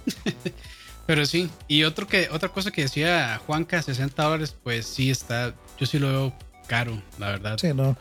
Pero 1.07 1.25
sí, 1.25 1.49
y 1.69 1.83
otro 1.85 2.05
que, 2.05 2.27
otra 2.31 2.49
cosa 2.49 2.69
que 2.69 2.81
decía 2.81 3.41
Juanca, 3.47 3.81
60 3.81 4.21
dólares, 4.21 4.55
pues 4.61 4.85
sí 4.85 5.09
está, 5.09 5.55
yo 5.79 5.85
sí 5.85 5.99
lo 5.99 6.09
veo 6.09 6.33
caro, 6.67 7.01
la 7.17 7.27
verdad. 7.27 7.57
Sí, 7.57 7.73
no, 7.73 7.97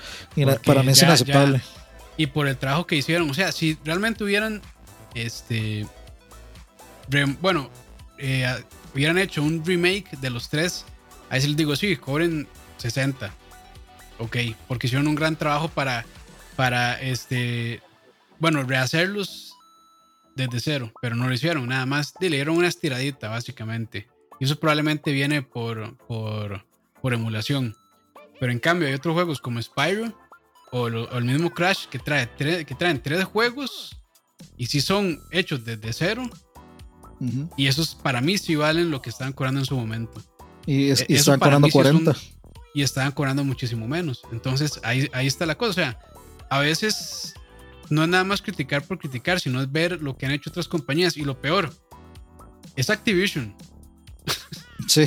para 0.65 0.83
mí 0.83 0.91
es 0.91 1.03
inaceptable. 1.03 1.63
y 2.17 2.27
por 2.27 2.49
el 2.49 2.57
trabajo 2.57 2.85
que 2.85 2.97
hicieron, 2.97 3.31
o 3.31 3.35
sea, 3.35 3.53
si 3.53 3.79
realmente 3.85 4.25
hubieran, 4.25 4.61
este, 5.15 5.87
bueno, 7.41 7.71
eh, 8.19 8.53
hubieran 8.93 9.19
hecho 9.19 9.41
un 9.41 9.65
remake 9.65 10.11
de 10.21 10.31
los 10.31 10.49
tres, 10.49 10.85
ahí 11.31 11.41
sí 11.41 11.47
les 11.47 11.57
digo, 11.57 11.77
sí, 11.77 11.97
cobren 11.97 12.49
60. 12.79 13.31
Ok, 14.19 14.37
porque 14.67 14.89
hicieron 14.89 15.07
un 15.07 15.15
gran 15.15 15.37
trabajo 15.37 15.69
para, 15.69 16.05
para, 16.57 17.01
este, 17.01 17.83
bueno, 18.41 18.65
rehacerlos 18.65 19.56
desde 20.37 20.61
cero, 20.61 20.93
pero 21.01 21.17
no 21.17 21.27
lo 21.27 21.35
hicieron, 21.35 21.67
nada 21.67 21.87
más 21.87 22.15
le 22.21 22.29
dieron 22.29 22.57
una 22.57 22.69
estiradita 22.69 23.29
básicamente. 23.29 24.07
Y 24.39 24.45
eso 24.45 24.61
probablemente 24.61 25.11
viene 25.13 25.43
por, 25.43 25.97
por, 26.07 26.65
por 27.01 27.15
emulación. 27.15 27.75
Pero 28.39 28.53
en 28.53 28.59
cambio 28.59 28.87
hay 28.87 28.95
otros 28.95 29.15
juegos 29.15 29.41
como 29.41 29.61
Spyro 29.61 30.13
o, 30.71 30.89
el 30.89 31.25
mismo 31.25 31.51
Crash 31.51 31.87
que, 31.87 31.99
trae 31.99 32.29
que 32.37 32.75
traen 32.75 33.03
tres 33.03 33.25
juegos 33.25 33.97
y 34.59 34.67
si 34.67 34.81
son 34.81 35.21
hechos 35.31 35.65
desde 35.65 35.93
cero. 35.93 36.29
Y 37.57 37.67
esos 37.67 37.95
para 37.95 38.21
mí 38.21 38.37
sí 38.37 38.57
valen 38.57 38.91
lo 38.91 39.01
que 39.01 39.09
estaban 39.09 39.33
cobrando 39.33 39.61
en 39.61 39.67
su 39.67 39.75
momento. 39.75 40.23
Y, 40.67 40.91
es, 40.91 41.01
e, 41.01 41.07
estaban 41.09 41.41
cobrando 41.41 41.69
40. 41.71 42.15
y 42.75 42.83
estaban 42.83 43.13
cobrando 43.13 43.43
muchísimo 43.43 43.89
menos. 43.89 44.23
Entonces 44.33 44.79
ahí, 44.83 45.09
ahí 45.15 45.27
está 45.27 45.47
la 45.47 45.57
cosa. 45.57 45.71
O 45.71 45.73
sea, 45.73 45.99
a 46.51 46.61
veces 46.61 47.35
no 47.91 48.03
es 48.03 48.09
nada 48.09 48.25
más 48.25 48.43
criticar 48.43 48.83
por 48.83 48.99
criticar, 48.99 49.41
sino 49.41 49.61
es 49.61 49.71
ver 49.71 50.03
lo 50.03 50.17
que 50.17 50.27
han 50.27 50.33
hecho 50.33 50.51
otras 50.51 50.69
compañías. 50.69 51.17
Y 51.17 51.23
lo 51.23 51.41
peor, 51.41 51.73
es 52.77 52.91
Activision. 52.91 53.55
Sí. 54.89 55.07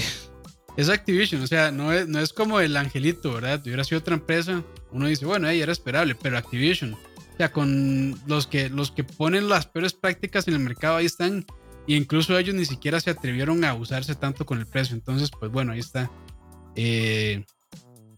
es 0.76 0.90
Activision, 0.90 1.44
o 1.44 1.48
sea, 1.48 1.72
no 1.72 1.94
es, 1.94 2.08
no 2.08 2.20
es 2.20 2.34
como 2.34 2.60
el 2.60 2.76
angelito, 2.76 3.34
¿verdad? 3.34 3.62
Si 3.64 3.70
hubiera 3.70 3.84
sido 3.84 4.00
otra 4.00 4.16
empresa, 4.16 4.64
uno 4.92 5.08
dice, 5.08 5.26
bueno, 5.26 5.48
ahí 5.48 5.62
era 5.62 5.72
esperable, 5.72 6.16
pero 6.16 6.38
Activision, 6.38 6.96
o 6.96 7.38
sea, 7.38 7.52
con 7.52 8.20
los 8.26 8.48
que, 8.48 8.68
los 8.70 8.92
que 8.92 9.04
ponen 9.04 9.48
las 9.48 9.68
peores 9.68 9.94
prácticas 9.94 10.48
en 10.48 10.56
el 10.56 10.60
mercado, 10.60 10.98
ahí 10.98 11.06
están. 11.06 11.46
Y 11.88 11.96
incluso 11.96 12.38
ellos 12.38 12.56
ni 12.56 12.66
siquiera 12.66 13.00
se 13.00 13.12
atrevieron 13.12 13.64
a 13.64 13.74
usarse 13.76 14.16
tanto 14.16 14.46
con 14.46 14.60
el 14.60 14.66
precio. 14.66 14.96
Entonces, 14.96 15.30
pues 15.32 15.52
bueno, 15.52 15.72
ahí 15.72 15.80
está. 15.80 16.12
Eh, 16.76 17.46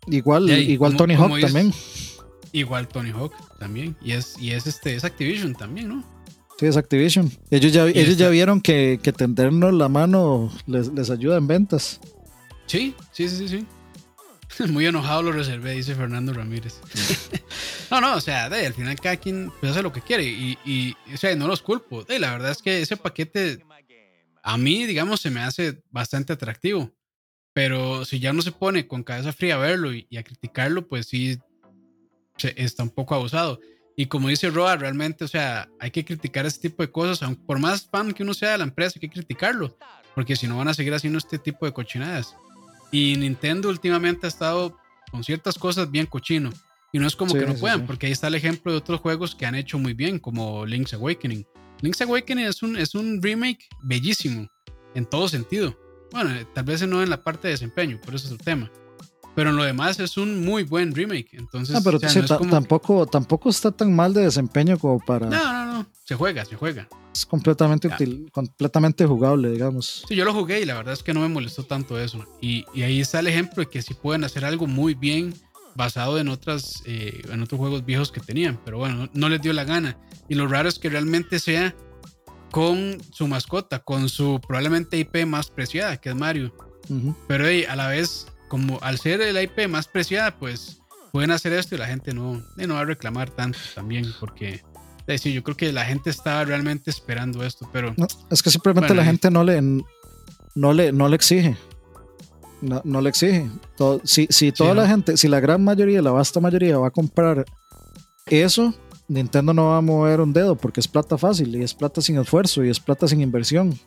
igual, 0.08 0.50
igual 0.50 0.96
Tony 0.96 1.16
Hawk 1.16 1.40
también. 1.42 1.74
Igual 2.52 2.88
Tony 2.88 3.12
Hawk 3.12 3.34
también. 3.60 3.96
Y 4.02 4.12
es, 4.12 4.38
y 4.40 4.52
es 4.52 4.68
este, 4.68 4.96
es 4.96 5.04
Activision 5.04 5.56
también, 5.56 5.90
¿no? 5.90 6.04
Sí, 6.60 6.66
es 6.68 6.78
Activision. 6.78 7.32
Ellos 7.50 7.72
ya, 7.74 7.88
ellos 7.88 8.18
ya 8.18 8.30
vieron 8.30 8.62
que, 8.62 9.00
que, 9.02 9.14
tendernos 9.14 9.74
la 9.74 9.90
mano 9.90 10.52
les, 10.68 10.90
les 10.90 11.10
ayuda 11.10 11.38
en 11.38 11.48
ventas. 11.48 12.00
Sí, 12.68 12.94
sí, 13.12 13.30
sí, 13.30 13.48
sí. 13.48 13.66
Muy 14.70 14.86
enojado 14.86 15.24
lo 15.24 15.32
reservé, 15.32 15.74
dice 15.74 15.96
Fernando 15.96 16.34
Ramírez. 16.34 16.80
no, 17.92 18.02
no, 18.02 18.16
o 18.16 18.22
sea, 18.22 18.50
de, 18.50 18.66
al 18.66 18.74
final 18.74 19.00
cada 19.00 19.18
quien 19.18 19.52
pues, 19.60 19.72
hace 19.72 19.82
lo 19.82 19.92
que 19.92 20.02
quiere 20.02 20.24
y, 20.24 20.58
y, 20.66 20.96
o 21.14 21.18
sea, 21.18 21.36
no 21.36 21.48
los 21.48 21.62
culpo. 21.62 22.04
De, 22.04 22.20
la 22.20 22.32
verdad 22.32 22.52
es 22.52 22.62
que 22.62 22.82
ese 22.82 22.98
paquete 22.98 23.64
a 24.44 24.58
mí, 24.58 24.86
digamos, 24.86 25.22
se 25.22 25.30
me 25.30 25.42
hace 25.42 25.82
bastante 25.90 26.34
atractivo. 26.34 26.92
Pero 27.54 28.06
si 28.06 28.20
ya 28.20 28.34
no 28.34 28.42
se 28.42 28.52
pone 28.52 28.88
con 28.88 29.04
cabeza 29.04 29.34
fría 29.34 29.56
a 29.56 29.60
verlo 29.60 29.94
y, 29.94 30.08
a 30.18 30.24
criticarlo, 30.24 30.88
pues 30.88 31.08
sí 31.08 31.38
está 32.44 32.84
un 32.84 32.90
poco 32.90 33.16
abusado. 33.16 33.60
Y 33.96 34.06
como 34.06 34.30
dice 34.30 34.50
Roa, 34.50 34.78
realmente, 34.78 35.26
o 35.26 35.28
sea, 35.28 35.70
hay 35.80 35.92
que 35.92 36.06
criticar 36.06 36.46
ese 36.46 36.60
tipo 36.60 36.82
de 36.84 36.92
cosas. 36.92 37.22
Aunque 37.24 37.44
por 37.46 37.60
más 37.60 37.88
fan 37.90 38.14
que 38.14 38.24
uno 38.24 38.34
sea 38.34 38.54
de 38.54 38.58
la 38.60 38.64
empresa, 38.64 38.94
hay 38.96 39.08
que 39.08 39.14
criticarlo. 39.14 39.78
Porque 40.16 40.36
si 40.36 40.48
no 40.48 40.58
van 40.58 40.68
a 40.68 40.74
seguir 40.74 40.94
haciendo 40.94 41.18
este 41.18 41.38
tipo 41.38 41.66
de 41.66 41.74
cochinadas. 41.74 42.36
Y 42.92 43.16
Nintendo 43.18 43.70
últimamente 43.70 44.26
ha 44.26 44.30
estado 44.30 44.78
con 45.12 45.24
ciertas 45.24 45.58
cosas 45.58 45.92
bien 45.92 46.06
cochino. 46.06 46.52
Y 46.94 47.00
no 47.00 47.08
es 47.08 47.16
como 47.16 47.34
que 47.34 47.46
no 47.46 47.56
puedan, 47.56 47.86
porque 47.86 48.08
ahí 48.08 48.12
está 48.12 48.28
el 48.28 48.36
ejemplo 48.36 48.72
de 48.72 48.78
otros 48.78 49.00
juegos 49.00 49.34
que 49.34 49.46
han 49.46 49.56
hecho 49.56 49.80
muy 49.80 49.94
bien, 49.94 50.20
como 50.20 50.66
Link's 50.66 50.94
Awakening. 50.94 51.46
Link's 51.82 52.02
Awakening 52.02 52.46
es 52.46 52.62
un, 52.62 52.76
es 52.76 52.96
un 52.96 53.22
remake 53.22 53.70
bellísimo, 53.82 54.50
en 54.94 55.06
todo 55.06 55.30
sentido. 55.30 55.78
Bueno, 56.12 56.32
tal 56.54 56.66
vez 56.66 56.86
no 56.86 57.02
en 57.02 57.10
la 57.10 57.24
parte 57.24 57.48
de 57.48 57.54
desempeño, 57.54 58.00
por 58.02 58.16
eso 58.16 58.26
es 58.26 58.32
el 58.32 58.40
tema. 58.40 58.70
Pero 59.36 59.52
en 59.52 59.56
lo 59.56 59.64
demás 59.64 60.00
es 60.00 60.18
un 60.18 60.44
muy 60.44 60.64
buen 60.64 60.94
remake. 60.94 61.30
Entonces, 61.34 61.80
pero 61.84 62.00
tampoco, 62.00 63.06
tampoco 63.06 63.50
está 63.50 63.72
tan 63.72 63.94
mal 63.96 64.14
de 64.14 64.24
desempeño 64.24 64.78
como 64.78 65.00
para. 65.00 65.28
No, 65.28 65.54
no, 65.54 65.66
no. 65.66 65.86
Se 66.04 66.16
juega, 66.16 66.44
se 66.44 66.56
juega. 66.56 66.88
Es 67.14 67.26
completamente 67.26 67.88
útil, 67.88 68.30
completamente 68.32 69.06
jugable, 69.06 69.52
digamos. 69.52 70.04
Sí, 70.08 70.16
yo 70.16 70.26
lo 70.26 70.34
jugué 70.34 70.62
y 70.62 70.66
la 70.66 70.76
verdad 70.76 70.94
es 70.94 71.04
que 71.04 71.14
no 71.14 71.22
me 71.22 71.30
molestó 71.30 71.64
tanto 71.64 72.00
eso. 72.00 72.26
Y, 72.42 72.66
y 72.74 72.84
ahí 72.84 73.00
está 73.00 73.20
el 73.20 73.28
ejemplo 73.28 73.64
de 73.64 73.70
que 73.70 73.82
sí 73.82 73.94
pueden 73.94 74.24
hacer 74.24 74.44
algo 74.44 74.68
muy 74.68 74.94
bien 74.94 75.34
basado 75.76 76.20
en 76.20 76.28
otras 76.28 76.84
eh, 76.86 77.22
en 77.30 77.42
otros 77.42 77.60
juegos 77.60 77.86
viejos 77.86 78.12
que 78.12 78.20
tenían, 78.20 78.60
pero 78.66 78.78
bueno, 78.78 79.10
no 79.14 79.30
les 79.30 79.42
dio 79.42 79.54
la 79.54 79.64
gana. 79.64 79.98
Y 80.28 80.36
lo 80.36 80.48
raro 80.48 80.70
es 80.70 80.80
que 80.80 80.90
realmente 80.90 81.40
sea 81.40 81.76
con 82.52 82.98
su 83.12 83.28
mascota, 83.28 83.80
con 83.80 84.10
su 84.10 84.40
probablemente 84.46 84.98
IP 84.98 85.26
más 85.26 85.50
preciada, 85.50 85.98
que 85.98 86.10
es 86.10 86.16
Mario. 86.16 86.54
Pero 87.28 87.46
a 87.70 87.76
la 87.78 87.88
vez, 87.88 88.28
como 88.52 88.80
al 88.82 89.00
ser 89.00 89.22
el 89.22 89.42
IP 89.42 89.70
más 89.70 89.88
preciada, 89.88 90.38
pues 90.38 90.82
pueden 91.14 91.32
hacer 91.32 91.54
esto 91.54 91.76
y 91.76 91.78
la 91.78 91.88
gente 91.88 92.14
no, 92.14 92.44
no 92.58 92.74
va 92.74 92.82
a 92.82 92.86
reclamar 92.86 93.30
tanto 93.30 93.58
también, 93.74 94.06
porque 94.20 94.62
sí, 95.18 95.32
yo 95.32 95.42
creo 95.42 95.56
que 95.56 95.72
la 95.72 95.86
gente 95.86 96.10
estaba 96.10 96.44
realmente 96.44 96.90
esperando 96.90 97.46
esto, 97.46 97.70
pero... 97.72 97.96
es 98.30 98.44
que 98.44 98.50
simplemente 98.50 98.94
la 98.94 99.06
gente 99.06 99.32
no 99.32 99.46
le, 99.46 99.62
no 99.62 100.74
le, 100.74 100.92
no 100.92 101.08
le 101.08 101.16
exige. 101.16 101.56
No, 102.60 102.82
no 102.84 103.00
le 103.00 103.08
exige. 103.08 103.50
si, 104.04 104.28
si 104.30 104.52
toda 104.52 104.76
la 104.76 104.86
gente, 104.86 105.16
si 105.16 105.30
la 105.30 105.40
gran 105.40 105.64
mayoría, 105.64 106.02
la 106.02 106.12
vasta 106.12 106.42
mayoría 106.42 106.78
va 106.78 106.90
a 106.90 106.92
comprar 106.92 107.46
eso, 108.26 108.76
Nintendo 109.08 109.54
no 109.54 109.68
va 109.68 109.78
a 109.78 109.82
mover 109.82 110.20
un 110.20 110.34
dedo 110.34 110.58
porque 110.58 110.82
es 110.82 110.90
plata 110.90 111.18
fácil 111.18 111.56
y 111.56 111.64
es 111.64 111.74
plata 111.74 112.02
sin 112.02 112.18
esfuerzo 112.18 112.66
y 112.66 112.70
es 112.70 112.82
plata 112.82 113.08
sin 113.08 113.22
inversión. 113.22 113.80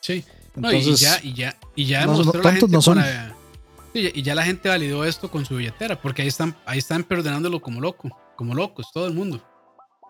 Sí. 0.00 0.24
y 0.56 0.94
ya, 0.96 1.20
y 1.22 1.34
ya, 1.34 1.56
y 1.76 1.84
ya 1.84 2.04
no, 2.04 2.20
la 2.24 2.52
gente 2.52 2.66
no 2.66 2.82
son. 2.82 3.00
Y 3.94 4.22
ya 4.22 4.34
la 4.34 4.44
gente 4.44 4.68
validó 4.68 5.04
esto 5.04 5.30
con 5.30 5.44
su 5.44 5.56
billetera, 5.56 6.00
porque 6.00 6.22
ahí 6.22 6.28
están, 6.28 6.56
ahí 6.66 6.78
están 6.78 7.04
perdonándolo 7.04 7.60
como 7.60 7.80
loco, 7.80 8.10
como 8.36 8.54
locos, 8.54 8.90
todo 8.92 9.06
el 9.06 9.14
mundo. 9.14 9.42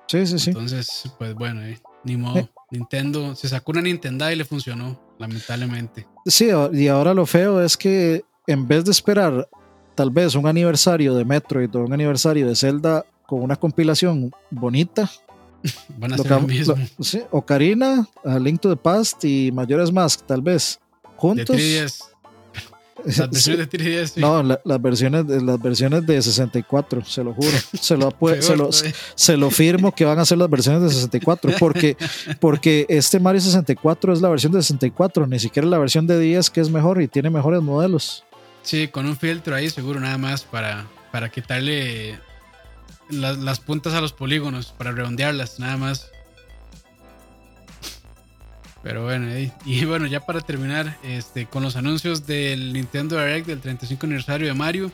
Sí, 0.08 0.26
sí, 0.26 0.38
sí. 0.38 0.50
Entonces, 0.50 1.10
pues 1.18 1.34
bueno, 1.34 1.62
eh, 1.62 1.80
ni 2.04 2.16
modo. 2.16 2.38
Eh. 2.38 2.48
Nintendo 2.70 3.34
se 3.34 3.48
sacó 3.48 3.72
una 3.72 3.82
Nintendo 3.82 4.30
y 4.30 4.36
le 4.36 4.44
funcionó, 4.44 5.00
lamentablemente. 5.18 6.06
Sí, 6.26 6.48
y 6.72 6.88
ahora 6.88 7.14
lo 7.14 7.26
feo 7.26 7.62
es 7.62 7.76
que 7.76 8.24
en 8.46 8.66
vez 8.66 8.84
de 8.84 8.90
esperar 8.90 9.48
tal 9.94 10.10
vez 10.10 10.34
un 10.34 10.46
aniversario 10.46 11.14
de 11.14 11.24
Metroid 11.24 11.74
o 11.76 11.80
un 11.80 11.92
aniversario 11.92 12.46
de 12.46 12.56
Zelda 12.56 13.04
con 13.26 13.42
una 13.42 13.56
compilación 13.56 14.32
bonita. 14.50 15.10
Van 15.98 16.12
a 16.12 16.18
ser 16.18 16.30
lo 16.30 16.40
mismo. 16.40 16.74
sí, 17.00 17.22
Ocarina, 17.30 18.08
A 18.24 18.38
Link 18.38 18.60
to 18.60 18.70
the 18.70 18.76
Past 18.76 19.24
y 19.24 19.52
Mayores 19.52 19.92
Mask, 19.92 20.26
tal 20.26 20.42
vez. 20.42 20.80
Juntos. 21.16 21.56
De 21.56 21.88
Las 23.04 23.30
versiones 23.30 23.70
de 23.70 23.78
3DS. 23.78 24.16
No, 24.16 24.42
las, 24.42 24.82
versiones, 24.82 25.26
las 25.26 25.60
versiones 25.60 26.06
de 26.06 26.22
64, 26.22 27.04
se 27.04 27.24
lo 27.24 27.34
juro. 27.34 27.50
Se 27.80 27.96
lo, 27.96 28.10
se, 28.40 28.56
lo, 28.56 28.70
se 28.72 29.36
lo, 29.36 29.50
firmo 29.50 29.92
que 29.92 30.04
van 30.04 30.18
a 30.18 30.24
ser 30.24 30.38
las 30.38 30.50
versiones 30.50 30.82
de 30.82 30.90
64. 30.90 31.52
Porque, 31.58 31.96
porque 32.40 32.86
este 32.88 33.18
Mario 33.18 33.40
64 33.40 34.12
es 34.12 34.20
la 34.20 34.28
versión 34.28 34.52
de 34.52 34.62
64, 34.62 35.26
ni 35.26 35.38
siquiera 35.38 35.66
la 35.68 35.78
versión 35.78 36.06
de 36.06 36.18
10 36.18 36.50
que 36.50 36.60
es 36.60 36.70
mejor 36.70 37.02
y 37.02 37.08
tiene 37.08 37.30
mejores 37.30 37.62
modelos. 37.62 38.24
Sí, 38.62 38.88
con 38.88 39.06
un 39.06 39.16
filtro 39.16 39.54
ahí 39.54 39.70
seguro 39.70 39.98
nada 39.98 40.18
más 40.18 40.44
para, 40.44 40.86
para 41.10 41.28
quitarle 41.28 42.18
las, 43.10 43.60
puntas 43.60 43.94
a 43.94 44.00
los 44.00 44.12
polígonos 44.12 44.74
para 44.76 44.92
redondearlas, 44.92 45.58
nada 45.58 45.76
más. 45.76 46.10
Pero 48.82 49.04
bueno, 49.04 49.28
y, 49.64 49.84
bueno, 49.84 50.06
ya 50.06 50.20
para 50.20 50.40
terminar, 50.40 50.98
este, 51.04 51.46
con 51.46 51.62
los 51.62 51.76
anuncios 51.76 52.26
del 52.26 52.72
Nintendo 52.72 53.16
Direct 53.18 53.46
del 53.46 53.60
35 53.60 54.06
aniversario 54.06 54.48
de 54.48 54.54
Mario, 54.54 54.90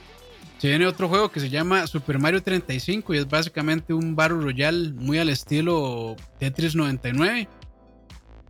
se 0.59 0.69
viene 0.69 0.87
otro 0.87 1.09
juego 1.09 1.31
que 1.31 1.41
se 1.41 1.49
llama 1.49 1.87
Super 1.87 2.19
Mario 2.19 2.43
35 2.43 3.15
y 3.15 3.19
es 3.19 3.29
básicamente 3.29 3.95
un 3.95 4.17
Battle 4.17 4.43
Royale 4.43 4.91
muy 4.91 5.19
al 5.19 5.29
estilo 5.29 6.17
Tetris 6.39 6.75
99. 6.75 7.49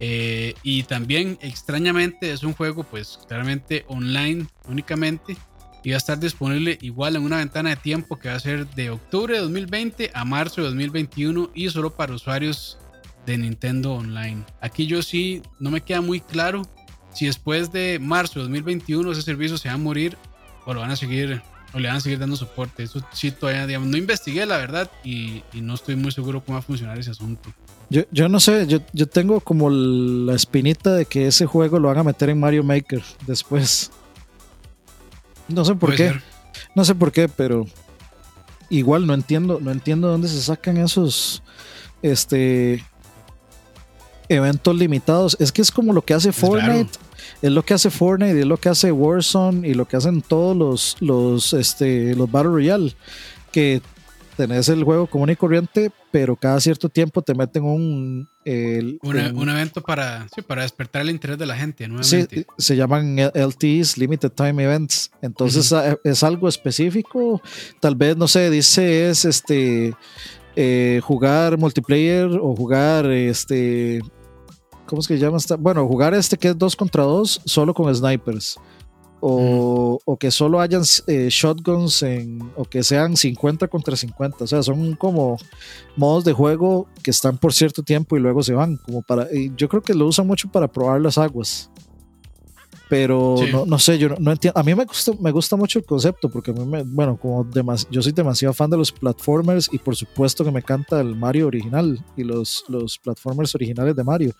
Eh, 0.00 0.54
y 0.62 0.84
también 0.84 1.38
extrañamente 1.40 2.32
es 2.32 2.44
un 2.44 2.52
juego 2.54 2.84
pues 2.84 3.18
claramente 3.26 3.84
online 3.88 4.46
únicamente 4.68 5.36
y 5.82 5.90
va 5.90 5.96
a 5.96 5.98
estar 5.98 6.20
disponible 6.20 6.78
igual 6.82 7.16
en 7.16 7.22
una 7.22 7.38
ventana 7.38 7.70
de 7.70 7.76
tiempo 7.76 8.16
que 8.16 8.28
va 8.28 8.36
a 8.36 8.40
ser 8.40 8.68
de 8.70 8.90
octubre 8.90 9.34
de 9.34 9.40
2020 9.40 10.12
a 10.14 10.24
marzo 10.24 10.60
de 10.60 10.68
2021 10.68 11.50
y 11.52 11.68
solo 11.68 11.94
para 11.94 12.14
usuarios 12.14 12.78
de 13.28 13.38
Nintendo 13.38 13.92
Online. 13.92 14.42
Aquí 14.60 14.86
yo 14.86 15.02
sí 15.02 15.42
no 15.60 15.70
me 15.70 15.82
queda 15.82 16.00
muy 16.00 16.20
claro 16.20 16.62
si 17.12 17.26
después 17.26 17.70
de 17.72 17.98
marzo 17.98 18.38
de 18.38 18.44
2021 18.44 19.12
ese 19.12 19.22
servicio 19.22 19.58
se 19.58 19.68
va 19.68 19.74
a 19.74 19.78
morir 19.78 20.16
o 20.64 20.72
lo 20.72 20.80
van 20.80 20.90
a 20.90 20.96
seguir 20.96 21.42
o 21.74 21.78
le 21.78 21.88
van 21.88 21.98
a 21.98 22.00
seguir 22.00 22.18
dando 22.18 22.36
soporte. 22.36 22.82
Eso 22.82 23.00
sí 23.12 23.30
todavía 23.30 23.66
digamos, 23.66 23.88
no 23.88 23.98
investigué 23.98 24.46
la 24.46 24.56
verdad 24.56 24.90
y, 25.04 25.42
no 25.52 25.74
estoy 25.74 25.96
muy 25.96 26.10
seguro 26.10 26.42
cómo 26.42 26.54
va 26.54 26.60
a 26.60 26.62
funcionar 26.62 26.98
ese 26.98 27.10
asunto. 27.10 27.52
Yo, 27.90 28.02
yo 28.10 28.28
no 28.30 28.40
sé, 28.40 28.66
yo, 28.66 28.78
yo 28.92 29.06
tengo 29.06 29.40
como 29.40 29.68
la 29.68 30.34
espinita 30.34 30.94
de 30.94 31.04
que 31.04 31.26
ese 31.26 31.44
juego 31.44 31.78
lo 31.78 31.88
van 31.88 31.98
a 31.98 32.04
meter 32.04 32.30
en 32.30 32.40
Mario 32.40 32.64
Maker 32.64 33.02
después. 33.26 33.90
No 35.48 35.64
sé 35.64 35.74
por 35.74 35.94
qué. 35.94 36.14
No 36.74 36.84
sé 36.84 36.94
por 36.94 37.12
qué, 37.12 37.28
pero 37.28 37.66
igual 38.70 39.06
no 39.06 39.12
entiendo, 39.12 39.58
no 39.60 39.70
entiendo 39.70 40.08
dónde 40.08 40.28
se 40.28 40.40
sacan 40.40 40.78
esos 40.78 41.42
este 42.02 42.84
eventos 44.28 44.76
limitados. 44.76 45.36
Es 45.40 45.52
que 45.52 45.62
es 45.62 45.70
como 45.70 45.92
lo 45.92 46.02
que 46.02 46.14
hace 46.14 46.32
Fortnite. 46.32 46.98
Es 47.42 47.52
lo 47.52 47.64
que 47.64 47.74
hace 47.74 47.90
Fortnite, 47.90 48.36
y 48.36 48.40
es 48.40 48.46
lo 48.46 48.56
que 48.56 48.68
hace 48.68 48.92
Warzone 48.92 49.66
y 49.66 49.74
lo 49.74 49.86
que 49.86 49.96
hacen 49.96 50.22
todos 50.22 50.56
los, 50.56 50.96
los, 51.00 51.52
este, 51.52 52.14
los 52.14 52.30
Battle 52.30 52.52
Royale. 52.52 52.94
Que 53.52 53.80
tenés 54.36 54.68
el 54.68 54.84
juego 54.84 55.08
común 55.08 55.30
y 55.30 55.36
corriente, 55.36 55.90
pero 56.12 56.36
cada 56.36 56.60
cierto 56.60 56.88
tiempo 56.88 57.22
te 57.22 57.34
meten 57.34 57.64
un... 57.64 58.28
un, 58.44 59.48
evento 59.48 59.82
para, 59.82 60.28
para 60.46 60.62
despertar 60.62 61.02
el 61.02 61.10
interés 61.10 61.38
de 61.38 61.46
la 61.46 61.56
gente. 61.56 61.88
Nuevamente. 61.88 62.36
Sí, 62.36 62.46
se 62.56 62.76
llaman 62.76 63.16
LTs, 63.18 63.98
Limited 63.98 64.30
Time 64.30 64.62
Events. 64.62 65.10
Entonces 65.22 65.74
es 66.04 66.22
algo 66.22 66.48
específico. 66.48 67.42
Tal 67.80 67.96
vez, 67.96 68.16
no 68.16 68.28
sé, 68.28 68.48
dice 68.50 69.10
es 69.10 69.24
este... 69.24 69.94
Eh, 70.60 71.00
jugar 71.04 71.56
multiplayer 71.56 72.26
o 72.26 72.56
jugar 72.56 73.06
este 73.06 74.02
¿cómo 74.88 75.00
es 75.00 75.08
que 75.08 75.18
se 75.18 75.20
llama? 75.20 75.38
Bueno, 75.58 75.86
jugar 75.86 76.14
este 76.14 76.36
que 76.36 76.48
es 76.48 76.58
2 76.58 76.76
contra 76.76 77.04
2 77.04 77.42
solo 77.44 77.74
con 77.74 77.94
snipers 77.94 78.58
o, 79.20 80.16
que 80.18 80.30
solo 80.30 80.60
hayan 80.60 80.82
eh, 81.06 81.28
shotguns 81.30 82.02
en, 82.02 82.52
o 82.56 82.64
que 82.64 82.82
sean 82.82 83.16
50 83.16 83.68
contra 83.68 83.96
50. 83.96 84.44
O 84.44 84.46
sea, 84.46 84.62
son 84.62 84.94
como 84.94 85.36
modos 85.96 86.24
de 86.24 86.32
juego 86.32 86.86
que 87.02 87.10
están 87.10 87.38
por 87.38 87.52
cierto 87.52 87.82
tiempo 87.82 88.16
y 88.16 88.20
luego 88.20 88.42
se 88.42 88.54
van. 88.54 88.76
Como 88.76 89.02
para, 89.02 89.28
yo 89.56 89.68
creo 89.68 89.82
que 89.82 89.94
lo 89.94 90.06
usan 90.06 90.26
mucho 90.26 90.48
para 90.50 90.68
probar 90.68 91.00
las 91.00 91.18
aguas. 91.18 91.70
Pero 92.88 93.36
no, 93.52 93.66
no, 93.66 93.78
sé, 93.78 93.98
yo 93.98 94.08
no, 94.18 94.32
entiendo. 94.32 94.58
A 94.58 94.62
mí 94.62 94.74
me 94.74 94.84
gusta, 94.84 95.12
me 95.20 95.30
gusta 95.30 95.56
mucho 95.56 95.78
el 95.78 95.84
concepto 95.84 96.28
porque 96.30 96.50
a 96.50 96.54
mí 96.54 96.64
me, 96.64 96.82
bueno, 96.82 97.18
como 97.18 97.46
yo 97.90 98.02
soy 98.02 98.12
demasiado 98.12 98.54
fan 98.54 98.70
de 98.70 98.76
los 98.76 98.90
platformers 98.90 99.68
y 99.72 99.78
por 99.78 99.94
supuesto 99.94 100.44
que 100.44 100.50
me 100.50 100.60
encanta 100.60 101.00
el 101.00 101.14
Mario 101.14 101.48
original 101.48 102.02
y 102.16 102.24
los, 102.24 102.64
los 102.68 102.98
platformers 102.98 103.54
originales 103.54 103.94
de 103.94 104.04
Mario. 104.04 104.32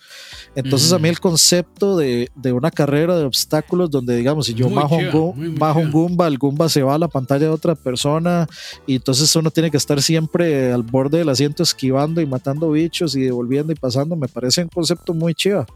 Entonces 0.54 0.92
a 0.92 0.98
mí 0.98 1.08
el 1.08 1.20
concepto 1.20 1.96
de, 1.96 2.30
de, 2.34 2.52
una 2.52 2.70
carrera 2.70 3.16
de 3.18 3.24
obstáculos 3.24 3.90
donde 3.90 4.16
digamos, 4.16 4.46
si 4.46 4.54
yo 4.54 4.70
bajo, 4.70 4.96
un, 4.96 5.54
bajo 5.56 5.80
un 5.80 5.90
Goomba, 5.90 6.26
el 6.26 6.38
Goomba 6.38 6.68
se 6.68 6.82
va 6.82 6.94
a 6.94 6.98
la 6.98 7.08
pantalla 7.08 7.46
de 7.46 7.52
otra 7.52 7.74
persona 7.74 8.46
y 8.86 8.96
entonces 8.96 9.34
uno 9.36 9.50
tiene 9.50 9.70
que 9.70 9.76
estar 9.76 10.00
siempre 10.00 10.72
al 10.72 10.82
borde 10.82 11.18
del 11.18 11.28
asiento 11.28 11.62
esquivando 11.62 12.20
y 12.20 12.26
matando 12.26 12.70
bichos 12.70 13.14
y 13.14 13.22
devolviendo 13.22 13.72
y 13.72 13.76
pasando, 13.76 14.16
me 14.16 14.28
parece 14.28 14.62
un 14.62 14.68
concepto 14.68 15.12
muy 15.12 15.34
chiva. 15.34 15.66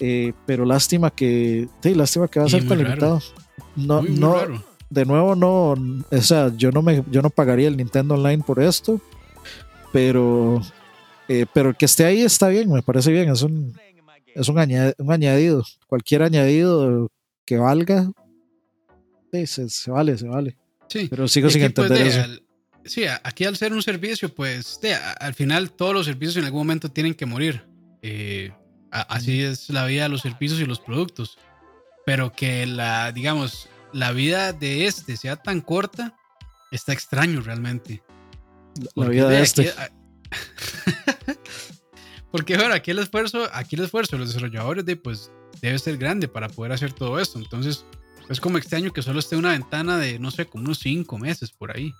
Eh, 0.00 0.32
pero 0.46 0.64
lástima 0.64 1.10
que, 1.10 1.68
sí, 1.82 1.94
lástima 1.94 2.28
que 2.28 2.40
va 2.40 2.46
a 2.46 2.48
ser 2.48 2.66
tan 2.66 2.78
limitado. 2.78 3.20
No, 3.76 4.02
no, 4.02 4.36
de 4.90 5.04
nuevo 5.04 5.34
no, 5.34 5.74
o 6.10 6.22
sea, 6.22 6.52
yo 6.56 6.70
no 6.70 6.82
me, 6.82 7.04
yo 7.10 7.22
no 7.22 7.30
pagaría 7.30 7.68
el 7.68 7.76
Nintendo 7.76 8.14
Online 8.14 8.42
por 8.44 8.62
esto, 8.62 9.00
pero, 9.92 10.60
eh, 11.28 11.46
pero 11.52 11.74
que 11.74 11.84
esté 11.84 12.04
ahí 12.04 12.22
está 12.22 12.48
bien, 12.48 12.70
me 12.70 12.82
parece 12.82 13.10
bien, 13.10 13.30
es 13.30 13.42
un, 13.42 13.74
es 14.34 14.48
un, 14.48 14.58
añadido. 14.58 15.64
Cualquier 15.86 16.22
añadido 16.22 17.10
que 17.44 17.56
valga, 17.56 18.10
se, 19.46 19.90
vale, 19.90 20.18
se 20.18 20.28
vale. 20.28 20.56
Sí. 20.88 21.08
Pero 21.08 21.28
sigo 21.28 21.50
sin 21.50 21.72
pues, 21.72 21.90
entender 21.90 22.06
eso. 22.06 22.42
sí, 22.84 23.04
aquí 23.22 23.44
al 23.44 23.56
ser 23.56 23.72
un 23.72 23.82
servicio, 23.82 24.32
pues 24.32 24.80
al 25.18 25.34
final 25.34 25.72
todos 25.72 25.94
los 25.94 26.06
servicios 26.06 26.36
en 26.36 26.44
algún 26.44 26.60
momento 26.60 26.88
tienen 26.88 27.14
que 27.14 27.26
morir. 27.26 27.64
Eh, 28.02 28.52
así 28.94 29.42
es 29.42 29.70
la 29.70 29.86
vida 29.86 30.04
de 30.04 30.08
los 30.08 30.22
servicios 30.22 30.60
y 30.60 30.66
los 30.66 30.80
productos. 30.80 31.38
Pero 32.06 32.32
que 32.32 32.66
la, 32.66 33.12
digamos, 33.12 33.68
la 33.92 34.12
vida 34.12 34.52
de 34.52 34.86
este 34.86 35.16
sea 35.16 35.36
tan 35.36 35.60
corta, 35.60 36.16
está 36.70 36.92
extraño 36.92 37.40
realmente. 37.40 38.02
La, 38.94 39.08
vida 39.08 39.28
de, 39.28 39.42
este. 39.42 39.72
Porque 42.30 42.56
bueno, 42.56 42.74
aquí 42.74 42.90
el 42.90 42.98
esfuerzo, 42.98 43.48
aquí 43.52 43.76
el 43.76 43.84
esfuerzo 43.84 44.16
de 44.16 44.20
los 44.20 44.28
desarrolladores 44.28 44.84
de, 44.84 44.96
pues, 44.96 45.30
debe 45.62 45.78
ser 45.78 45.96
grande 45.96 46.28
para 46.28 46.48
poder 46.48 46.72
hacer 46.72 46.92
todo 46.92 47.20
esto. 47.20 47.38
Entonces, 47.38 47.84
es 48.28 48.40
como 48.40 48.58
extraño 48.58 48.92
que 48.92 49.02
solo 49.02 49.20
esté 49.20 49.36
una 49.36 49.52
ventana 49.52 49.98
de, 49.98 50.18
no 50.18 50.30
sé, 50.30 50.46
como 50.46 50.64
unos 50.64 50.78
cinco 50.78 51.18
meses 51.18 51.52
por 51.52 51.76
ahí. 51.76 51.94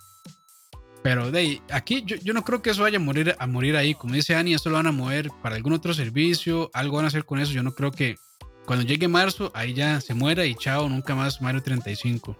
Pero 1.05 1.30
de 1.30 1.61
aquí 1.70 2.02
yo, 2.07 2.16
yo, 2.16 2.32
no 2.32 2.44
creo 2.44 2.62
que 2.62 2.70
eso 2.70 2.80
vaya 2.80 2.96
a 2.96 3.00
morir, 3.00 3.36
a 3.38 3.46
morir 3.46 3.76
ahí. 3.76 3.94
Como 3.94 4.14
dice 4.14 4.36
Ani, 4.36 4.55
esto 4.55 4.70
lo 4.70 4.76
van 4.76 4.86
a 4.86 4.92
mover 4.92 5.28
para 5.42 5.55
algún 5.55 5.74
otro 5.74 5.92
servicio, 5.92 6.70
algo 6.72 6.96
van 6.96 7.05
a 7.05 7.09
hacer 7.09 7.26
con 7.26 7.38
eso. 7.38 7.52
Yo 7.52 7.62
no 7.62 7.74
creo 7.74 7.90
que 7.90 8.16
cuando 8.64 8.86
llegue 8.86 9.07
marzo, 9.07 9.52
ahí 9.55 9.74
ya 9.74 10.00
se 10.00 10.14
muera 10.14 10.46
y 10.46 10.55
chao, 10.55 10.88
nunca 10.88 11.14
más 11.14 11.42
Mario 11.42 11.62
35. 11.62 12.34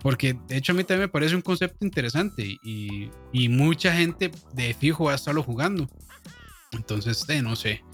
Porque 0.00 0.34
de 0.48 0.56
hecho 0.56 0.72
a 0.72 0.74
mí 0.74 0.82
también 0.84 1.08
me 1.08 1.08
parece 1.08 1.36
un 1.36 1.42
concepto 1.42 1.84
interesante 1.84 2.58
y, 2.62 3.10
y 3.34 3.50
mucha 3.50 3.92
gente 3.92 4.30
de 4.54 4.72
fijo 4.72 5.04
va 5.04 5.12
a 5.12 5.16
estarlo 5.16 5.42
jugando. 5.42 5.86
Entonces, 6.72 7.28
eh, 7.28 7.42
no 7.42 7.54
sé. 7.54 7.84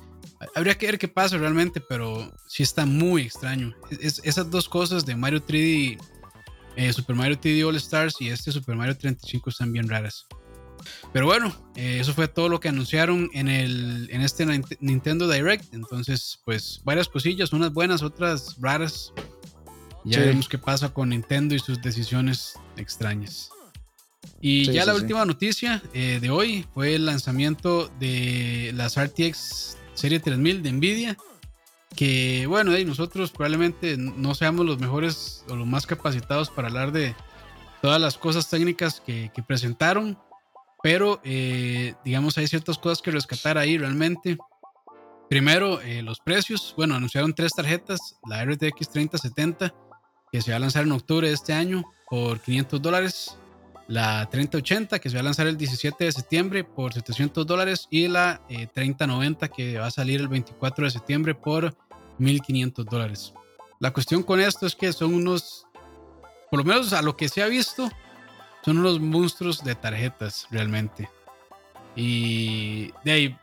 Habría 0.54 0.78
que 0.78 0.86
ver 0.86 0.98
qué 1.00 1.08
pasa 1.08 1.36
realmente, 1.36 1.80
pero 1.80 2.32
sí 2.46 2.62
está 2.62 2.86
muy 2.86 3.22
extraño. 3.22 3.74
Es, 4.00 4.20
esas 4.22 4.48
dos 4.52 4.68
cosas 4.68 5.04
de 5.04 5.16
Mario 5.16 5.44
3D, 5.44 5.98
eh, 6.76 6.92
Super 6.92 7.16
Mario 7.16 7.38
3D 7.40 7.66
All 7.66 7.76
Stars 7.76 8.16
y 8.20 8.28
este 8.28 8.52
Super 8.52 8.76
Mario 8.76 8.96
35 8.96 9.50
están 9.50 9.72
bien 9.72 9.88
raras. 9.88 10.26
Pero 11.12 11.26
bueno, 11.26 11.54
eh, 11.76 11.98
eso 12.00 12.14
fue 12.14 12.28
todo 12.28 12.48
lo 12.48 12.60
que 12.60 12.68
anunciaron 12.68 13.30
en, 13.34 13.48
el, 13.48 14.08
en 14.10 14.22
este 14.22 14.46
Nintendo 14.80 15.28
Direct. 15.28 15.74
Entonces, 15.74 16.40
pues 16.44 16.80
varias 16.84 17.08
cosillas, 17.08 17.52
unas 17.52 17.72
buenas, 17.72 18.02
otras 18.02 18.56
raras. 18.60 19.12
Ya 20.04 20.20
veremos 20.20 20.48
qué 20.48 20.56
pasa 20.56 20.94
con 20.94 21.10
Nintendo 21.10 21.54
y 21.54 21.58
sus 21.58 21.82
decisiones 21.82 22.54
extrañas. 22.76 23.50
Y 24.40 24.64
ya 24.72 24.86
la 24.86 24.94
última 24.94 25.24
noticia 25.24 25.82
eh, 25.92 26.18
de 26.20 26.30
hoy 26.30 26.66
fue 26.72 26.94
el 26.94 27.04
lanzamiento 27.04 27.90
de 28.00 28.72
las 28.74 28.98
RTX 28.98 29.76
Serie 29.94 30.20
3000 30.20 30.62
de 30.62 30.72
Nvidia. 30.72 31.16
Que 31.96 32.46
bueno, 32.46 32.72
nosotros 32.86 33.30
probablemente 33.30 33.96
no 33.96 34.34
seamos 34.34 34.64
los 34.64 34.78
mejores 34.78 35.44
o 35.48 35.56
los 35.56 35.66
más 35.66 35.86
capacitados 35.86 36.50
para 36.50 36.68
hablar 36.68 36.92
de 36.92 37.14
todas 37.82 38.00
las 38.00 38.16
cosas 38.16 38.48
técnicas 38.48 39.00
que, 39.00 39.30
que 39.34 39.42
presentaron 39.42 40.16
pero, 40.82 41.20
eh, 41.24 41.94
digamos, 42.04 42.38
hay 42.38 42.46
ciertas 42.46 42.78
cosas 42.78 43.02
que 43.02 43.10
rescatar 43.10 43.58
ahí 43.58 43.76
realmente. 43.76 44.38
Primero, 45.28 45.80
eh, 45.82 46.02
los 46.02 46.20
precios. 46.20 46.74
Bueno, 46.76 46.94
anunciaron 46.94 47.34
tres 47.34 47.52
tarjetas. 47.52 48.18
La 48.28 48.44
RTX 48.44 48.88
3070, 48.88 49.74
que 50.32 50.42
se 50.42 50.50
va 50.50 50.56
a 50.56 50.60
lanzar 50.60 50.84
en 50.84 50.92
octubre 50.92 51.28
de 51.28 51.34
este 51.34 51.52
año 51.52 51.84
por 52.08 52.40
500 52.40 52.80
dólares. 52.80 53.36
La 53.90 54.24
3080, 54.30 55.00
que 55.00 55.10
se 55.10 55.16
va 55.16 55.20
a 55.20 55.24
lanzar 55.24 55.48
el 55.48 55.56
17 55.56 56.04
de 56.04 56.12
septiembre 56.12 56.62
por 56.62 56.92
700 56.92 57.44
dólares. 57.44 57.88
Y 57.90 58.06
la 58.06 58.40
3090, 58.48 59.46
eh, 59.46 59.50
que 59.50 59.78
va 59.78 59.86
a 59.86 59.90
salir 59.90 60.20
el 60.20 60.28
24 60.28 60.84
de 60.84 60.92
septiembre 60.92 61.34
por 61.34 61.76
1500 62.18 62.86
dólares. 62.86 63.34
La 63.80 63.92
cuestión 63.92 64.22
con 64.22 64.38
esto 64.38 64.64
es 64.64 64.76
que 64.76 64.92
son 64.92 65.12
unos, 65.12 65.66
por 66.52 66.60
lo 66.60 66.64
menos 66.64 66.92
a 66.92 67.02
lo 67.02 67.16
que 67.16 67.28
se 67.28 67.42
ha 67.42 67.48
visto, 67.48 67.90
son 68.64 68.78
unos 68.78 69.00
monstruos 69.00 69.64
de 69.64 69.74
tarjetas 69.74 70.46
realmente. 70.52 71.10
Y 71.96 72.92
de 73.04 73.10
ahí, 73.10 73.38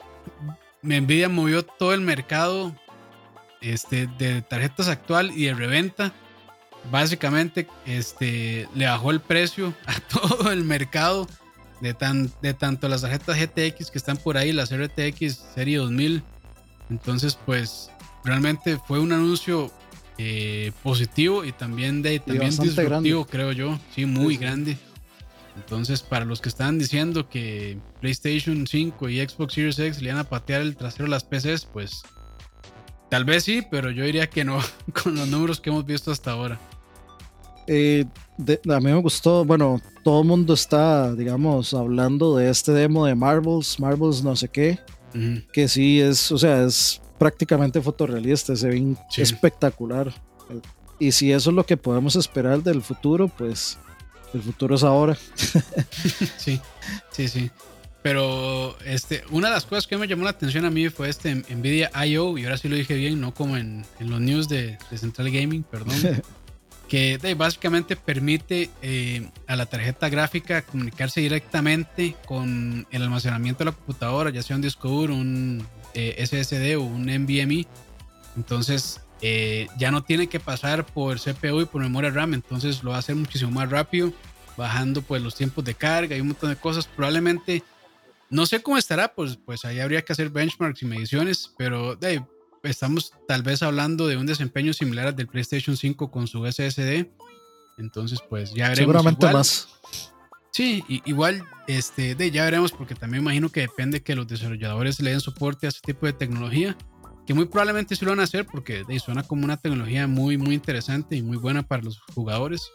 me 0.82 0.96
envidia 0.96 1.28
movió 1.28 1.66
todo 1.66 1.94
el 1.94 2.00
mercado 2.00 2.74
este, 3.60 4.08
de 4.18 4.42
tarjetas 4.44 4.88
actual 4.88 5.32
y 5.32 5.48
de 5.48 5.56
reventa. 5.56 6.14
Básicamente, 6.92 7.68
este, 7.86 8.68
le 8.76 8.86
bajó 8.86 9.12
el 9.12 9.20
precio 9.20 9.74
a 9.86 10.00
todo 10.12 10.52
el 10.52 10.64
mercado 10.64 11.28
de, 11.82 11.94
tan, 11.94 12.32
de 12.42 12.54
tanto 12.54 12.88
las 12.88 13.02
tarjetas 13.02 13.38
GTX 13.38 13.92
que 13.92 13.98
están 13.98 14.18
por 14.18 14.38
ahí, 14.38 14.54
las 14.54 14.76
RTX 14.76 15.38
Serie 15.54 15.78
2000. 15.78 16.24
Entonces, 16.90 17.38
pues, 17.46 17.92
realmente 18.24 18.80
fue 18.88 19.00
un 19.00 19.12
anuncio 19.12 19.72
eh, 20.18 20.72
positivo 20.84 21.44
y 21.46 21.52
también, 21.52 22.02
de, 22.02 22.20
también 22.20 22.56
disruptivo, 22.58 23.26
creo 23.26 23.52
yo. 23.52 23.80
Sí, 23.94 24.06
muy 24.06 24.38
grande. 24.38 24.78
Entonces, 25.56 26.02
para 26.02 26.24
los 26.24 26.40
que 26.40 26.50
están 26.50 26.78
diciendo 26.78 27.28
que 27.30 27.78
PlayStation 28.00 28.68
5 28.68 29.10
y 29.10 29.28
Xbox 29.28 29.54
Series 29.54 29.80
X 29.80 30.02
le 30.02 30.12
van 30.12 30.20
a 30.20 30.24
patear 30.24 30.62
el 30.62 30.76
trasero 30.76 31.06
a 31.06 31.10
las 31.10 31.24
PCs, 31.24 31.66
pues 31.66 32.04
tal 33.10 33.26
vez 33.26 33.44
sí, 33.44 33.64
pero 33.70 33.92
yo 33.92 34.04
diría 34.04 34.30
que 34.30 34.44
no, 34.44 34.60
con 35.04 35.16
los 35.16 35.28
números 35.28 35.60
que 35.60 35.70
hemos 35.70 35.86
visto 35.86 36.12
hasta 36.12 36.32
ahora. 36.32 36.60
Eh, 37.68 38.06
a 38.40 38.80
mí 38.80 38.86
me 38.86 39.02
gustó, 39.02 39.44
bueno, 39.44 39.82
todo 40.04 40.22
el 40.22 40.28
mundo 40.28 40.54
está, 40.54 41.14
digamos, 41.14 41.74
hablando 41.74 42.38
de 42.38 42.50
este 42.50 42.72
demo 42.72 43.06
de 43.06 43.16
Marvels, 43.16 43.80
Marvels 43.80 44.24
no 44.24 44.36
sé 44.36 44.48
qué, 44.48 44.80
que 45.52 45.68
sí 45.68 46.00
es, 46.00 46.32
o 46.32 46.38
sea, 46.38 46.64
es 46.64 47.02
prácticamente 47.18 47.82
fotorrealista, 47.82 48.56
se 48.56 48.70
ve 48.70 48.96
espectacular. 49.18 50.14
Y 51.00 51.12
si 51.12 51.32
eso 51.32 51.50
es 51.50 51.56
lo 51.56 51.66
que 51.66 51.76
podemos 51.76 52.16
esperar 52.16 52.64
del 52.64 52.82
futuro, 52.82 53.28
pues 53.28 53.78
el 54.34 54.42
futuro 54.42 54.76
es 54.76 54.84
ahora. 54.84 55.18
sí, 56.38 56.62
sí, 57.12 57.28
sí. 57.28 57.52
Pero 58.02 58.78
este, 58.86 59.24
una 59.32 59.48
de 59.48 59.56
las 59.56 59.66
cosas 59.66 59.88
que 59.88 59.98
me 59.98 60.08
llamó 60.08 60.24
la 60.24 60.30
atención 60.30 60.66
a 60.66 60.70
mí 60.70 60.90
fue 60.90 61.10
este 61.10 61.36
Nvidia 61.36 61.92
IO, 62.06 62.38
y 62.38 62.46
ahora 62.46 62.58
sí 62.58 62.70
lo 62.70 62.76
dije 62.76 62.96
bien, 62.96 63.20
no 63.20 63.34
como 63.34 63.58
en, 63.58 63.86
los 64.00 64.22
news 64.22 64.48
de, 64.48 64.78
Central 64.96 65.30
Gaming, 65.32 65.64
perdón. 65.64 65.96
que 66.88 67.18
básicamente 67.38 67.98
permite 67.98 68.70
eh, 68.82 69.30
a 69.46 69.56
la 69.56 69.66
tarjeta 69.66 70.08
gráfica 70.08 70.62
comunicarse 70.62 71.20
directamente 71.20 72.16
con 72.26 72.88
el 72.92 73.04
almacenamiento 73.04 73.60
de 73.60 73.72
la 73.72 73.72
computadora, 73.74 74.30
ya 74.30 74.42
sea 74.42 74.56
un 74.56 74.62
disco 74.62 74.88
duro, 74.88 75.14
un 75.14 75.68
eh, 75.94 76.26
SSD 76.26 76.78
o 76.78 76.84
un 76.84 77.08
NVMe. 77.08 77.68
Entonces, 78.38 79.02
eh, 79.22 79.68
ya 79.78 79.92
no 79.92 80.04
tiene 80.04 80.28
que 80.28 80.40
pasar 80.40 80.86
por 80.86 81.20
CPU 81.20 81.62
y 81.62 81.66
por 81.66 81.82
memoria 81.82 82.12
RAM, 82.12 82.36
entonces 82.36 82.84
lo 82.84 82.92
va 82.92 82.98
a 82.98 83.00
hacer 83.00 83.16
muchísimo 83.16 83.52
más 83.52 83.70
rápido, 83.70 84.14
bajando 84.56 85.02
pues 85.02 85.22
los 85.22 85.36
tiempos 85.36 85.66
de 85.66 85.74
carga 85.74 86.16
y 86.16 86.22
un 86.22 86.28
montón 86.28 86.50
de 86.50 86.56
cosas. 86.56 86.88
Probablemente, 86.88 87.64
no 88.30 88.46
sé 88.46 88.62
cómo 88.62 88.78
estará, 88.78 89.14
pues, 89.14 89.38
pues 89.38 89.66
ahí 89.66 89.80
habría 89.80 90.04
que 90.04 90.14
hacer 90.14 90.30
benchmarks 90.30 90.82
y 90.82 90.86
mediciones, 90.86 91.54
pero 91.58 91.98
estamos 92.64 93.14
tal 93.28 93.44
vez 93.44 93.64
hablando 93.64 94.08
de 94.08 94.18
un 94.18 94.26
desempeño 94.26 94.74
similar 94.74 95.08
al 95.08 95.16
del 95.16 95.28
PlayStation 95.28 95.78
5 95.78 96.12
con 96.12 96.28
su 96.28 96.46
SSD. 96.46 97.10
Entonces, 97.78 98.20
pues 98.28 98.54
ya 98.54 98.70
veremos. 98.70 98.94
Seguramente 98.94 99.32
más. 99.32 99.68
Sí, 100.52 100.84
igual, 101.06 101.46
este, 101.68 102.16
de, 102.16 102.32
ya 102.32 102.44
veremos, 102.46 102.72
porque 102.72 102.96
también 102.96 103.22
imagino 103.22 103.50
que 103.50 103.62
depende 103.62 104.02
que 104.02 104.16
los 104.16 104.28
desarrolladores 104.28 105.00
le 105.00 105.12
den 105.12 105.22
soporte 105.22 105.68
a 105.68 105.70
este 105.70 105.94
tipo 105.94 106.08
de 106.08 106.14
tecnología 106.14 106.76
que 107.28 107.34
muy 107.34 107.46
probablemente 107.46 107.96
sí 107.96 108.06
lo 108.06 108.12
van 108.12 108.22
a 108.22 108.24
hacer 108.24 108.46
porque 108.46 108.86
suena 109.04 109.22
como 109.22 109.44
una 109.44 109.58
tecnología 109.58 110.08
muy, 110.08 110.38
muy 110.38 110.56
interesante 110.56 111.18
y 111.18 111.22
muy 111.22 111.36
buena 111.36 111.62
para 111.62 111.84
los 111.84 112.00
jugadores. 112.16 112.72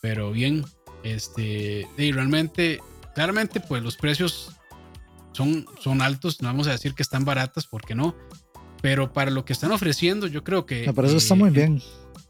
Pero 0.00 0.30
bien, 0.30 0.64
este, 1.02 1.88
y 1.98 2.12
realmente, 2.12 2.80
claramente, 3.16 3.60
pues 3.60 3.82
los 3.82 3.96
precios 3.96 4.52
son, 5.32 5.66
son 5.80 6.02
altos. 6.02 6.40
No 6.42 6.48
vamos 6.48 6.66
a 6.66 6.72
decir 6.72 6.94
que 6.94 7.02
están 7.02 7.24
baratas, 7.24 7.66
porque 7.66 7.94
no. 7.94 8.14
Pero 8.82 9.12
para 9.12 9.30
lo 9.30 9.44
que 9.44 9.52
están 9.52 9.72
ofreciendo, 9.72 10.26
yo 10.26 10.44
creo 10.44 10.66
que. 10.66 10.86
Me 10.86 10.94
parece 10.94 11.16
está 11.16 11.34
muy 11.34 11.50
bien. 11.50 11.82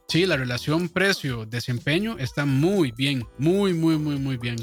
Sí, 0.09 0.27
la 0.27 0.37
relación 0.37 0.89
precio-desempeño 0.89 2.19
está 2.19 2.45
muy 2.45 2.91
bien, 2.91 3.25
muy, 3.39 3.73
muy, 3.75 3.97
muy, 3.97 4.19
muy 4.19 4.37
bien. 4.37 4.57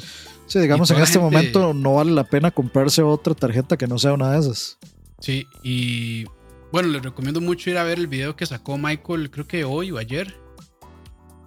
Sí, 0.45 0.59
digamos, 0.59 0.91
en 0.91 1.01
este 1.01 1.19
momento 1.19 1.73
no 1.73 1.95
vale 1.95 2.11
la 2.11 2.25
pena 2.25 2.51
comprarse 2.51 3.01
otra 3.01 3.33
tarjeta 3.33 3.77
que 3.77 3.87
no 3.87 3.97
sea 3.97 4.11
una 4.11 4.33
de 4.33 4.39
esas. 4.39 4.77
Sí, 5.19 5.47
y 5.63 6.25
bueno, 6.73 6.89
les 6.89 7.01
recomiendo 7.01 7.39
mucho 7.39 7.69
ir 7.69 7.77
a 7.77 7.83
ver 7.83 7.97
el 7.97 8.07
video 8.07 8.35
que 8.35 8.45
sacó 8.45 8.77
Michael, 8.77 9.31
creo 9.31 9.47
que 9.47 9.63
hoy 9.63 9.91
o 9.91 9.97
ayer. 9.97 10.35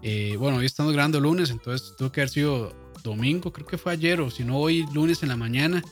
Eh, 0.03 0.35
bueno, 0.39 0.57
hoy 0.59 0.67
estamos 0.67 0.95
grabando 0.95 1.21
lunes, 1.21 1.51
entonces 1.51 1.95
tuvo 1.99 2.11
que 2.11 2.23
haber 2.23 2.31
sido 2.31 2.75
domingo, 3.03 3.53
creo 3.53 3.67
que 3.67 3.77
fue 3.77 3.93
ayer, 3.93 4.23
o 4.23 4.31
si 4.31 4.45
no, 4.45 4.57
hoy 4.57 4.87
lunes 4.95 5.23
en 5.23 5.29
la 5.29 5.37
mañana. 5.37 5.83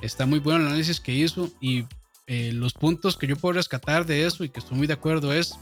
Está 0.00 0.26
muy 0.26 0.38
bueno 0.38 0.60
el 0.60 0.68
análisis 0.68 1.00
que 1.00 1.12
hizo 1.12 1.50
y 1.60 1.84
eh, 2.26 2.52
los 2.52 2.74
puntos 2.74 3.16
que 3.16 3.26
yo 3.26 3.36
puedo 3.36 3.54
rescatar 3.54 4.06
de 4.06 4.26
eso 4.26 4.44
y 4.44 4.48
que 4.48 4.60
estoy 4.60 4.76
muy 4.76 4.86
de 4.86 4.92
acuerdo 4.92 5.32
es, 5.32 5.54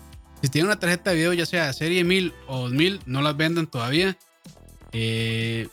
si 0.42 0.48
tienen 0.48 0.66
una 0.66 0.78
tarjeta 0.78 1.10
de 1.10 1.16
video, 1.16 1.32
ya 1.32 1.46
sea 1.46 1.72
serie 1.72 2.04
1000 2.04 2.32
o 2.48 2.62
2000, 2.62 3.00
no 3.06 3.22
las 3.22 3.36
vendan 3.36 3.66
todavía. 3.66 4.16
Eh, 4.92 5.68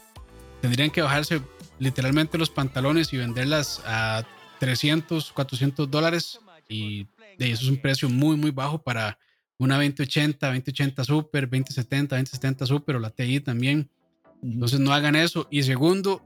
tendrían 0.62 0.92
que 0.92 1.02
bajarse 1.02 1.42
literalmente 1.80 2.38
los 2.38 2.50
pantalones 2.50 3.12
y 3.12 3.18
venderlas 3.18 3.82
a 3.86 4.26
300, 4.60 5.32
400 5.34 5.90
dólares 5.92 6.40
y 6.70 7.08
eso 7.40 7.64
es 7.64 7.70
un 7.70 7.78
precio 7.78 8.10
muy, 8.10 8.38
muy 8.38 8.52
bajo 8.52 8.82
para 8.82 9.18
una 9.58 9.76
2080, 9.76 10.46
2080 10.48 11.04
Super, 11.04 11.50
2070, 11.50 12.16
2070 12.16 12.66
Super 12.66 12.96
o 12.96 13.00
la 13.00 13.10
TI 13.10 13.40
también. 13.40 13.90
Entonces 14.42 14.80
no 14.80 14.94
hagan 14.94 15.16
eso. 15.16 15.48
Y 15.50 15.64
segundo, 15.64 16.26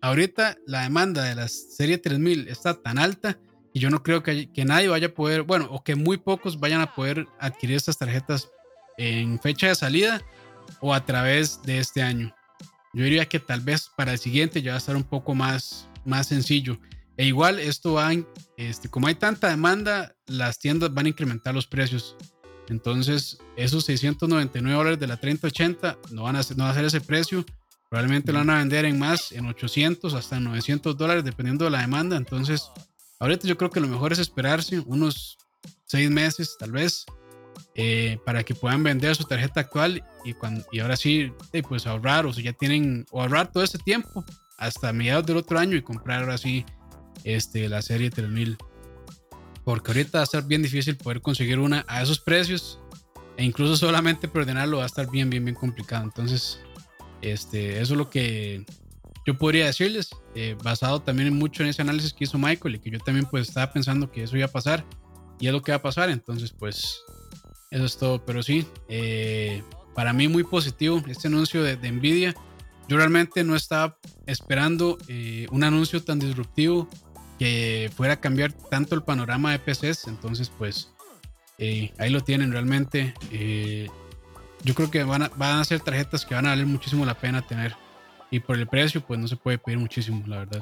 ahorita 0.00 0.56
la 0.66 0.82
demanda 0.82 1.24
de 1.24 1.34
la 1.34 1.48
serie 1.48 1.98
3000 1.98 2.48
está 2.48 2.74
tan 2.74 2.98
alta 2.98 3.38
y 3.72 3.80
yo 3.80 3.90
no 3.90 4.02
creo 4.02 4.22
que, 4.22 4.50
que 4.52 4.64
nadie 4.64 4.88
vaya 4.88 5.08
a 5.08 5.14
poder, 5.14 5.42
bueno, 5.42 5.68
o 5.70 5.82
que 5.82 5.94
muy 5.94 6.16
pocos 6.16 6.58
vayan 6.58 6.80
a 6.80 6.94
poder 6.94 7.26
adquirir 7.38 7.76
estas 7.76 7.98
tarjetas 7.98 8.50
en 8.96 9.38
fecha 9.40 9.68
de 9.68 9.74
salida 9.74 10.22
o 10.80 10.94
a 10.94 11.04
través 11.04 11.62
de 11.62 11.78
este 11.78 12.02
año. 12.02 12.34
Yo 12.94 13.04
diría 13.04 13.26
que 13.26 13.38
tal 13.38 13.60
vez 13.60 13.90
para 13.94 14.12
el 14.12 14.18
siguiente 14.18 14.62
ya 14.62 14.72
va 14.72 14.76
a 14.76 14.78
estar 14.78 14.96
un 14.96 15.04
poco 15.04 15.34
más, 15.34 15.88
más 16.04 16.28
sencillo. 16.28 16.78
E 17.18 17.26
igual 17.26 17.58
esto 17.58 17.94
va, 17.94 18.10
este, 18.56 18.88
como 18.88 19.06
hay 19.06 19.14
tanta 19.14 19.48
demanda, 19.48 20.14
las 20.26 20.58
tiendas 20.58 20.92
van 20.92 21.06
a 21.06 21.10
incrementar 21.10 21.54
los 21.54 21.66
precios. 21.66 22.16
Entonces, 22.68 23.38
esos 23.56 23.84
699 23.84 24.76
dólares 24.76 24.98
de 24.98 25.06
la 25.06 25.16
3080 25.18 25.98
no 26.12 26.24
van 26.24 26.36
a, 26.36 26.40
no 26.56 26.64
va 26.64 26.70
a 26.70 26.74
ser 26.74 26.84
ese 26.84 27.00
precio. 27.00 27.44
Probablemente 27.96 28.30
lo 28.30 28.40
van 28.40 28.50
a 28.50 28.58
vender 28.58 28.84
en 28.84 28.98
más, 28.98 29.32
en 29.32 29.46
800 29.46 30.12
hasta 30.12 30.38
900 30.38 30.98
dólares, 30.98 31.24
dependiendo 31.24 31.64
de 31.64 31.70
la 31.70 31.80
demanda. 31.80 32.18
Entonces, 32.18 32.70
ahorita 33.20 33.48
yo 33.48 33.56
creo 33.56 33.70
que 33.70 33.80
lo 33.80 33.88
mejor 33.88 34.12
es 34.12 34.18
esperarse 34.18 34.80
unos 34.80 35.38
seis 35.86 36.10
meses, 36.10 36.58
tal 36.58 36.72
vez, 36.72 37.06
eh, 37.74 38.18
para 38.26 38.44
que 38.44 38.54
puedan 38.54 38.82
vender 38.82 39.16
su 39.16 39.24
tarjeta 39.24 39.60
actual 39.60 40.04
y, 40.26 40.34
cuando, 40.34 40.62
y 40.72 40.80
ahora 40.80 40.94
sí, 40.98 41.32
pues 41.66 41.86
ahorrar, 41.86 42.26
o 42.26 42.34
si 42.34 42.42
ya 42.42 42.52
tienen, 42.52 43.06
o 43.12 43.22
ahorrar 43.22 43.50
todo 43.50 43.64
ese 43.64 43.78
tiempo 43.78 44.22
hasta 44.58 44.92
mediados 44.92 45.24
del 45.24 45.38
otro 45.38 45.58
año 45.58 45.74
y 45.74 45.80
comprar 45.80 46.24
ahora 46.24 46.36
sí 46.36 46.66
este, 47.24 47.66
la 47.66 47.80
serie 47.80 48.10
3000 48.10 48.58
porque 49.64 49.92
ahorita 49.92 50.18
va 50.18 50.24
a 50.24 50.26
ser 50.26 50.42
bien 50.42 50.60
difícil 50.60 50.98
poder 50.98 51.22
conseguir 51.22 51.60
una 51.60 51.82
a 51.88 52.02
esos 52.02 52.20
precios 52.20 52.78
e 53.38 53.44
incluso 53.44 53.74
solamente 53.74 54.30
ordenarlo 54.34 54.76
va 54.76 54.82
a 54.82 54.86
estar 54.86 55.10
bien, 55.10 55.30
bien, 55.30 55.46
bien 55.46 55.54
complicado. 55.54 56.04
Entonces, 56.04 56.60
este, 57.22 57.80
eso 57.80 57.94
es 57.94 57.98
lo 57.98 58.10
que 58.10 58.64
yo 59.26 59.36
podría 59.36 59.66
decirles, 59.66 60.10
eh, 60.36 60.56
basado 60.62 61.02
también 61.02 61.34
mucho 61.34 61.64
en 61.64 61.68
ese 61.68 61.82
análisis 61.82 62.12
que 62.12 62.24
hizo 62.24 62.38
Michael 62.38 62.76
y 62.76 62.78
que 62.78 62.90
yo 62.90 63.00
también 63.00 63.26
pues 63.26 63.48
estaba 63.48 63.72
pensando 63.72 64.10
que 64.10 64.22
eso 64.22 64.36
iba 64.36 64.46
a 64.46 64.52
pasar 64.52 64.84
y 65.40 65.48
es 65.48 65.52
lo 65.52 65.62
que 65.62 65.72
va 65.72 65.76
a 65.76 65.82
pasar. 65.82 66.10
Entonces, 66.10 66.52
pues, 66.52 67.02
eso 67.72 67.84
es 67.84 67.98
todo. 67.98 68.24
Pero 68.24 68.44
sí, 68.44 68.64
eh, 68.88 69.64
para 69.96 70.12
mí 70.12 70.28
muy 70.28 70.44
positivo 70.44 71.02
este 71.08 71.26
anuncio 71.26 71.64
de, 71.64 71.76
Nvidia. 71.90 72.34
Yo 72.88 72.96
realmente 72.96 73.42
no 73.42 73.56
estaba 73.56 73.98
esperando 74.26 74.96
eh, 75.08 75.48
un 75.50 75.64
anuncio 75.64 76.04
tan 76.04 76.20
disruptivo 76.20 76.88
que 77.36 77.90
fuera 77.96 78.14
a 78.14 78.20
cambiar 78.20 78.52
tanto 78.52 78.94
el 78.94 79.02
panorama 79.02 79.50
de 79.50 79.58
PCs. 79.58 80.06
Entonces, 80.06 80.52
pues 80.56 80.92
ahí 81.58 82.10
lo 82.10 82.20
tienen 82.20 82.52
realmente. 82.52 83.12
Yo 84.66 84.74
creo 84.74 84.90
que 84.90 85.04
van 85.04 85.22
a, 85.22 85.30
van 85.36 85.60
a 85.60 85.64
ser 85.64 85.78
tarjetas 85.78 86.26
que 86.26 86.34
van 86.34 86.44
a 86.46 86.48
valer 86.50 86.66
muchísimo 86.66 87.06
la 87.06 87.14
pena 87.14 87.40
tener. 87.40 87.76
Y 88.32 88.40
por 88.40 88.58
el 88.58 88.66
precio, 88.66 89.00
pues 89.00 89.20
no 89.20 89.28
se 89.28 89.36
puede 89.36 89.58
pedir 89.58 89.78
muchísimo, 89.78 90.24
la 90.26 90.38
verdad. 90.38 90.60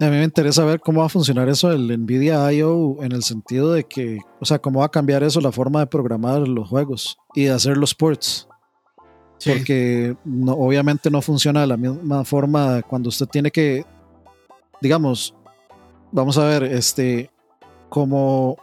A 0.00 0.06
mí 0.06 0.16
me 0.16 0.24
interesa 0.24 0.64
ver 0.64 0.80
cómo 0.80 1.00
va 1.00 1.06
a 1.06 1.10
funcionar 1.10 1.50
eso 1.50 1.70
el 1.70 1.86
Nvidia 1.88 2.50
IO 2.54 3.02
en 3.02 3.12
el 3.12 3.22
sentido 3.22 3.74
de 3.74 3.84
que, 3.84 4.18
o 4.40 4.46
sea, 4.46 4.58
cómo 4.58 4.80
va 4.80 4.86
a 4.86 4.90
cambiar 4.90 5.22
eso 5.22 5.42
la 5.42 5.52
forma 5.52 5.80
de 5.80 5.86
programar 5.88 6.48
los 6.48 6.70
juegos 6.70 7.18
y 7.34 7.44
de 7.44 7.50
hacer 7.50 7.76
los 7.76 7.94
ports. 7.94 8.48
Porque 9.44 10.16
no, 10.24 10.52
obviamente 10.52 11.10
no 11.10 11.20
funciona 11.20 11.60
de 11.60 11.66
la 11.66 11.76
misma 11.76 12.24
forma 12.24 12.80
cuando 12.80 13.10
usted 13.10 13.26
tiene 13.26 13.50
que, 13.50 13.84
digamos, 14.80 15.34
vamos 16.12 16.38
a 16.38 16.46
ver, 16.46 16.62
este, 16.62 17.30
como 17.90 18.56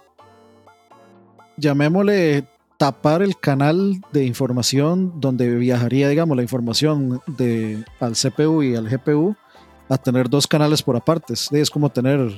llamémosle 1.58 2.48
tapar 2.82 3.22
el 3.22 3.38
canal 3.38 4.02
de 4.12 4.26
información 4.26 5.14
donde 5.22 5.54
viajaría, 5.56 6.10
digamos, 6.10 6.36
la 6.36 6.42
información 6.42 7.22
de, 7.28 7.86
al 8.00 8.14
CPU 8.14 8.64
y 8.64 8.76
al 8.76 8.90
GPU 8.90 9.36
a 9.88 10.00
tener 10.00 10.28
dos 10.28 10.48
canales 10.48 10.82
por 10.82 10.96
apartes. 10.96 11.48
Es 11.52 11.70
como 11.70 11.92
tener 11.92 12.32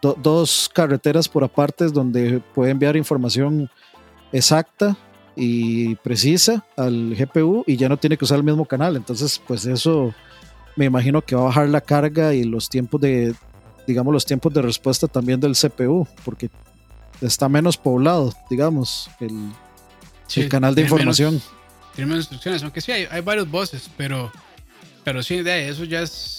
dos 0.00 0.70
carreteras 0.72 1.28
por 1.28 1.44
apartes 1.44 1.92
donde 1.92 2.42
puede 2.54 2.70
enviar 2.70 2.96
información 2.96 3.68
exacta 4.32 4.96
y 5.36 5.96
precisa 5.96 6.64
al 6.78 7.14
GPU 7.14 7.62
y 7.66 7.76
ya 7.76 7.90
no 7.90 7.98
tiene 7.98 8.16
que 8.16 8.24
usar 8.24 8.38
el 8.38 8.44
mismo 8.44 8.64
canal. 8.64 8.96
Entonces, 8.96 9.38
pues 9.46 9.66
eso 9.66 10.14
me 10.76 10.86
imagino 10.86 11.20
que 11.20 11.34
va 11.34 11.42
a 11.42 11.46
bajar 11.48 11.68
la 11.68 11.82
carga 11.82 12.32
y 12.32 12.44
los 12.44 12.70
tiempos 12.70 13.02
de, 13.02 13.34
digamos, 13.86 14.14
los 14.14 14.24
tiempos 14.24 14.54
de 14.54 14.62
respuesta 14.62 15.08
también 15.08 15.40
del 15.40 15.52
CPU, 15.52 16.08
porque 16.24 16.48
está 17.22 17.48
menos 17.48 17.76
poblado, 17.76 18.34
digamos, 18.50 19.10
el, 19.20 19.50
el 20.36 20.48
canal 20.48 20.74
de 20.74 20.82
información. 20.82 21.40
tiene 21.94 22.08
menos 22.08 22.24
instrucciones, 22.24 22.62
aunque 22.62 22.80
sí 22.80 22.92
hay, 22.92 23.06
hay, 23.10 23.20
varios 23.20 23.50
voces, 23.50 23.90
pero, 23.96 24.30
pero 25.04 25.22
sí, 25.22 25.42
de 25.42 25.68
eso 25.68 25.84
ya 25.84 26.02
es. 26.02 26.38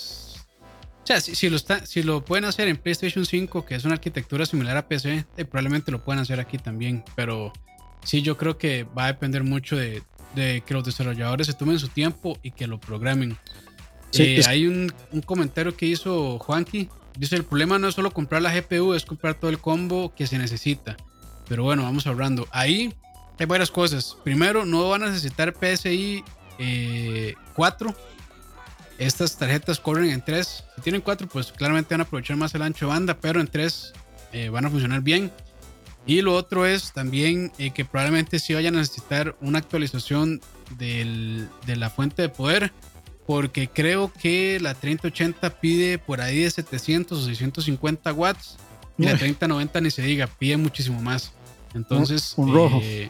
O 1.03 1.05
sea, 1.05 1.19
si, 1.19 1.49
lo 1.49 1.57
está, 1.57 1.85
si 1.85 2.01
lo 2.01 2.23
pueden 2.23 2.45
hacer 2.45 2.69
en 2.69 2.77
PlayStation 2.77 3.25
5, 3.25 3.65
que 3.65 3.75
es 3.75 3.83
una 3.83 3.95
arquitectura 3.95 4.45
similar 4.45 4.77
a 4.77 4.87
PC, 4.87 5.25
eh, 5.35 5.45
probablemente 5.45 5.91
lo 5.91 6.01
puedan 6.01 6.21
hacer 6.21 6.39
aquí 6.39 6.57
también. 6.57 7.03
Pero 7.15 7.51
sí, 8.03 8.21
yo 8.21 8.37
creo 8.37 8.57
que 8.57 8.85
va 8.85 9.05
a 9.05 9.07
depender 9.07 9.43
mucho 9.43 9.75
de, 9.75 10.01
de 10.33 10.63
que 10.65 10.73
los 10.73 10.85
desarrolladores 10.85 11.47
se 11.47 11.53
tomen 11.53 11.77
su 11.77 11.89
tiempo 11.89 12.39
y 12.41 12.51
que 12.51 12.67
lo 12.67 12.79
programen. 12.79 13.37
Sí, 14.11 14.37
eh, 14.37 14.41
Hay 14.47 14.65
un, 14.65 14.93
un, 15.11 15.21
comentario 15.21 15.75
que 15.75 15.87
hizo 15.87 16.39
Juanqui 16.39 16.87
Dice, 17.17 17.35
el 17.35 17.43
problema 17.43 17.77
no 17.77 17.87
es 17.87 17.95
solo 17.95 18.11
comprar 18.11 18.41
la 18.41 18.53
GPU, 18.53 18.93
es 18.93 19.05
comprar 19.05 19.35
todo 19.35 19.49
el 19.49 19.59
combo 19.59 20.13
que 20.15 20.27
se 20.27 20.37
necesita. 20.37 20.97
Pero 21.47 21.63
bueno, 21.63 21.83
vamos 21.83 22.07
hablando. 22.07 22.47
Ahí 22.51 22.93
hay 23.39 23.45
varias 23.45 23.71
cosas. 23.71 24.17
Primero, 24.23 24.65
no 24.65 24.89
van 24.89 25.03
a 25.03 25.09
necesitar 25.09 25.53
PSI 25.53 26.23
4. 27.55 27.89
Eh, 27.89 27.95
Estas 28.97 29.37
tarjetas 29.37 29.79
corren 29.79 30.09
en 30.09 30.23
3. 30.23 30.63
Si 30.75 30.81
tienen 30.81 31.01
4, 31.01 31.27
pues 31.27 31.51
claramente 31.51 31.93
van 31.93 32.01
a 32.01 32.03
aprovechar 32.03 32.37
más 32.37 32.55
el 32.55 32.61
ancho 32.61 32.85
de 32.85 32.93
banda, 32.93 33.17
pero 33.19 33.39
en 33.41 33.47
3 33.47 33.93
eh, 34.33 34.49
van 34.49 34.65
a 34.65 34.69
funcionar 34.69 35.01
bien. 35.01 35.31
Y 36.05 36.21
lo 36.21 36.35
otro 36.35 36.65
es 36.65 36.91
también 36.93 37.51
eh, 37.57 37.71
que 37.71 37.85
probablemente 37.85 38.39
sí 38.39 38.53
vayan 38.53 38.75
a 38.75 38.79
necesitar 38.79 39.35
una 39.39 39.59
actualización 39.59 40.41
de 40.77 41.47
la 41.65 41.89
fuente 41.89 42.21
de 42.23 42.29
poder 42.29 42.73
porque 43.25 43.69
creo 43.69 44.11
que 44.11 44.59
la 44.61 44.73
3080 44.73 45.61
pide 45.61 45.97
por 45.97 46.21
ahí 46.21 46.39
de 46.39 46.51
700 46.51 47.17
o 47.17 47.25
650 47.25 48.13
watts 48.13 48.57
y 48.97 49.05
la 49.05 49.17
3090 49.17 49.81
ni 49.81 49.91
se 49.91 50.01
diga, 50.01 50.27
pide 50.27 50.57
muchísimo 50.57 51.01
más. 51.01 51.31
Entonces, 51.73 52.33
un, 52.37 52.53
rojo. 52.53 52.79
Eh, 52.83 53.09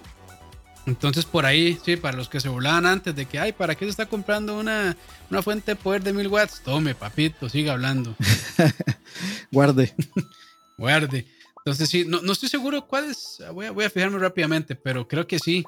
entonces 0.86 1.26
por 1.26 1.46
ahí, 1.46 1.78
sí, 1.84 1.98
para 1.98 2.18
los 2.18 2.30
que 2.30 2.40
se 2.40 2.50
burlaban 2.50 2.86
antes 2.86 3.16
de 3.16 3.26
que, 3.26 3.40
ay, 3.40 3.54
¿para 3.54 3.76
qué 3.76 3.86
se 3.86 3.92
está 3.92 4.06
comprando 4.06 4.58
una, 4.60 4.96
una 5.30 5.42
fuente 5.42 5.72
de 5.72 5.76
poder 5.76 6.04
de 6.04 6.14
1000 6.14 6.28
watts? 6.28 6.62
Tome, 6.64 6.96
papito, 6.96 7.50
siga 7.50 7.74
hablando. 7.74 8.16
Guarde. 9.52 9.94
Guarde. 10.78 11.26
Entonces 11.58 11.90
sí, 11.90 12.04
no, 12.06 12.22
no 12.22 12.34
estoy 12.34 12.50
seguro 12.50 12.86
cuál 12.88 13.06
es, 13.06 13.42
voy 13.54 13.68
a, 13.68 13.72
voy 13.72 13.86
a 13.86 13.90
fijarme 13.90 14.20
rápidamente, 14.20 14.76
pero 14.76 15.08
creo 15.08 15.26
que 15.26 15.40
sí, 15.40 15.64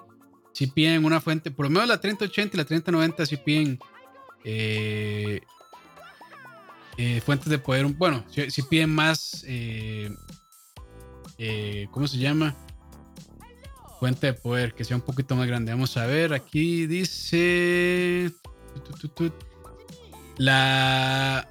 sí 0.51 0.67
piden 0.67 1.05
una 1.05 1.21
fuente, 1.21 1.51
por 1.51 1.67
lo 1.67 1.69
menos 1.69 1.87
la 1.87 2.01
3080 2.01 2.55
y 2.55 2.57
la 2.57 2.65
3090 2.65 3.25
sí 3.25 3.37
piden 3.37 3.79
eh, 4.47 5.41
eh, 6.97 7.21
fuentes 7.25 7.49
de 7.49 7.57
poder, 7.57 7.87
bueno, 7.87 8.23
si, 8.29 8.61
piden 8.61 8.91
más, 8.91 9.43
eh, 9.47 10.07
¿cómo 11.91 12.07
se 12.07 12.17
llama? 12.19 12.55
Fuente 13.99 14.27
de 14.27 14.33
poder 14.33 14.75
que 14.75 14.83
sea 14.83 14.97
un 14.97 15.01
poquito 15.01 15.35
más 15.35 15.47
grande. 15.47 15.71
Vamos 15.71 15.97
a 15.97 16.05
ver, 16.05 16.33
aquí 16.33 16.85
dice 16.85 18.31
la... 20.37 21.49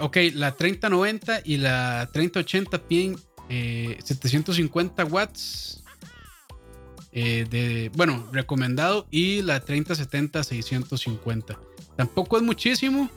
ok, 0.00 0.16
la 0.34 0.56
3090 0.56 1.42
y 1.44 1.58
la 1.58 2.10
3080 2.12 2.78
piden 2.88 3.16
750 3.48 5.04
watts 5.04 5.77
eh, 7.12 7.46
de, 7.48 7.90
bueno, 7.96 8.26
recomendado 8.32 9.06
y 9.10 9.42
la 9.42 9.60
3070 9.60 10.44
650. 10.44 11.58
Tampoco 11.96 12.36
es 12.36 12.42
muchísimo, 12.42 13.10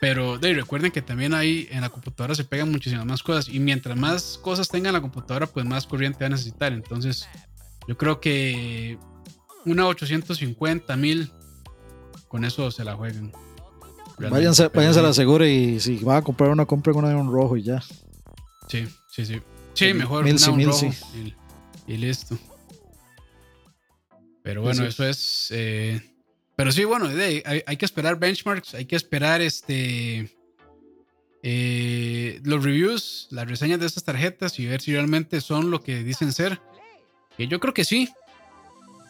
pero 0.00 0.38
de, 0.38 0.54
recuerden 0.54 0.90
que 0.90 1.02
también 1.02 1.34
ahí 1.34 1.68
en 1.70 1.82
la 1.82 1.90
computadora 1.90 2.34
se 2.34 2.44
pegan 2.44 2.70
muchísimas 2.70 3.04
más 3.04 3.22
cosas 3.22 3.48
y 3.48 3.60
mientras 3.60 3.96
más 3.96 4.38
cosas 4.38 4.68
tenga 4.68 4.90
la 4.90 5.00
computadora, 5.00 5.46
pues 5.46 5.66
más 5.66 5.86
corriente 5.86 6.20
va 6.20 6.26
a 6.26 6.30
necesitar. 6.30 6.72
Entonces, 6.72 7.28
yo 7.86 7.96
creo 7.96 8.20
que 8.20 8.98
una 9.66 9.86
850 9.86 10.96
mil 10.96 11.30
con 12.28 12.44
eso 12.44 12.70
se 12.70 12.84
la 12.84 12.96
juegan. 12.96 13.32
Váyanse, 14.18 14.68
váyanse 14.68 15.00
a 15.00 15.02
la 15.02 15.12
segura 15.12 15.46
y 15.46 15.80
si 15.80 15.96
van 15.98 16.18
a 16.18 16.22
comprar 16.22 16.50
una, 16.50 16.64
compren 16.64 16.96
una 16.96 17.08
de 17.08 17.16
un 17.16 17.30
rojo 17.30 17.56
y 17.56 17.62
ya. 17.62 17.82
Sí, 18.68 18.86
sí, 19.08 19.26
sí. 19.26 19.42
Sí, 19.74 19.92
mejor 19.92 20.24
una 20.24 20.32
de 20.32 20.50
un 20.50 20.64
rojo 20.64 20.90
y 21.86 21.96
listo. 21.96 22.38
Pero 24.44 24.60
bueno, 24.60 24.84
eso 24.84 25.08
es. 25.08 25.48
Eh, 25.52 26.02
pero 26.54 26.70
sí, 26.70 26.84
bueno, 26.84 27.06
hay, 27.06 27.42
hay, 27.66 27.76
que 27.78 27.86
esperar 27.86 28.18
benchmarks, 28.18 28.74
hay 28.74 28.84
que 28.84 28.94
esperar 28.94 29.40
este. 29.40 30.30
eh, 31.42 32.40
los 32.44 32.62
reviews, 32.62 33.26
las 33.30 33.48
reseñas 33.48 33.80
de 33.80 33.86
estas 33.86 34.04
tarjetas 34.04 34.60
y 34.60 34.66
ver 34.66 34.82
si 34.82 34.92
realmente 34.92 35.40
son 35.40 35.70
lo 35.70 35.80
que 35.80 36.04
dicen 36.04 36.30
ser. 36.30 36.60
Y 37.38 37.48
yo 37.48 37.58
creo 37.58 37.72
que 37.72 37.84
sí. 37.84 38.10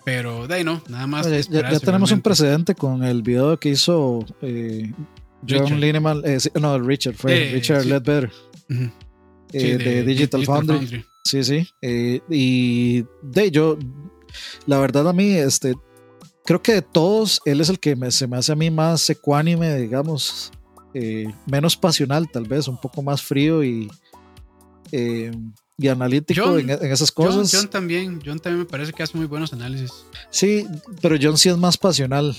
Pero 0.04 0.46
de 0.46 0.54
ahí 0.54 0.64
no, 0.64 0.80
nada 0.88 1.08
más. 1.08 1.26
ya, 1.48 1.80
tenemos 1.80 2.12
un 2.12 2.20
precedente 2.20 2.76
con 2.76 3.02
el 3.02 3.22
video 3.22 3.58
que 3.58 3.70
hizo 3.70 4.24
eh, 4.40 4.92
John 5.48 5.80
Lineman, 5.80 6.22
eh, 6.24 6.38
no, 6.60 6.78
Richard, 6.78 7.14
fue 7.14 7.50
Richard 7.54 7.86
Ledbetter 7.86 8.30
de, 9.50 10.04
Digital, 10.04 10.44
Foundry. 10.44 11.04
Sí, 11.24 11.42
sí. 11.42 11.66
y 11.80 13.04
de 13.22 13.50
yo, 13.50 13.78
la 14.66 14.78
verdad 14.78 15.08
a 15.08 15.12
mí, 15.12 15.32
este, 15.32 15.74
creo 16.44 16.62
que 16.62 16.74
de 16.74 16.82
todos, 16.82 17.40
él 17.44 17.60
es 17.60 17.68
el 17.68 17.78
que 17.78 17.96
se 18.10 18.26
me 18.26 18.36
hace 18.36 18.52
a 18.52 18.56
mí 18.56 18.70
más 18.70 19.08
ecuánime, 19.10 19.76
digamos, 19.76 20.52
eh, 20.94 21.26
menos 21.46 21.76
pasional 21.76 22.30
tal 22.30 22.44
vez, 22.44 22.68
un 22.68 22.80
poco 22.80 23.02
más 23.02 23.22
frío 23.22 23.64
y, 23.64 23.90
eh, 24.92 25.32
y 25.76 25.88
analítico 25.88 26.58
en, 26.58 26.70
esas 26.70 27.10
cosas. 27.10 27.50
John, 27.52 27.68
también, 27.68 28.20
John 28.24 28.38
también 28.38 28.60
me 28.60 28.64
parece 28.64 28.92
que 28.92 29.02
hace 29.02 29.16
muy 29.16 29.26
buenos 29.26 29.52
análisis. 29.52 29.90
Sí, 30.30 30.66
pero 31.00 31.16
John 31.20 31.36
sí 31.36 31.48
es 31.48 31.56
más 31.56 31.76
pasional. 31.76 32.36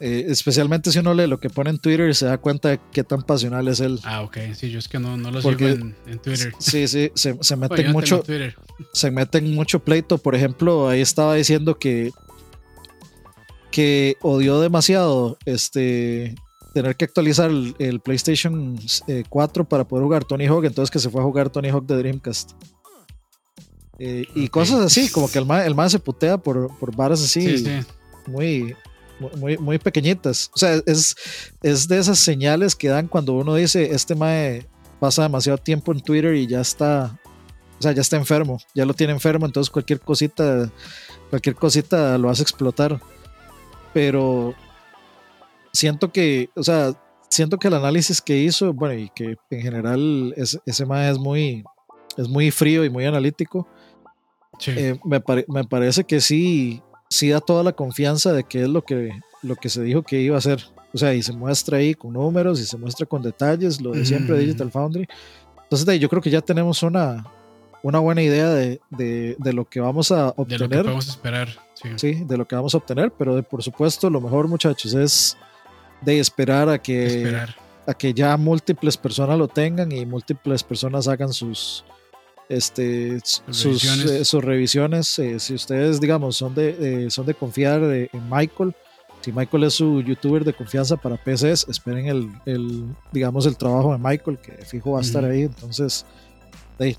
Eh, 0.00 0.26
especialmente 0.28 0.92
si 0.92 1.00
uno 1.00 1.12
lee 1.12 1.26
lo 1.26 1.40
que 1.40 1.50
pone 1.50 1.70
en 1.70 1.78
Twitter 1.78 2.08
y 2.08 2.14
se 2.14 2.26
da 2.26 2.38
cuenta 2.38 2.68
de 2.68 2.80
qué 2.92 3.02
tan 3.02 3.22
pasional 3.22 3.66
es 3.66 3.80
él. 3.80 3.98
Ah, 4.04 4.22
ok, 4.22 4.38
sí, 4.54 4.70
yo 4.70 4.78
es 4.78 4.86
que 4.86 4.98
no, 4.98 5.16
no 5.16 5.30
lo 5.30 5.42
sigo 5.42 5.66
en, 5.66 5.94
Twitter. 6.22 6.52
Sí, 6.58 6.86
sí, 6.86 7.10
se, 7.14 7.36
se 7.40 7.56
meten 7.56 7.90
mucho. 7.92 8.22
Se 8.92 9.10
meten 9.10 9.54
mucho 9.54 9.80
pleito. 9.80 10.18
Por 10.18 10.34
ejemplo, 10.34 10.88
ahí 10.88 11.00
estaba 11.00 11.34
diciendo 11.34 11.78
que 11.78 12.12
que 13.70 14.16
odió 14.22 14.60
demasiado 14.60 15.38
este 15.44 16.34
tener 16.74 16.96
que 16.96 17.04
actualizar 17.04 17.50
el, 17.50 18.00
PlayStation 18.00 18.78
4 19.28 19.62
eh, 19.62 19.66
para 19.66 19.86
poder 19.86 20.04
jugar 20.04 20.24
Tony 20.24 20.46
Hawk, 20.46 20.64
entonces 20.64 20.90
que 20.90 20.98
se 20.98 21.10
fue 21.10 21.20
a 21.20 21.24
jugar 21.24 21.50
Tony 21.50 21.68
Hawk 21.68 21.86
de 21.86 21.96
Dreamcast. 21.96 22.52
Eh, 23.98 24.26
y 24.34 24.48
cosas 24.48 24.80
así, 24.80 25.08
como 25.08 25.28
que 25.28 25.38
el 25.38 25.46
más 25.46 25.66
el 25.66 25.90
se 25.90 25.98
putea 25.98 26.38
por, 26.38 26.76
por 26.78 26.94
varas 26.94 27.20
así 27.20 27.64
Muy, 28.26 28.76
muy, 29.36 29.58
muy 29.58 29.78
pequeñitas. 29.78 30.50
O 30.54 30.58
sea, 30.58 30.80
es, 30.86 31.16
es 31.62 31.88
de 31.88 31.98
esas 31.98 32.18
señales 32.18 32.74
que 32.74 32.88
dan 32.88 33.08
cuando 33.08 33.34
uno 33.34 33.54
dice, 33.54 33.92
este 33.92 34.14
mae 34.14 34.66
pasa 35.00 35.22
demasiado 35.22 35.58
tiempo 35.58 35.92
en 35.92 36.00
Twitter 36.00 36.34
y 36.34 36.46
ya 36.46 36.60
está, 36.60 37.18
o 37.78 37.82
sea, 37.82 37.92
ya 37.92 38.00
está 38.00 38.16
enfermo, 38.16 38.58
ya 38.74 38.84
lo 38.84 38.94
tiene 38.94 39.12
enfermo, 39.12 39.46
entonces 39.46 39.70
cualquier 39.70 40.00
cosita, 40.00 40.70
cualquier 41.30 41.54
cosita 41.54 42.18
lo 42.18 42.30
hace 42.30 42.42
explotar. 42.42 43.00
Pero 43.92 44.54
siento 45.72 46.12
que, 46.12 46.50
o 46.54 46.62
sea, 46.62 46.94
siento 47.28 47.58
que 47.58 47.68
el 47.68 47.74
análisis 47.74 48.20
que 48.20 48.38
hizo, 48.38 48.72
bueno, 48.72 48.94
y 48.94 49.10
que 49.10 49.36
en 49.50 49.60
general 49.60 50.34
ese 50.36 50.86
más 50.86 51.12
es 51.12 51.18
muy, 51.18 51.64
es 52.16 52.28
muy 52.28 52.50
frío 52.50 52.84
y 52.84 52.90
muy 52.90 53.04
analítico. 53.04 53.66
Eh, 54.66 54.98
me, 55.04 55.20
parece 55.64 56.04
que 56.04 56.20
sí, 56.20 56.82
sí 57.10 57.30
da 57.30 57.40
toda 57.40 57.62
la 57.62 57.72
confianza 57.72 58.32
de 58.32 58.44
que 58.44 58.62
es 58.62 58.68
lo 58.68 58.84
que, 58.84 59.10
lo 59.42 59.56
que 59.56 59.68
se 59.68 59.82
dijo 59.82 60.02
que 60.02 60.20
iba 60.20 60.36
a 60.36 60.38
hacer. 60.38 60.64
O 60.92 60.98
sea, 60.98 61.14
y 61.14 61.22
se 61.22 61.32
muestra 61.32 61.78
ahí 61.78 61.94
con 61.94 62.14
números 62.14 62.60
y 62.60 62.64
se 62.64 62.76
muestra 62.76 63.06
con 63.06 63.22
detalles, 63.22 63.80
lo 63.80 63.92
de 63.92 64.04
siempre 64.04 64.36
de 64.36 64.44
Digital 64.44 64.70
Foundry. 64.70 65.06
Entonces, 65.62 66.00
yo 66.00 66.08
creo 66.08 66.22
que 66.22 66.30
ya 66.30 66.40
tenemos 66.40 66.82
una, 66.82 67.26
una 67.82 67.98
buena 67.98 68.22
idea 68.22 68.48
de, 68.50 68.80
de, 68.90 69.52
lo 69.52 69.66
que 69.66 69.80
vamos 69.80 70.10
a 70.10 70.28
obtener. 70.28 70.68
De 70.68 70.76
lo 70.76 70.82
que 70.82 70.88
vamos 70.88 71.08
a 71.08 71.10
esperar. 71.10 71.48
Sí. 71.74 71.88
sí. 71.96 72.24
de 72.24 72.36
lo 72.36 72.48
que 72.48 72.56
vamos 72.56 72.74
a 72.74 72.78
obtener, 72.78 73.12
pero 73.12 73.40
por 73.42 73.62
supuesto 73.62 74.10
lo 74.10 74.20
mejor 74.20 74.48
muchachos 74.48 74.94
es 74.94 75.36
de 76.00 76.18
esperar 76.18 76.68
a 76.68 76.78
que, 76.78 77.36
a 77.86 77.94
que 77.94 78.12
ya 78.12 78.36
múltiples 78.36 78.96
personas 78.96 79.38
lo 79.38 79.46
tengan 79.46 79.92
y 79.92 80.04
múltiples 80.04 80.64
personas 80.64 81.06
hagan 81.06 81.32
sus, 81.32 81.84
este, 82.48 83.20
sus, 83.24 84.44
revisiones. 84.44 85.18
Eh, 85.18 85.32
eh, 85.32 85.40
si 85.40 85.54
ustedes, 85.54 86.00
digamos, 86.00 86.36
son 86.36 86.54
de, 86.54 87.08
son 87.10 87.26
de 87.26 87.34
confiar 87.34 87.82
en 87.82 88.30
Michael, 88.30 88.74
si 89.20 89.32
Michael 89.32 89.64
es 89.64 89.74
su 89.74 90.00
youtuber 90.02 90.44
de 90.44 90.54
confianza 90.54 90.96
para 90.96 91.16
PCs, 91.16 91.66
esperen 91.68 92.06
el, 92.06 92.30
el 92.46 92.84
digamos, 93.12 93.46
el 93.46 93.56
trabajo 93.56 93.92
de 93.92 93.98
Michael, 93.98 94.38
que 94.38 94.52
fijo 94.64 94.92
va 94.92 95.00
a 95.00 95.02
estar 95.02 95.24
ahí. 95.24 95.42
Entonces, 95.42 96.06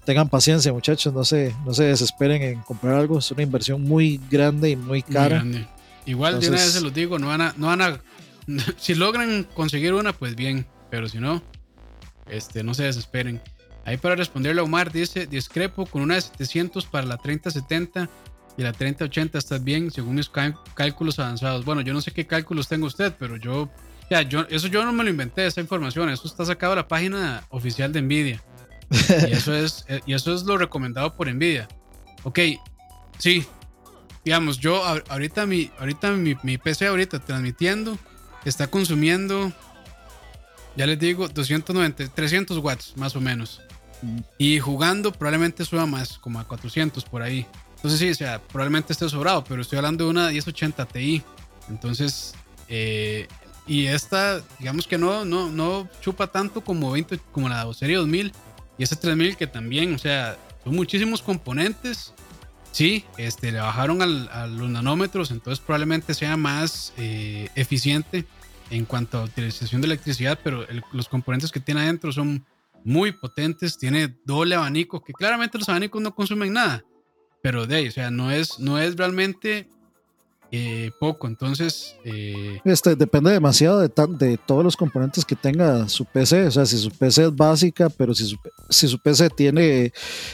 tengan 0.04 0.30
paciencia, 0.30 0.74
muchachos, 0.74 1.14
no 1.14 1.24
se, 1.24 1.56
no 1.66 1.74
se 1.74 1.86
desesperen 1.86 2.42
en 2.42 2.62
comprar 2.62 2.96
algo. 2.96 3.20
Es 3.20 3.32
una 3.32 3.44
inversión 3.44 3.82
muy 3.84 4.20
grande 4.30 4.72
y 4.72 4.76
muy 4.76 5.02
cara. 5.02 5.44
Igual 6.06 6.40
de 6.40 6.50
una 6.50 6.58
vez 6.58 6.72
se 6.72 6.82
los 6.82 6.94
digo, 6.94 7.20
no 7.20 7.28
van 7.28 7.42
a, 7.42 7.54
no 7.58 7.68
van 7.68 7.82
a 7.82 8.02
si 8.78 8.96
logran 8.96 9.44
conseguir 9.54 9.94
una, 9.94 10.14
pues 10.14 10.36
bien, 10.36 10.66
pero 10.90 11.08
si 11.08 11.20
no, 11.20 11.42
este, 12.28 12.64
no 12.64 12.74
se 12.74 12.84
desesperen. 12.84 13.42
Ahí 13.86 13.98
para 13.98 14.16
responderle 14.16 14.62
a 14.62 14.64
Omar 14.64 14.92
dice, 14.92 15.26
discrepo 15.26 15.86
con 15.86 16.02
una 16.02 16.16
de 16.16 16.22
700 16.22 16.86
para 16.86 17.08
la 17.08 17.18
3070 17.18 18.10
y 18.58 18.62
la 18.62 18.74
3080 18.74 19.38
está 19.38 19.58
bien 19.58 19.90
según 19.90 20.16
mis 20.16 20.30
cálculos 20.30 21.18
avanzados. 21.18 21.64
Bueno, 21.64 21.82
yo 21.82 21.94
no 21.94 22.02
sé 22.02 22.12
qué 22.12 22.28
cálculos 22.28 22.68
tengo 22.68 22.88
usted, 22.88 23.14
pero 23.18 23.38
yo, 23.38 23.70
ya, 24.10 24.22
yo, 24.22 24.42
eso 24.50 24.68
yo 24.68 24.84
no 24.84 24.92
me 24.92 25.04
lo 25.04 25.10
inventé, 25.10 25.46
esa 25.46 25.62
información, 25.62 26.10
eso 26.10 26.28
está 26.28 26.46
sacado 26.46 26.74
de 26.74 26.82
la 26.82 26.88
página 26.88 27.44
oficial 27.50 27.94
de 27.94 28.02
Nvidia. 28.02 28.44
Y 28.92 29.32
eso 29.32 29.56
es, 29.56 29.86
eh, 29.88 30.02
y 30.06 30.14
eso 30.14 30.34
es 30.36 30.44
lo 30.44 30.58
recomendado 30.58 31.16
por 31.16 31.34
Nvidia. 31.34 31.68
Ok, 32.24 32.40
sí, 33.18 33.46
digamos, 34.26 34.58
yo 34.58 34.84
ahorita 34.84 35.46
mi, 35.46 35.72
ahorita 35.80 36.12
mi, 36.12 36.36
mi 36.44 36.58
PC 36.58 36.88
ahorita 36.88 37.20
transmitiendo 37.20 37.98
está 38.44 38.68
consumiendo, 38.68 39.54
ya 40.76 40.86
les 40.86 41.00
digo, 41.00 41.30
290, 41.30 42.10
300 42.10 42.58
watts 42.58 42.98
más 42.98 43.16
o 43.16 43.22
menos. 43.22 43.62
Y 44.38 44.60
jugando 44.60 45.12
probablemente 45.12 45.66
suba 45.66 45.86
más, 45.86 46.18
como 46.18 46.40
a 46.40 46.46
400 46.46 47.04
por 47.06 47.22
ahí. 47.22 47.46
Entonces 47.76 48.00
sí, 48.00 48.10
o 48.10 48.16
sea, 48.16 48.40
probablemente 48.40 48.94
esté 48.94 49.08
sobrado, 49.10 49.44
pero 49.44 49.62
estoy 49.62 49.78
hablando 49.78 50.06
de 50.06 50.10
una 50.10 50.30
1080 50.30 50.86
Ti. 50.86 51.24
Entonces, 51.70 52.34
eh, 52.68 53.28
y 53.68 53.86
esta, 53.86 54.42
digamos 54.58 54.88
que 54.88 54.98
no, 54.98 55.26
no, 55.26 55.50
no 55.50 55.88
chupa 56.02 56.28
tanto 56.28 56.62
como, 56.62 56.92
20, 56.92 57.20
como 57.32 57.48
la 57.50 57.72
serie 57.74 57.98
2000 57.98 58.34
y 58.78 58.84
ese 58.84 58.96
3000 58.96 59.38
que 59.38 59.48
también, 59.48 59.94
o 59.94 59.98
sea, 59.98 60.38
son 60.64 60.76
muchísimos 60.76 61.22
componentes. 61.22 62.14
Sí, 62.72 63.06
este, 63.18 63.52
le 63.52 63.60
bajaron 63.60 64.02
a 64.02 64.48
los 64.48 64.70
nanómetros, 64.70 65.32
entonces 65.32 65.64
probablemente 65.64 66.14
sea 66.14 66.38
más 66.38 66.94
eh, 66.98 67.50
eficiente 67.56 68.26
en 68.70 68.86
cuanto 68.86 69.18
a 69.18 69.24
utilización 69.24 69.82
de 69.82 69.88
electricidad, 69.88 70.40
pero 70.44 70.66
los 70.92 71.10
componentes 71.10 71.52
que 71.52 71.60
tiene 71.60 71.82
adentro 71.82 72.12
son 72.12 72.46
muy 72.84 73.12
potentes, 73.12 73.78
tiene 73.78 74.16
doble 74.26 74.56
abanico, 74.56 75.04
que 75.04 75.14
claramente 75.14 75.58
los 75.58 75.70
abanicos 75.70 76.02
no 76.02 76.16
consumen 76.16 76.54
nada, 76.54 76.84
pero 77.42 77.66
de 77.68 77.76
ahí, 77.76 77.88
o 77.88 77.92
sea, 77.92 78.12
no 78.12 78.32
es, 78.32 78.60
no 78.60 78.80
es 78.80 78.96
realmente 78.96 79.68
eh, 80.52 80.92
poco, 81.00 81.28
entonces... 81.28 81.96
Eh, 82.04 82.60
este, 82.66 82.96
depende 82.96 83.32
demasiado 83.32 83.80
de, 83.80 83.92
de 84.18 84.38
todos 84.38 84.64
los 84.64 84.76
componentes 84.76 85.24
que 85.24 85.36
tenga 85.36 85.88
su 85.88 86.06
PC, 86.06 86.48
o 86.48 86.52
sea, 86.52 86.66
si 86.66 86.78
su 86.78 86.90
PC 86.90 87.26
es 87.26 87.36
básica, 87.36 87.90
pero 87.90 88.16
si 88.16 88.26
su, 88.26 88.38
si 88.70 88.88
su 88.88 88.98
PC 89.00 89.30
tiene 89.30 89.94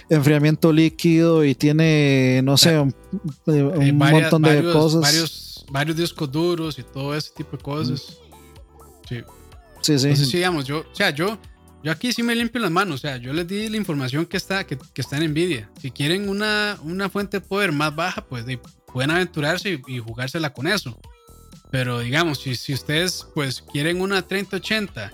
enfriamiento 0.09 0.71
líquido 0.71 1.43
y 1.43 1.53
tiene, 1.53 2.41
no 2.43 2.55
sé, 2.57 2.79
un, 2.79 2.95
eh, 3.47 3.91
montón 3.91 4.43
de 4.43 4.63
cosas. 4.71 5.01
Varios, 5.01 5.65
varios 5.69 5.97
discos 5.97 6.31
duros 6.31 6.79
y 6.79 6.83
todo 6.83 7.13
ese 7.13 7.31
tipo 7.35 7.57
de 7.57 7.63
cosas. 7.63 8.19
Sí. 9.09 9.21
Sí, 9.81 9.99
sí. 9.99 10.07
Entonces, 10.07 10.31
digamos, 10.31 10.65
yo, 10.65 10.79
o 10.79 10.95
sea, 10.95 11.11
yo, 11.11 11.37
yo 11.86 11.91
aquí 11.91 12.11
sí 12.11 12.23
me 12.23 12.33
limpio 12.33 12.59
las 12.59 12.71
manos, 12.71 12.95
o 12.95 12.97
sea, 12.97 13.17
yo 13.17 13.31
les 13.31 13.47
di 13.47 13.69
la 13.69 13.77
información 13.77 14.25
que 14.25 14.38
está, 14.38 14.65
que, 14.65 14.75
que 14.75 15.01
está 15.01 15.17
en 15.17 15.29
Nvidia. 15.29 15.69
Si 15.79 15.91
quieren 15.91 16.27
una, 16.29 16.79
una 16.81 17.11
fuente 17.11 17.39
de 17.39 17.45
poder 17.45 17.71
más 17.71 17.95
baja, 17.95 18.25
pues 18.25 18.43
de, 18.47 18.59
pueden 18.91 19.11
aventurarse 19.11 19.79
y, 19.88 19.99
jugársela 19.99 20.51
con 20.51 20.65
eso. 20.65 20.99
Pero 21.69 21.99
digamos, 21.99 22.39
si, 22.39 22.55
si 22.55 22.73
ustedes 22.73 23.27
pues 23.36 23.61
quieren 23.61 24.01
una 24.01 24.23
3080, 24.23 25.11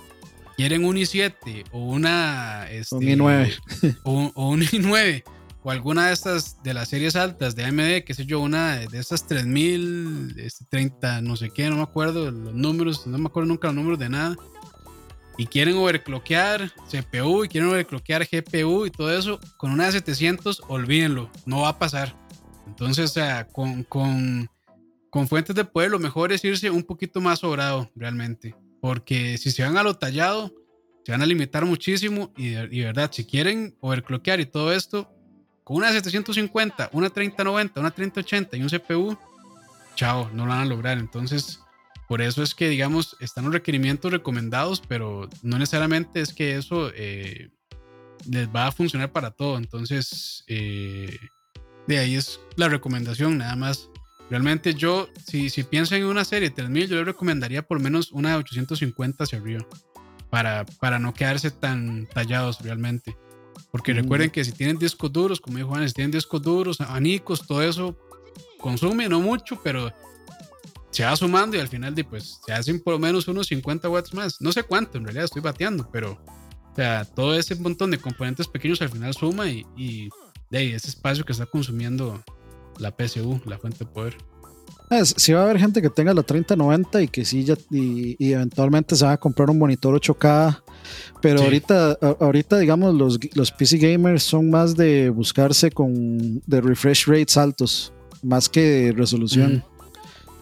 quieren 0.56 0.86
un 0.86 0.96
i7 0.96 1.66
o 1.74 1.80
una... 1.88 2.72
Este, 2.72 2.96
un 2.96 3.04
i9. 3.04 3.98
O, 4.06 4.32
un 4.48 4.62
i9 4.62 5.24
o 5.64 5.72
alguna 5.72 6.08
de 6.08 6.14
estas 6.14 6.64
de 6.64 6.74
las 6.74 6.88
series 6.88 7.18
altas 7.18 7.54
de 7.54 7.66
AMD, 7.66 8.06
que 8.06 8.14
sé 8.14 8.26
yo, 8.26 8.40
una 8.40 8.78
de, 8.78 8.98
estas 8.98 9.28
3000, 9.28 10.36
este, 10.38 10.64
30, 10.70 11.22
no 11.22 11.36
sé 11.36 11.50
qué, 11.50 11.70
no 11.70 11.76
me 11.76 11.84
acuerdo 11.84 12.32
los 12.32 12.54
números, 12.54 13.06
no 13.08 13.18
me 13.18 13.28
acuerdo 13.28 13.50
nunca 13.50 13.68
los 13.68 13.76
números 13.76 14.00
de 14.00 14.08
nada. 14.08 14.38
Y 15.42 15.48
quieren 15.48 15.76
overclockear 15.76 16.72
CPU 16.88 17.44
y 17.44 17.48
quieren 17.48 17.72
overclockear 17.72 18.28
GPU 18.32 18.86
y 18.86 18.92
todo 18.92 19.12
eso, 19.12 19.40
con 19.58 19.72
una 19.72 19.88
de 19.88 19.94
700, 19.94 20.62
olvídenlo, 20.68 21.32
no 21.48 21.62
va 21.62 21.70
a 21.70 21.80
pasar. 21.80 22.16
Entonces, 22.68 23.06
o 23.06 23.14
sea, 23.16 23.48
con, 23.48 23.84
con, 23.84 24.52
con 25.10 25.28
fuentes 25.28 25.56
de 25.56 25.66
poder, 25.66 25.90
lo 25.90 25.98
mejor 25.98 26.32
es 26.32 26.46
irse 26.46 26.70
un 26.70 26.84
poquito 26.84 27.22
más 27.22 27.40
sobrado 27.40 27.90
realmente. 27.96 28.56
Porque 28.82 29.40
si 29.40 29.50
se 29.50 29.64
van 29.64 29.78
a 29.78 29.82
lo 29.82 29.96
tallado, 29.96 30.54
se 31.04 31.12
van 31.12 31.24
a 31.24 31.26
limitar 31.26 31.66
muchísimo. 31.66 32.32
Y, 32.38 32.50
de 32.50 32.86
verdad, 32.86 33.10
si 33.12 33.26
quieren 33.26 33.76
overclockear 33.80 34.42
y 34.42 34.46
todo 34.46 34.72
esto, 34.72 35.12
con 35.64 35.78
una 35.78 35.92
750, 35.92 36.92
una 36.94 37.10
3090, 37.10 37.80
una 37.80 37.90
3080 37.90 38.58
y 38.58 38.62
un 38.62 38.70
CPU, 38.70 39.18
chao, 39.96 40.30
no 40.36 40.46
lo 40.46 40.52
van 40.52 40.62
a 40.62 40.66
lograr. 40.66 41.00
Entonces, 41.00 41.62
por 42.12 42.22
eso 42.22 42.44
es 42.44 42.54
que, 42.54 42.68
digamos, 42.68 43.16
están 43.22 43.46
los 43.46 43.54
requerimientos 43.54 44.12
recomendados, 44.12 44.84
pero 44.86 45.30
no 45.44 45.58
necesariamente 45.58 46.20
es 46.20 46.34
que 46.34 46.58
eso 46.58 46.92
eh, 46.94 47.52
les 48.30 48.50
va 48.50 48.68
a 48.68 48.74
funcionar 48.74 49.14
para 49.14 49.32
todo. 49.32 49.58
Entonces, 49.58 50.44
eh, 50.50 51.18
de 51.88 52.00
ahí 52.00 52.16
es 52.16 52.42
la 52.58 52.68
recomendación, 52.68 53.38
nada 53.38 53.56
más. 53.56 53.90
Realmente 54.30 54.74
yo, 54.74 55.08
si, 55.26 55.50
si 55.50 55.64
pienso 55.64 55.96
en 55.96 56.04
una 56.04 56.26
serie 56.26 56.50
de 56.50 56.56
3000, 56.56 56.90
yo 56.90 56.98
le 56.98 57.06
recomendaría 57.06 57.62
por 57.62 57.80
menos 57.80 58.12
una 58.12 58.32
de 58.32 58.36
850 58.36 59.24
hacia 59.24 59.40
arriba, 59.40 59.66
para, 60.30 60.66
para 60.82 61.00
no 61.00 61.14
quedarse 61.14 61.50
tan 61.50 62.08
tallados 62.08 62.60
realmente. 62.60 63.16
Porque 63.72 63.94
recuerden 63.94 64.32
que 64.32 64.44
si 64.44 64.52
tienen 64.52 64.78
discos 64.78 65.14
duros, 65.14 65.40
como 65.40 65.60
dijo 65.60 65.70
Juan, 65.70 65.88
si 65.88 65.94
tienen 65.94 66.12
discos 66.12 66.42
duros, 66.42 66.82
abanicos, 66.82 67.48
todo 67.48 67.62
eso 67.62 67.98
consume, 68.60 69.08
no 69.08 69.22
mucho, 69.22 69.62
pero 69.64 69.94
se 70.92 71.04
va 71.04 71.16
sumando 71.16 71.58
y 71.58 71.60
al 71.60 71.68
final 71.68 71.96
de, 71.96 72.04
pues 72.04 72.40
se 72.46 72.54
hacen 72.54 72.82
por 72.82 72.94
lo 72.94 73.00
menos 73.00 73.28
unos 73.28 73.48
50 73.48 73.90
watts 73.90 74.14
más. 74.14 74.42
No 74.42 74.52
sé 74.52 74.64
cuánto, 74.64 74.98
en 74.98 75.06
realidad 75.06 75.26
estoy 75.26 75.42
bateando, 75.42 75.90
pero 75.92 76.12
o 76.72 76.76
sea, 76.76 77.06
todo 77.06 77.36
ese 77.36 77.56
montón 77.56 77.92
de 77.92 77.98
componentes 77.98 78.48
pequeños 78.48 78.82
al 78.82 78.90
final 78.90 79.14
suma 79.14 79.50
y, 79.50 79.66
y 79.76 80.10
de 80.50 80.58
ahí 80.58 80.72
ese 80.72 80.90
espacio 80.90 81.26
que 81.26 81.32
está 81.32 81.46
consumiendo 81.46 82.24
la 82.78 82.92
PSU, 82.92 83.42
la 83.46 83.58
fuente 83.58 83.80
de 83.80 83.86
poder. 83.86 84.18
Ah, 84.90 85.06
sí 85.06 85.32
va 85.32 85.40
a 85.40 85.44
haber 85.44 85.58
gente 85.58 85.82
que 85.82 85.90
tenga 85.90 86.14
la 86.14 86.22
3090 86.22 87.02
y 87.02 87.08
que 87.08 87.24
sí 87.24 87.46
ya 87.46 87.56
y, 87.70 88.34
eventualmente 88.34 88.98
se 88.98 89.06
va 89.06 89.14
a 89.14 89.18
comprar 89.18 89.50
un 89.50 89.58
monitor 89.58 89.96
8K, 89.96 90.64
pero 91.22 91.42
ahorita 91.44 91.98
ahorita 92.20 92.60
digamos 92.60 92.94
los, 92.96 93.18
los 93.34 93.52
PC 93.54 93.78
gamers 93.78 94.24
son 94.24 94.50
más 94.50 94.76
de 94.76 95.10
buscarse 95.10 95.72
con 95.72 96.42
de 96.46 96.60
refresh 96.60 97.08
rates 97.08 97.38
altos, 97.38 97.94
más 98.22 98.50
que 98.50 98.62
de 98.62 98.92
resolución. 98.92 99.64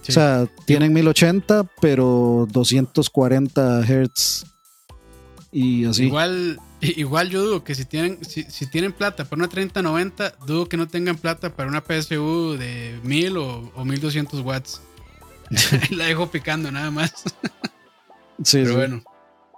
O 0.07 0.11
sea, 0.11 0.47
tienen 0.65 0.93
1080, 0.93 1.65
pero 1.81 2.47
240 2.51 3.83
Hz 3.83 4.45
y 5.51 5.85
así. 5.85 6.05
Igual, 6.05 6.59
igual 6.81 7.29
yo 7.29 7.43
dudo 7.43 7.63
que 7.63 7.75
si 7.75 7.85
tienen, 7.85 8.23
si, 8.23 8.45
tienen 8.67 8.93
plata 8.93 9.25
para 9.25 9.39
una 9.39 9.49
3090, 9.49 10.35
dudo 10.45 10.67
que 10.67 10.77
no 10.77 10.87
tengan 10.87 11.17
plata 11.17 11.55
para 11.55 11.69
una 11.69 11.81
PSU 11.81 12.57
de 12.57 12.99
1000 13.03 13.37
o, 13.37 13.71
o 13.75 13.85
1200 13.85 14.39
watts. 14.41 14.81
La 15.91 16.05
dejo 16.05 16.29
picando 16.29 16.71
nada 16.71 16.91
más. 16.91 17.13
sí, 18.43 18.61
Pero 18.63 18.75
bueno. 18.75 19.03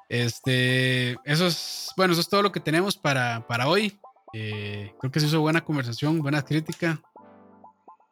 Este, 0.09 1.11
eso 1.23 1.47
es, 1.47 1.89
bueno, 1.95 2.11
eso 2.11 2.21
es 2.21 2.27
todo 2.27 2.41
lo 2.41 2.51
que 2.51 2.59
tenemos 2.59 2.97
para, 2.97 3.47
para 3.47 3.67
hoy. 3.67 3.97
Eh, 4.33 4.93
creo 4.99 5.11
que 5.11 5.19
se 5.21 5.27
hizo 5.27 5.39
buena 5.39 5.61
conversación, 5.61 6.19
buena 6.19 6.41
crítica. 6.41 7.01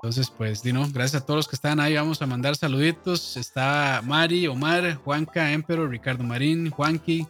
Entonces, 0.02 0.30
pues, 0.30 0.64
Dino, 0.64 0.88
gracias 0.93 1.22
a 1.22 1.26
todos 1.26 1.39
los 1.39 1.47
que 1.50 1.58
están 1.58 1.82
ahí. 1.82 1.95
Vamos 1.95 2.22
a 2.22 2.26
mandar 2.26 2.56
saluditos. 2.56 3.36
Está 3.36 4.02
Mari, 4.06 4.47
Omar, 4.47 4.95
Juanca, 4.95 5.52
Emperor, 5.52 5.89
Ricardo 5.89 6.24
Marín, 6.24 6.70
Juanqui, 6.70 7.28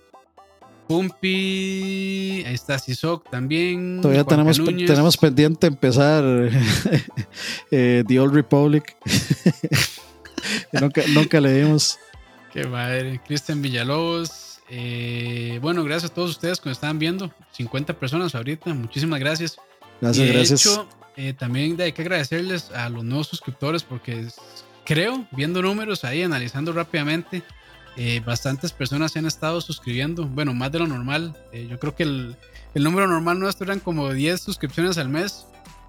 Pumpi, 0.88 2.44
ahí 2.46 2.54
está 2.54 2.78
Sisok 2.78 3.28
también. 3.32 4.02
Todavía 4.02 4.24
tenemos, 4.24 4.58
tenemos 4.58 5.18
pendiente 5.18 5.66
empezar 5.66 6.24
eh, 7.72 8.04
The 8.08 8.20
Old 8.20 8.36
Republic. 8.36 8.96
nunca, 10.74 11.02
nunca 11.10 11.42
leímos. 11.42 11.98
Qué 12.54 12.66
madre. 12.68 13.20
Cristian 13.26 13.64
Villalobos. 13.64 14.60
Eh, 14.70 15.58
bueno, 15.62 15.84
gracias 15.84 16.12
a 16.12 16.14
todos 16.14 16.30
ustedes 16.30 16.60
que 16.60 16.70
nos 16.70 16.78
están 16.78 17.00
viendo. 17.00 17.34
50 17.54 17.94
personas 18.00 18.36
ahorita. 18.36 18.72
Muchísimas 18.76 19.20
gracias. 19.20 19.58
Gracias, 20.02 20.28
gracias. 20.28 20.99
Eh, 21.16 21.34
también 21.34 21.80
hay 21.82 21.92
que 21.92 22.02
agradecerles 22.02 22.72
a 22.72 22.90
los 22.90 23.04
nuevos 23.04 23.28
suscriptores 23.28 23.84
porque 23.84 24.28
creo, 24.86 25.28
viendo 25.32 25.62
números 25.62 26.04
ahí, 26.04 26.24
analizando 26.24 26.72
rápidamente, 26.74 27.44
eh, 27.98 28.22
bastantes 28.26 28.72
personas 28.72 29.12
se 29.12 29.20
han 29.20 29.26
estado 29.26 29.60
suscribiendo. 29.62 30.26
Bueno, 30.26 30.54
más 30.54 30.72
de 30.72 30.80
lo 30.80 30.88
normal. 30.88 31.36
Eh, 31.52 31.68
yo 31.70 31.80
creo 31.80 31.96
que 31.96 32.04
el, 32.04 32.36
número 32.76 33.08
normal 33.08 33.40
nuestro 33.40 33.66
eran 33.66 33.80
como 33.80 34.12
10 34.12 34.40
suscripciones 34.42 34.98
al 34.98 35.10
mes. 35.10 35.46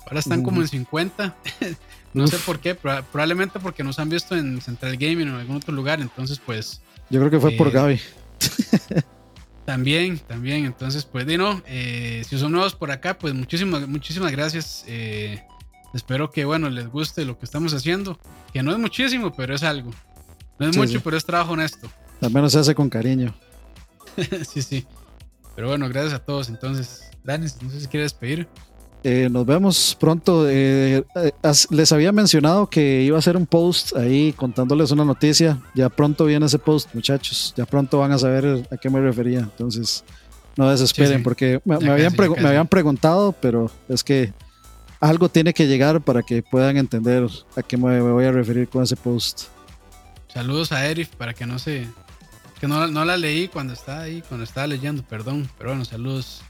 Ahora 0.07 0.18
están 0.18 0.43
como 0.43 0.61
en 0.61 0.68
50. 0.68 1.37
no 2.14 2.27
sé 2.27 2.39
por 2.39 2.59
qué. 2.59 2.75
Probablemente 2.75 3.61
porque 3.61 3.85
nos 3.85 3.99
han 3.99 4.09
visto 4.09 4.37
en 4.37 4.61
Central 4.61 4.97
Gaming 4.97 5.29
o 5.29 5.35
en 5.35 5.41
algún 5.41 5.57
otro 5.57 5.73
lugar. 5.73 6.01
Entonces, 6.01 6.41
pues. 6.45 6.81
Yo 7.11 7.21
creo 7.21 7.31
que 7.31 7.39
fue 7.39 7.53
por 7.53 7.71
Gaby. 7.71 8.01
También, 9.71 10.18
también. 10.18 10.64
Entonces, 10.64 11.05
pues, 11.05 11.25
Dino, 11.29 11.62
eh, 11.64 12.25
si 12.29 12.37
son 12.37 12.51
nuevos 12.51 12.75
por 12.75 12.91
acá, 12.91 13.16
pues 13.16 13.35
muchísimas, 13.35 13.87
muchísimas 13.87 14.33
gracias. 14.33 14.85
Eh, 14.89 15.45
espero 15.95 16.33
que, 16.33 16.45
bueno, 16.45 16.68
les 16.71 16.89
guste 16.89 17.25
lo 17.25 17.39
que 17.39 17.45
estamos 17.45 17.73
haciendo. 17.73 18.18
Que 18.53 18.64
no 18.64 18.73
es 18.73 18.79
muchísimo, 18.79 19.33
pero 19.33 19.55
es 19.55 19.62
algo. 19.62 19.93
No 20.59 20.68
es 20.68 20.77
mucho, 20.77 21.01
pero 21.01 21.16
es 21.16 21.25
trabajo 21.25 21.53
honesto. 21.53 21.89
Al 22.21 22.33
menos 22.33 22.51
se 22.51 22.59
hace 22.59 22.75
con 22.75 22.91
cariño. 22.91 23.33
sí, 24.53 24.61
sí. 24.61 24.85
Pero 25.55 25.68
bueno, 25.68 25.89
gracias 25.89 26.14
a 26.14 26.18
todos. 26.18 26.49
Entonces, 26.49 27.09
Dani, 27.23 27.47
no 27.62 27.71
sé 27.71 27.83
si 27.83 27.87
quieres 27.87 28.11
despedir. 28.11 28.49
Eh, 29.03 29.28
nos 29.30 29.46
vemos 29.46 29.96
pronto. 29.98 30.48
Eh, 30.48 31.05
eh, 31.14 31.32
les 31.70 31.92
había 31.92 32.12
mencionado 32.12 32.68
que 32.68 33.03
iba 33.03 33.16
a 33.16 33.20
hacer 33.20 33.36
un 33.36 33.46
post 33.46 33.96
ahí 33.96 34.32
contándoles 34.32 34.90
una 34.90 35.05
noticia. 35.05 35.59
Ya 35.74 35.88
pronto 35.88 36.26
viene 36.26 36.46
ese 36.46 36.59
post, 36.59 36.94
muchachos. 36.94 37.55
Ya 37.57 37.64
pronto 37.66 37.98
van 37.98 38.12
a 38.12 38.18
saber 38.18 38.66
a 38.70 38.76
qué 38.76 38.90
me 38.90 39.01
refería. 39.01 39.40
Entonces, 39.40 40.05
no 40.57 40.70
desesperen 40.70 41.22
porque 41.22 41.61
me, 41.64 41.76
habían 41.76 42.14
me, 42.14 42.48
habían 42.48 42.68
preguntado, 42.68 43.32
pero 43.32 43.70
es 43.88 44.05
que 44.05 44.32
algo 45.01 45.30
tiene 45.30 45.55
que 45.55 45.66
llegar 45.66 46.03
para 46.03 46.22
que 46.22 46.42
puedan 46.42 46.76
entender 46.76 47.26
a 47.57 47.62
qué 47.62 47.76
me 47.78 48.01
voy 48.01 48.24
a 48.24 48.32
referir 48.32 48.68
con 48.68 48.82
ese 48.82 48.96
post. 48.96 49.44
Saludos 50.28 50.72
a 50.72 50.86
Erif 50.86 51.09
para 51.16 51.34
que 51.34 51.46
no 51.46 51.59
se... 51.59 51.88
Que 52.61 52.68
no, 52.68 52.86
no 52.88 53.07
la 53.07 53.16
leí 53.16 53.48
cuando 53.48 53.72
estaba 53.72 54.03
ahí, 54.03 54.22
cuando 54.28 54.44
estaba 54.44 54.66
leyendo, 54.66 55.03
perdón. 55.03 55.48
Pero 55.57 55.70
bueno, 55.70 55.86
saludos 55.86 56.42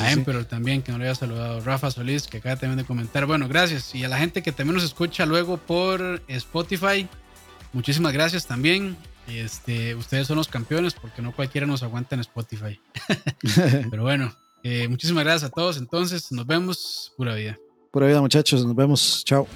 a 0.00 0.12
Emperor 0.12 0.44
también, 0.44 0.82
que 0.82 0.92
no 0.92 0.98
le 0.98 1.04
había 1.04 1.14
saludado. 1.14 1.60
Rafa 1.60 1.90
Solís, 1.90 2.26
que 2.26 2.38
acaba 2.38 2.56
también 2.56 2.78
de 2.78 2.84
comentar. 2.84 3.26
Bueno, 3.26 3.48
gracias. 3.48 3.94
Y 3.94 4.04
a 4.04 4.08
la 4.08 4.18
gente 4.18 4.42
que 4.42 4.52
también 4.52 4.74
nos 4.74 4.84
escucha 4.84 5.26
luego 5.26 5.56
por 5.56 6.22
Spotify, 6.28 7.08
muchísimas 7.72 8.12
gracias 8.12 8.46
también. 8.46 8.96
Este, 9.28 9.94
ustedes 9.94 10.26
son 10.26 10.36
los 10.36 10.48
campeones 10.48 10.94
porque 10.94 11.22
no 11.22 11.34
cualquiera 11.34 11.66
nos 11.66 11.82
aguanta 11.82 12.14
en 12.14 12.20
Spotify. 12.20 12.80
Pero 13.90 14.02
bueno, 14.02 14.34
eh, 14.62 14.88
muchísimas 14.88 15.24
gracias 15.24 15.50
a 15.50 15.54
todos. 15.54 15.78
Entonces, 15.78 16.32
nos 16.32 16.46
vemos. 16.46 17.12
Pura 17.16 17.34
vida. 17.34 17.58
Pura 17.90 18.06
vida, 18.06 18.20
muchachos. 18.20 18.64
Nos 18.64 18.74
vemos. 18.74 19.22
Chao. 19.24 19.46